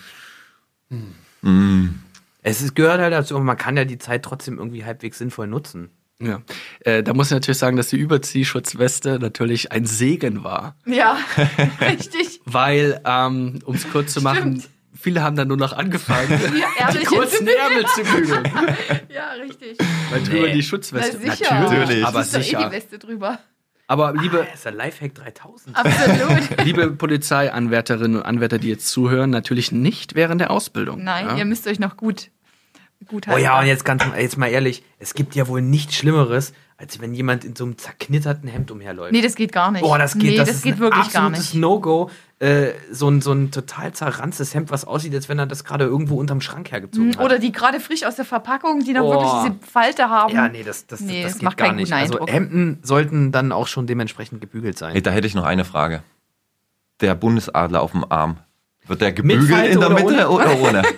es 2.42 2.62
ist, 2.62 2.74
gehört 2.74 3.00
halt 3.00 3.12
dazu, 3.12 3.34
aber 3.36 3.44
man 3.44 3.56
kann 3.56 3.76
ja 3.76 3.84
die 3.84 3.98
Zeit 3.98 4.22
trotzdem 4.24 4.58
irgendwie 4.58 4.84
halbwegs 4.84 5.18
sinnvoll 5.18 5.46
nutzen. 5.46 5.90
Ja. 6.22 6.42
Äh, 6.80 7.02
da 7.02 7.14
muss 7.14 7.28
ich 7.28 7.32
natürlich 7.32 7.56
sagen, 7.58 7.76
dass 7.78 7.88
die 7.88 7.96
Überziehschutzweste 7.96 9.18
natürlich 9.18 9.72
ein 9.72 9.86
Segen 9.86 10.44
war. 10.44 10.76
Ja, 10.84 11.16
richtig. 11.80 12.40
Weil, 12.44 13.00
ähm, 13.06 13.60
um 13.64 13.74
es 13.74 13.90
kurz 13.90 14.12
zu 14.12 14.20
machen, 14.20 14.60
Stimmt. 14.60 14.68
viele 14.94 15.22
haben 15.22 15.34
dann 15.36 15.48
nur 15.48 15.56
noch 15.56 15.72
angefangen, 15.72 16.28
Die 16.92 16.98
die 16.98 17.04
kurzen 17.06 17.48
Ärmel 17.48 17.86
zu 17.94 18.02
bügeln. 18.02 18.42
Ja, 19.12 19.32
richtig. 19.32 19.76
Weil 20.10 20.22
drüber 20.22 20.46
Nee. 20.46 20.52
die 20.52 20.58
Na, 20.58 20.62
Schutzweste. 20.62 21.18
sicher. 21.18 21.60
Natürlich. 21.60 22.04
aber 22.06 22.20
Ist 22.20 22.34
doch 22.34 22.40
eh 22.40 22.42
sicher. 22.42 22.64
die 22.68 22.72
Weste 22.76 22.98
drüber. 22.98 23.38
Aber 23.90 24.12
liebe, 24.12 24.46
Das 24.48 24.54
ist 24.54 24.64
der 24.66 24.72
Lifehack 24.72 25.16
3000. 25.16 25.76
Absolut. 25.76 26.58
liebe 26.64 26.92
Polizeianwärterinnen 26.92 28.18
und 28.18 28.22
Anwärter, 28.22 28.60
die 28.60 28.68
jetzt 28.68 28.86
zuhören, 28.86 29.30
natürlich 29.30 29.72
nicht 29.72 30.14
während 30.14 30.40
der 30.40 30.52
Ausbildung. 30.52 31.02
Nein, 31.02 31.26
ja? 31.26 31.36
ihr 31.38 31.44
müsst 31.44 31.66
euch 31.66 31.80
noch 31.80 31.96
gut, 31.96 32.30
gut 33.08 33.26
Oh 33.26 33.32
halten. 33.32 33.42
ja, 33.42 33.58
und 33.58 33.66
jetzt 33.66 33.84
ganz 33.84 34.04
jetzt 34.16 34.38
mal 34.38 34.46
ehrlich, 34.46 34.84
es 35.00 35.14
gibt 35.14 35.34
ja 35.34 35.48
wohl 35.48 35.60
nichts 35.60 35.96
Schlimmeres, 35.96 36.52
als 36.80 36.98
wenn 36.98 37.12
jemand 37.12 37.44
in 37.44 37.54
so 37.54 37.64
einem 37.64 37.76
zerknitterten 37.76 38.48
Hemd 38.48 38.70
umherläuft. 38.70 39.12
Nee, 39.12 39.20
das 39.20 39.34
geht 39.34 39.52
gar 39.52 39.70
nicht. 39.70 39.82
Boah, 39.82 39.98
das 39.98 40.14
geht, 40.14 40.30
nee, 40.30 40.36
das, 40.38 40.48
das, 40.48 40.56
ist 40.56 40.62
geht 40.62 40.74
ein 40.76 40.80
wirklich 40.80 41.12
gar 41.12 41.24
absolutes 41.24 41.52
nicht. 41.52 41.60
No-Go. 41.60 42.10
Äh, 42.38 42.68
so, 42.90 43.06
ein, 43.10 43.20
so 43.20 43.32
ein 43.32 43.50
total 43.50 43.92
zerranztes 43.92 44.54
Hemd, 44.54 44.70
was 44.70 44.86
aussieht, 44.86 45.14
als 45.14 45.28
wenn 45.28 45.38
er 45.38 45.44
das 45.44 45.64
gerade 45.64 45.84
irgendwo 45.84 46.16
unterm 46.16 46.40
Schrank 46.40 46.72
hergezogen 46.72 47.14
hat. 47.18 47.22
Oder 47.22 47.38
die 47.38 47.52
gerade 47.52 47.80
frisch 47.80 48.04
aus 48.04 48.16
der 48.16 48.24
Verpackung, 48.24 48.82
die 48.82 48.94
noch 48.94 49.02
Boah. 49.02 49.44
wirklich 49.44 49.58
diese 49.58 49.70
Falte 49.70 50.08
haben. 50.08 50.34
ja, 50.34 50.48
nee, 50.48 50.62
das, 50.62 50.86
das, 50.86 51.00
Nee, 51.00 51.22
das, 51.22 51.32
das 51.32 51.38
geht 51.40 51.42
macht 51.42 51.58
gar 51.58 51.66
keinen 51.68 51.76
nicht. 51.76 51.90
guten 51.90 52.00
Also 52.00 52.14
Eindruck. 52.14 52.32
Hemden 52.32 52.78
sollten 52.82 53.30
dann 53.30 53.52
auch 53.52 53.66
schon 53.66 53.86
dementsprechend 53.86 54.40
gebügelt 54.40 54.78
sein. 54.78 54.92
Hey, 54.92 55.02
da 55.02 55.10
hätte 55.10 55.26
ich 55.26 55.34
noch 55.34 55.44
eine 55.44 55.66
Frage. 55.66 56.02
Der 57.02 57.14
Bundesadler 57.14 57.82
auf 57.82 57.92
dem 57.92 58.10
Arm. 58.10 58.38
Wird 58.86 59.02
der 59.02 59.12
gebügelt 59.12 59.50
in 59.50 59.80
der 59.80 59.90
oder 59.90 60.02
Mitte 60.02 60.30
oder 60.30 60.58
ohne? 60.58 60.82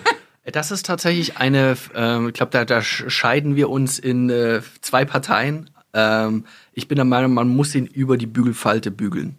Das 0.51 0.71
ist 0.71 0.85
tatsächlich 0.85 1.37
eine, 1.37 1.77
ähm, 1.95 2.27
ich 2.27 2.33
glaube, 2.33 2.51
da, 2.51 2.65
da 2.65 2.81
scheiden 2.81 3.55
wir 3.55 3.69
uns 3.69 3.97
in 3.97 4.29
äh, 4.29 4.61
zwei 4.81 5.05
Parteien. 5.05 5.69
Ähm, 5.93 6.45
ich 6.73 6.87
bin 6.87 6.95
der 6.95 7.05
Meinung, 7.05 7.33
man 7.33 7.47
muss 7.49 7.73
ihn 7.75 7.85
über 7.85 8.17
die 8.17 8.27
Bügelfalte 8.27 8.91
bügeln. 8.91 9.37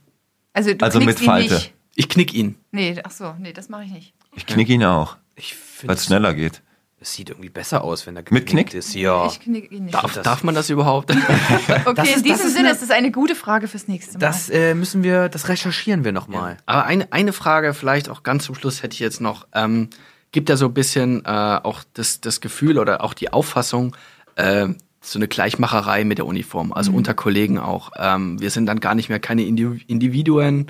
Also, 0.52 0.72
du 0.72 0.84
Also 0.84 1.00
mit 1.00 1.20
ihn 1.20 1.26
Falte. 1.26 1.54
Nicht. 1.54 1.74
Ich 1.96 2.08
knick 2.08 2.32
ihn. 2.34 2.56
Nee, 2.72 2.96
ach 3.04 3.10
so, 3.10 3.34
nee, 3.38 3.52
das 3.52 3.68
mache 3.68 3.84
ich 3.84 3.90
nicht. 3.90 4.14
Ich 4.36 4.46
knick 4.46 4.68
ihn 4.68 4.84
auch, 4.84 5.16
Ich 5.36 5.54
finde, 5.54 5.88
weil 5.90 5.96
es 5.96 6.06
schneller 6.06 6.34
geht. 6.34 6.62
es 7.00 7.12
sieht 7.14 7.28
irgendwie 7.30 7.50
besser 7.50 7.84
aus, 7.84 8.06
wenn 8.06 8.16
er 8.16 8.24
Mit 8.30 8.46
Knick? 8.46 8.72
ist. 8.74 8.94
Ja. 8.94 9.26
Ich 9.26 9.38
knick 9.40 9.70
ihn 9.70 9.84
nicht. 9.84 9.94
Darf, 9.94 10.12
das- 10.14 10.24
darf 10.24 10.42
man 10.42 10.54
das 10.56 10.70
überhaupt? 10.70 11.10
okay, 11.84 11.92
das 11.94 12.08
ist- 12.08 12.16
in 12.18 12.22
diesem 12.24 12.50
Sinne 12.50 12.70
ist 12.70 12.82
das 12.82 12.90
eine 12.90 13.10
gute 13.12 13.34
Frage 13.34 13.68
fürs 13.68 13.86
nächste 13.88 14.14
Mal. 14.14 14.18
Das 14.20 14.48
äh, 14.50 14.74
müssen 14.74 15.02
wir, 15.04 15.28
das 15.28 15.48
recherchieren 15.48 16.02
wir 16.04 16.12
nochmal. 16.12 16.56
Aber 16.66 16.84
eine, 16.84 17.12
eine 17.12 17.32
Frage, 17.32 17.74
vielleicht 17.74 18.08
auch 18.08 18.22
ganz 18.22 18.44
zum 18.46 18.54
Schluss 18.54 18.82
hätte 18.82 18.94
ich 18.94 19.00
jetzt 19.00 19.20
noch. 19.20 19.46
Ähm, 19.54 19.90
gibt 20.32 20.48
ja 20.48 20.56
so 20.56 20.66
ein 20.66 20.74
bisschen 20.74 21.24
äh, 21.24 21.28
auch 21.28 21.84
das, 21.94 22.20
das 22.20 22.40
Gefühl 22.40 22.78
oder 22.78 23.04
auch 23.04 23.14
die 23.14 23.32
Auffassung, 23.32 23.94
äh, 24.34 24.68
so 25.04 25.18
eine 25.18 25.28
Gleichmacherei 25.28 26.04
mit 26.04 26.18
der 26.18 26.26
Uniform, 26.26 26.72
also 26.72 26.92
unter 26.92 27.14
Kollegen 27.14 27.58
auch. 27.58 27.92
Ähm, 27.98 28.40
wir 28.40 28.50
sind 28.50 28.66
dann 28.66 28.80
gar 28.80 28.94
nicht 28.94 29.08
mehr 29.08 29.20
keine 29.20 29.42
Indi- 29.42 29.82
Individuen. 29.86 30.66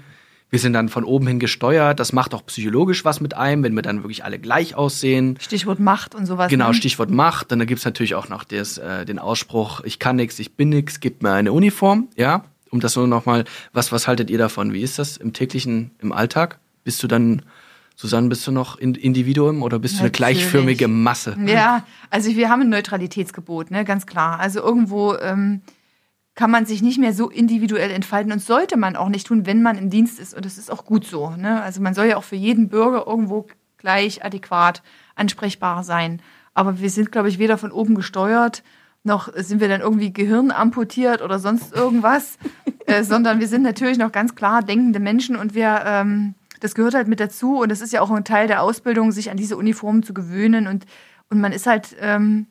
Wir 0.50 0.58
sind 0.60 0.72
dann 0.72 0.88
von 0.88 1.02
oben 1.04 1.26
hin 1.26 1.38
gesteuert. 1.40 1.98
Das 1.98 2.12
macht 2.12 2.32
auch 2.34 2.46
psychologisch 2.46 3.04
was 3.04 3.20
mit 3.20 3.34
einem, 3.34 3.64
wenn 3.64 3.74
wir 3.74 3.82
dann 3.82 4.02
wirklich 4.04 4.24
alle 4.24 4.38
gleich 4.38 4.74
aussehen. 4.76 5.36
Stichwort 5.40 5.80
Macht 5.80 6.14
und 6.14 6.26
sowas. 6.26 6.48
Genau, 6.48 6.68
ne? 6.68 6.74
Stichwort 6.74 7.10
Macht. 7.10 7.50
Dann 7.50 7.64
gibt's 7.66 7.84
natürlich 7.84 8.14
auch 8.14 8.28
noch 8.28 8.44
des, 8.44 8.78
äh, 8.78 9.04
den 9.04 9.18
Ausspruch, 9.18 9.80
ich 9.84 9.98
kann 9.98 10.16
nix, 10.16 10.38
ich 10.38 10.54
bin 10.54 10.68
nix, 10.68 11.00
gib 11.00 11.22
mir 11.22 11.32
eine 11.32 11.52
Uniform. 11.52 12.08
Ja, 12.16 12.44
um 12.70 12.80
das 12.80 12.94
nur 12.94 13.06
nochmal, 13.08 13.44
was, 13.72 13.90
was 13.90 14.06
haltet 14.06 14.30
ihr 14.30 14.38
davon? 14.38 14.72
Wie 14.72 14.82
ist 14.82 14.98
das 14.98 15.16
im 15.16 15.32
täglichen, 15.32 15.90
im 16.00 16.12
Alltag? 16.12 16.58
Bist 16.84 17.02
du 17.02 17.08
dann, 17.08 17.42
Susanne, 17.96 18.28
bist 18.28 18.46
du 18.46 18.52
noch 18.52 18.76
in, 18.76 18.94
Individuum 18.94 19.62
oder 19.62 19.78
bist 19.78 19.94
du 19.94 19.98
eine 20.00 20.08
Natürlich. 20.08 20.38
gleichförmige 20.38 20.88
Masse? 20.88 21.36
Ja, 21.46 21.84
also 22.10 22.34
wir 22.34 22.48
haben 22.48 22.62
ein 22.62 22.68
Neutralitätsgebot, 22.68 23.70
ne, 23.70 23.84
ganz 23.84 24.06
klar. 24.06 24.40
Also 24.40 24.60
irgendwo 24.60 25.14
ähm, 25.16 25.62
kann 26.34 26.50
man 26.50 26.66
sich 26.66 26.82
nicht 26.82 26.98
mehr 26.98 27.12
so 27.12 27.30
individuell 27.30 27.90
entfalten 27.90 28.32
und 28.32 28.42
sollte 28.42 28.76
man 28.76 28.96
auch 28.96 29.08
nicht 29.08 29.26
tun, 29.28 29.46
wenn 29.46 29.62
man 29.62 29.78
im 29.78 29.90
Dienst 29.90 30.18
ist. 30.18 30.34
Und 30.34 30.44
das 30.44 30.58
ist 30.58 30.70
auch 30.70 30.84
gut 30.84 31.06
so. 31.06 31.30
Ne? 31.30 31.62
Also 31.62 31.80
man 31.80 31.94
soll 31.94 32.06
ja 32.06 32.16
auch 32.16 32.24
für 32.24 32.36
jeden 32.36 32.68
Bürger 32.68 33.06
irgendwo 33.06 33.46
gleich 33.78 34.24
adäquat 34.24 34.82
ansprechbar 35.14 35.84
sein. 35.84 36.20
Aber 36.52 36.80
wir 36.80 36.90
sind, 36.90 37.12
glaube 37.12 37.28
ich, 37.28 37.38
weder 37.38 37.58
von 37.58 37.70
oben 37.70 37.94
gesteuert, 37.94 38.62
noch 39.04 39.28
sind 39.34 39.60
wir 39.60 39.68
dann 39.68 39.82
irgendwie 39.82 40.12
Gehirn 40.12 40.50
amputiert 40.50 41.20
oder 41.20 41.38
sonst 41.38 41.74
irgendwas, 41.74 42.38
äh, 42.86 43.04
sondern 43.04 43.38
wir 43.38 43.48
sind 43.48 43.62
natürlich 43.62 43.98
noch 43.98 44.10
ganz 44.10 44.34
klar 44.34 44.62
denkende 44.62 44.98
Menschen 44.98 45.36
und 45.36 45.54
wir, 45.54 45.82
ähm, 45.84 46.34
das 46.64 46.74
gehört 46.74 46.94
halt 46.94 47.08
mit 47.08 47.20
dazu 47.20 47.60
und 47.60 47.68
das 47.68 47.82
ist 47.82 47.92
ja 47.92 48.00
auch 48.00 48.10
ein 48.10 48.24
Teil 48.24 48.46
der 48.46 48.62
Ausbildung, 48.62 49.12
sich 49.12 49.30
an 49.30 49.36
diese 49.36 49.58
Uniformen 49.58 50.02
zu 50.02 50.14
gewöhnen 50.14 50.66
und, 50.66 50.86
und 51.28 51.38
man 51.38 51.52
ist 51.52 51.66
halt, 51.66 51.94
ähm, 52.00 52.46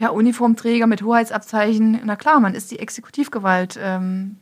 ja, 0.00 0.08
Uniformträger 0.08 0.88
mit 0.88 1.02
Hoheitsabzeichen. 1.02 2.00
Na 2.04 2.16
klar, 2.16 2.40
man 2.40 2.56
ist 2.56 2.72
die 2.72 2.80
Exekutivgewalt. 2.80 3.78
Ähm, 3.80 4.38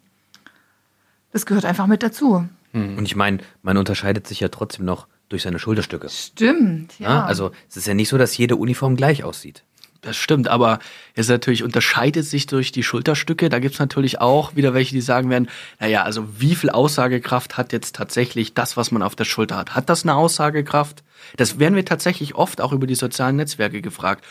das 1.32 1.44
gehört 1.44 1.66
einfach 1.66 1.86
mit 1.86 2.02
dazu. 2.02 2.48
Und 2.72 3.04
ich 3.04 3.14
meine, 3.14 3.38
man 3.60 3.76
unterscheidet 3.76 4.26
sich 4.26 4.40
ja 4.40 4.48
trotzdem 4.48 4.86
noch 4.86 5.06
durch 5.28 5.42
seine 5.42 5.58
Schulterstücke. 5.58 6.08
Stimmt, 6.08 6.98
ja. 6.98 7.10
Ja. 7.10 7.24
Also 7.24 7.50
es 7.68 7.76
ist 7.76 7.86
ja 7.86 7.92
nicht 7.92 8.08
so, 8.08 8.16
dass 8.16 8.38
jede 8.38 8.56
Uniform 8.56 8.96
gleich 8.96 9.22
aussieht. 9.22 9.64
Das 10.00 10.16
stimmt, 10.16 10.46
aber 10.46 10.78
es 11.14 11.28
natürlich 11.28 11.64
unterscheidet 11.64 12.24
sich 12.24 12.46
durch 12.46 12.70
die 12.70 12.84
Schulterstücke. 12.84 13.48
Da 13.48 13.58
gibt's 13.58 13.80
natürlich 13.80 14.20
auch 14.20 14.54
wieder 14.54 14.72
welche, 14.72 14.94
die 14.94 15.00
sagen 15.00 15.28
werden, 15.28 15.48
naja, 15.80 16.04
also 16.04 16.40
wie 16.40 16.54
viel 16.54 16.70
Aussagekraft 16.70 17.56
hat 17.56 17.72
jetzt 17.72 17.96
tatsächlich 17.96 18.54
das, 18.54 18.76
was 18.76 18.92
man 18.92 19.02
auf 19.02 19.16
der 19.16 19.24
Schulter 19.24 19.56
hat? 19.56 19.74
Hat 19.74 19.88
das 19.88 20.04
eine 20.04 20.14
Aussagekraft? 20.14 21.02
Das 21.36 21.58
werden 21.58 21.74
wir 21.74 21.84
tatsächlich 21.84 22.36
oft 22.36 22.60
auch 22.60 22.72
über 22.72 22.86
die 22.86 22.94
sozialen 22.94 23.34
Netzwerke 23.36 23.82
gefragt. 23.82 24.24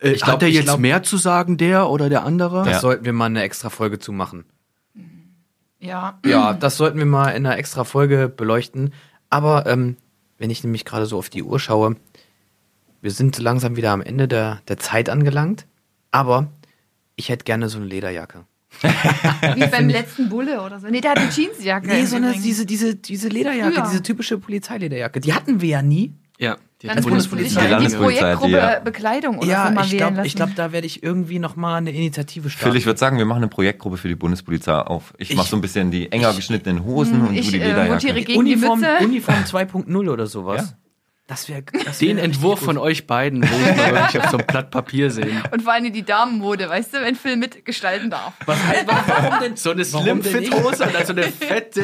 Äh, 0.00 0.10
Ich 0.12 0.18
glaub- 0.22 0.32
hat 0.34 0.42
der 0.42 0.50
ich 0.50 0.56
jetzt 0.56 0.64
glaub- 0.64 0.80
mehr 0.80 1.02
zu 1.02 1.16
sagen, 1.16 1.56
der 1.56 1.88
oder 1.88 2.10
der 2.10 2.24
andere? 2.24 2.58
Das 2.64 2.72
Ja. 2.74 2.80
sollten 2.80 3.06
wir 3.06 3.14
mal 3.14 3.26
eine 3.26 3.42
extra 3.42 3.70
Folge 3.70 3.98
zu 3.98 4.12
machen. 4.12 4.44
ja. 5.78 6.18
Ja, 6.24 6.52
das 6.54 6.76
sollten 6.76 6.98
wir 6.98 7.06
mal 7.06 7.30
in 7.30 7.46
einer 7.46 7.56
extra 7.58 7.84
Folge 7.84 8.28
beleuchten. 8.28 8.92
Aber 9.30 9.66
ähm, 9.66 9.96
wenn 10.38 10.50
ich 10.50 10.62
nämlich 10.62 10.84
gerade 10.84 11.06
so 11.06 11.18
auf 11.18 11.30
die 11.30 11.42
Uhr 11.42 11.58
schaue, 11.60 11.96
wir 13.04 13.10
sind 13.10 13.38
langsam 13.38 13.76
wieder 13.76 13.90
am 13.92 14.00
Ende 14.00 14.26
der, 14.26 14.62
der 14.66 14.78
Zeit 14.78 15.10
angelangt. 15.10 15.66
Aber 16.10 16.46
ich 17.16 17.28
hätte 17.28 17.44
gerne 17.44 17.68
so 17.68 17.76
eine 17.76 17.86
Lederjacke. 17.86 18.46
Wie 19.54 19.66
beim 19.70 19.88
letzten 19.90 20.30
Bulle 20.30 20.62
oder 20.62 20.80
so. 20.80 20.88
Nee, 20.88 21.02
der 21.02 21.10
hat 21.12 21.18
eine 21.18 21.28
Jeansjacke. 21.30 21.86
Nee, 21.86 22.06
so 22.06 22.16
eine, 22.16 22.32
diese, 22.32 22.64
diese, 22.64 22.94
diese 22.96 23.28
Lederjacke, 23.28 23.74
Früher. 23.74 23.84
diese 23.90 24.02
typische 24.02 24.38
Polizeilederjacke. 24.38 25.20
Die 25.20 25.34
hatten 25.34 25.60
wir 25.60 25.68
ja 25.68 25.82
nie. 25.82 26.14
Ja, 26.38 26.56
die 26.82 26.86
Dann 26.88 27.02
Bundespolizei. 27.02 27.44
dich 27.44 27.52
Die 27.52 27.56
ja 27.58 27.60
in 27.62 27.66
die 27.68 27.72
Landespolizei, 27.74 28.20
Projektgruppe 28.36 28.56
ja. 28.56 28.78
Bekleidung 28.80 29.36
oder 29.38 29.46
so 29.46 29.52
Ja, 29.52 29.70
mal 29.70 29.84
ich 29.84 29.96
glaube, 29.96 30.16
lassen. 30.16 30.26
ich 30.26 30.34
glaub, 30.34 30.54
da 30.56 30.72
werde 30.72 30.86
ich 30.86 31.02
irgendwie 31.02 31.38
noch 31.38 31.56
mal 31.56 31.76
eine 31.76 31.90
Initiative 31.92 32.48
starten. 32.50 32.70
Phil, 32.72 32.78
ich 32.78 32.86
würde 32.86 32.98
sagen, 32.98 33.18
wir 33.18 33.26
machen 33.26 33.38
eine 33.38 33.48
Projektgruppe 33.48 33.98
für 33.98 34.08
die 34.08 34.16
Bundespolizei 34.16 34.72
auf. 34.78 35.12
Ich, 35.18 35.30
Ich- 35.30 35.36
mache 35.36 35.48
so 35.48 35.56
ein 35.56 35.60
bisschen 35.60 35.90
die 35.90 36.10
enger 36.10 36.32
geschnittenen 36.32 36.84
Hosen 36.84 37.20
und 37.28 37.34
ich, 37.36 37.46
du 37.46 37.52
die 37.52 37.60
äh, 37.60 37.68
Lederjacke. 37.68 38.22
gegen 38.24 38.38
Uniform, 38.40 38.80
die 38.80 38.86
Mütze. 38.86 39.04
Uniform 39.04 39.44
2.0 39.44 40.10
oder 40.10 40.26
sowas. 40.26 40.70
Ja. 40.70 40.76
Das 41.26 41.48
wäre 41.48 41.62
Den 42.02 42.18
Entwurf 42.18 42.60
von 42.60 42.76
euch 42.76 43.06
beiden 43.06 43.42
will 43.42 43.48
ich 43.48 43.76
mal 43.76 43.94
wirklich 43.94 44.22
auf 44.22 44.30
so 44.30 44.36
einem 44.36 44.46
Blatt 44.46 44.70
Papier 44.70 45.10
sehen. 45.10 45.42
Und 45.52 45.62
vor 45.62 45.72
allem 45.72 45.90
die 45.90 46.02
Damenmode, 46.04 46.68
weißt 46.68 46.92
du, 46.92 47.00
wenn 47.00 47.14
Phil 47.14 47.36
mitgestalten 47.36 48.10
darf. 48.10 48.34
Was, 48.44 48.58
warum 48.86 49.40
denn? 49.40 49.56
So 49.64 49.70
eine 49.70 49.84
Slim-Fit-Hose 49.86 50.84
und 50.84 50.94
dann 50.94 51.06
so 51.06 51.12
eine 51.14 51.22
fette, 51.22 51.82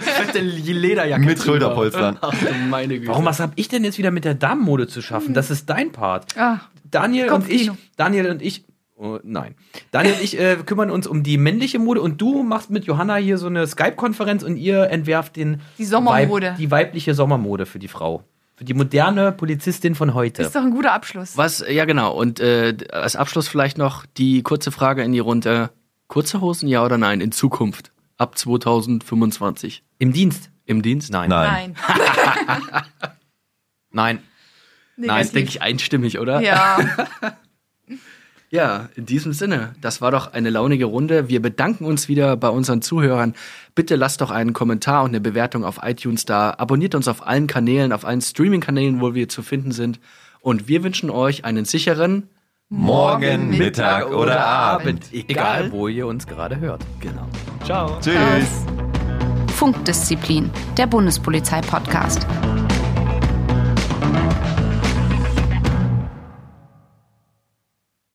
fette 0.00 0.38
Lederjacke. 0.38 1.20
Mit 1.20 1.38
drüber. 1.38 1.44
Schulterpolstern. 1.52 2.18
Ach 2.22 2.32
meine 2.70 2.98
Güte. 2.98 3.10
Warum, 3.10 3.26
was 3.26 3.40
habe 3.40 3.52
ich 3.56 3.68
denn 3.68 3.84
jetzt 3.84 3.98
wieder 3.98 4.10
mit 4.10 4.24
der 4.24 4.34
Damenmode 4.34 4.86
zu 4.86 5.02
schaffen? 5.02 5.34
Das 5.34 5.50
ist 5.50 5.68
dein 5.68 5.92
Part. 5.92 6.34
Ah, 6.38 6.60
Daniel 6.84 7.30
und 7.32 7.50
ich. 7.50 7.70
Daniel 7.96 8.30
und 8.30 8.40
ich 8.40 8.64
Oh, 9.00 9.20
nein. 9.22 9.54
Daniel 9.92 10.14
und 10.14 10.22
ich 10.24 10.40
äh, 10.40 10.56
kümmern 10.66 10.90
uns 10.90 11.06
um 11.06 11.22
die 11.22 11.38
männliche 11.38 11.78
Mode 11.78 12.00
und 12.00 12.20
du 12.20 12.42
machst 12.42 12.70
mit 12.70 12.84
Johanna 12.84 13.14
hier 13.14 13.38
so 13.38 13.46
eine 13.46 13.64
Skype-Konferenz 13.64 14.42
und 14.42 14.56
ihr 14.56 14.90
entwerft 14.90 15.36
den 15.36 15.60
Die 15.78 15.84
Sommermode. 15.84 16.48
Weib, 16.48 16.56
die 16.56 16.70
weibliche 16.72 17.14
Sommermode 17.14 17.64
für 17.66 17.78
die 17.78 17.86
Frau. 17.86 18.24
Für 18.58 18.64
die 18.64 18.74
moderne 18.74 19.30
Polizistin 19.30 19.94
von 19.94 20.14
heute. 20.14 20.42
Ist 20.42 20.56
doch 20.56 20.62
ein 20.62 20.72
guter 20.72 20.92
Abschluss. 20.92 21.36
Was, 21.36 21.64
ja 21.68 21.84
genau. 21.84 22.12
Und 22.12 22.40
äh, 22.40 22.76
als 22.90 23.14
Abschluss 23.14 23.46
vielleicht 23.46 23.78
noch 23.78 24.04
die 24.04 24.42
kurze 24.42 24.72
Frage 24.72 25.04
in 25.04 25.12
die 25.12 25.20
Runde. 25.20 25.70
Kurze 26.08 26.40
Hosen, 26.40 26.68
ja 26.68 26.84
oder 26.84 26.98
nein, 26.98 27.20
in 27.20 27.30
Zukunft? 27.30 27.92
Ab 28.16 28.36
2025. 28.36 29.84
Im 29.98 30.12
Dienst? 30.12 30.50
Im 30.64 30.82
Dienst? 30.82 31.12
Nein. 31.12 31.28
Nein. 31.28 31.76
Nein. 31.86 32.58
Nein. 33.92 34.18
Nein, 34.96 35.22
ist, 35.22 35.36
denke 35.36 35.50
ich, 35.50 35.62
einstimmig, 35.62 36.18
oder? 36.18 36.40
Ja. 36.40 36.80
Ja, 38.50 38.88
in 38.96 39.04
diesem 39.04 39.34
Sinne, 39.34 39.74
das 39.80 40.00
war 40.00 40.10
doch 40.10 40.32
eine 40.32 40.48
launige 40.48 40.86
Runde. 40.86 41.28
Wir 41.28 41.42
bedanken 41.42 41.84
uns 41.84 42.08
wieder 42.08 42.34
bei 42.36 42.48
unseren 42.48 42.80
Zuhörern. 42.80 43.34
Bitte 43.74 43.96
lasst 43.96 44.22
doch 44.22 44.30
einen 44.30 44.54
Kommentar 44.54 45.04
und 45.04 45.10
eine 45.10 45.20
Bewertung 45.20 45.64
auf 45.64 45.80
iTunes 45.82 46.24
da. 46.24 46.54
Abonniert 46.56 46.94
uns 46.94 47.08
auf 47.08 47.26
allen 47.26 47.46
Kanälen, 47.46 47.92
auf 47.92 48.06
allen 48.06 48.22
Streaming-Kanälen, 48.22 49.02
wo 49.02 49.14
wir 49.14 49.28
zu 49.28 49.42
finden 49.42 49.72
sind. 49.72 50.00
Und 50.40 50.66
wir 50.66 50.82
wünschen 50.82 51.10
euch 51.10 51.44
einen 51.44 51.66
sicheren 51.66 52.28
Morgen, 52.70 53.50
Mittag 53.50 54.10
oder 54.10 54.44
Abend. 54.46 55.12
Egal, 55.12 55.70
wo 55.72 55.88
ihr 55.88 56.06
uns 56.06 56.26
gerade 56.26 56.58
hört. 56.58 56.82
Genau. 57.00 57.26
Ciao. 57.64 57.98
Tschüss. 58.00 58.64
Funkdisziplin, 59.54 60.50
der 60.76 60.86
Bundespolizei-Podcast. 60.86 62.26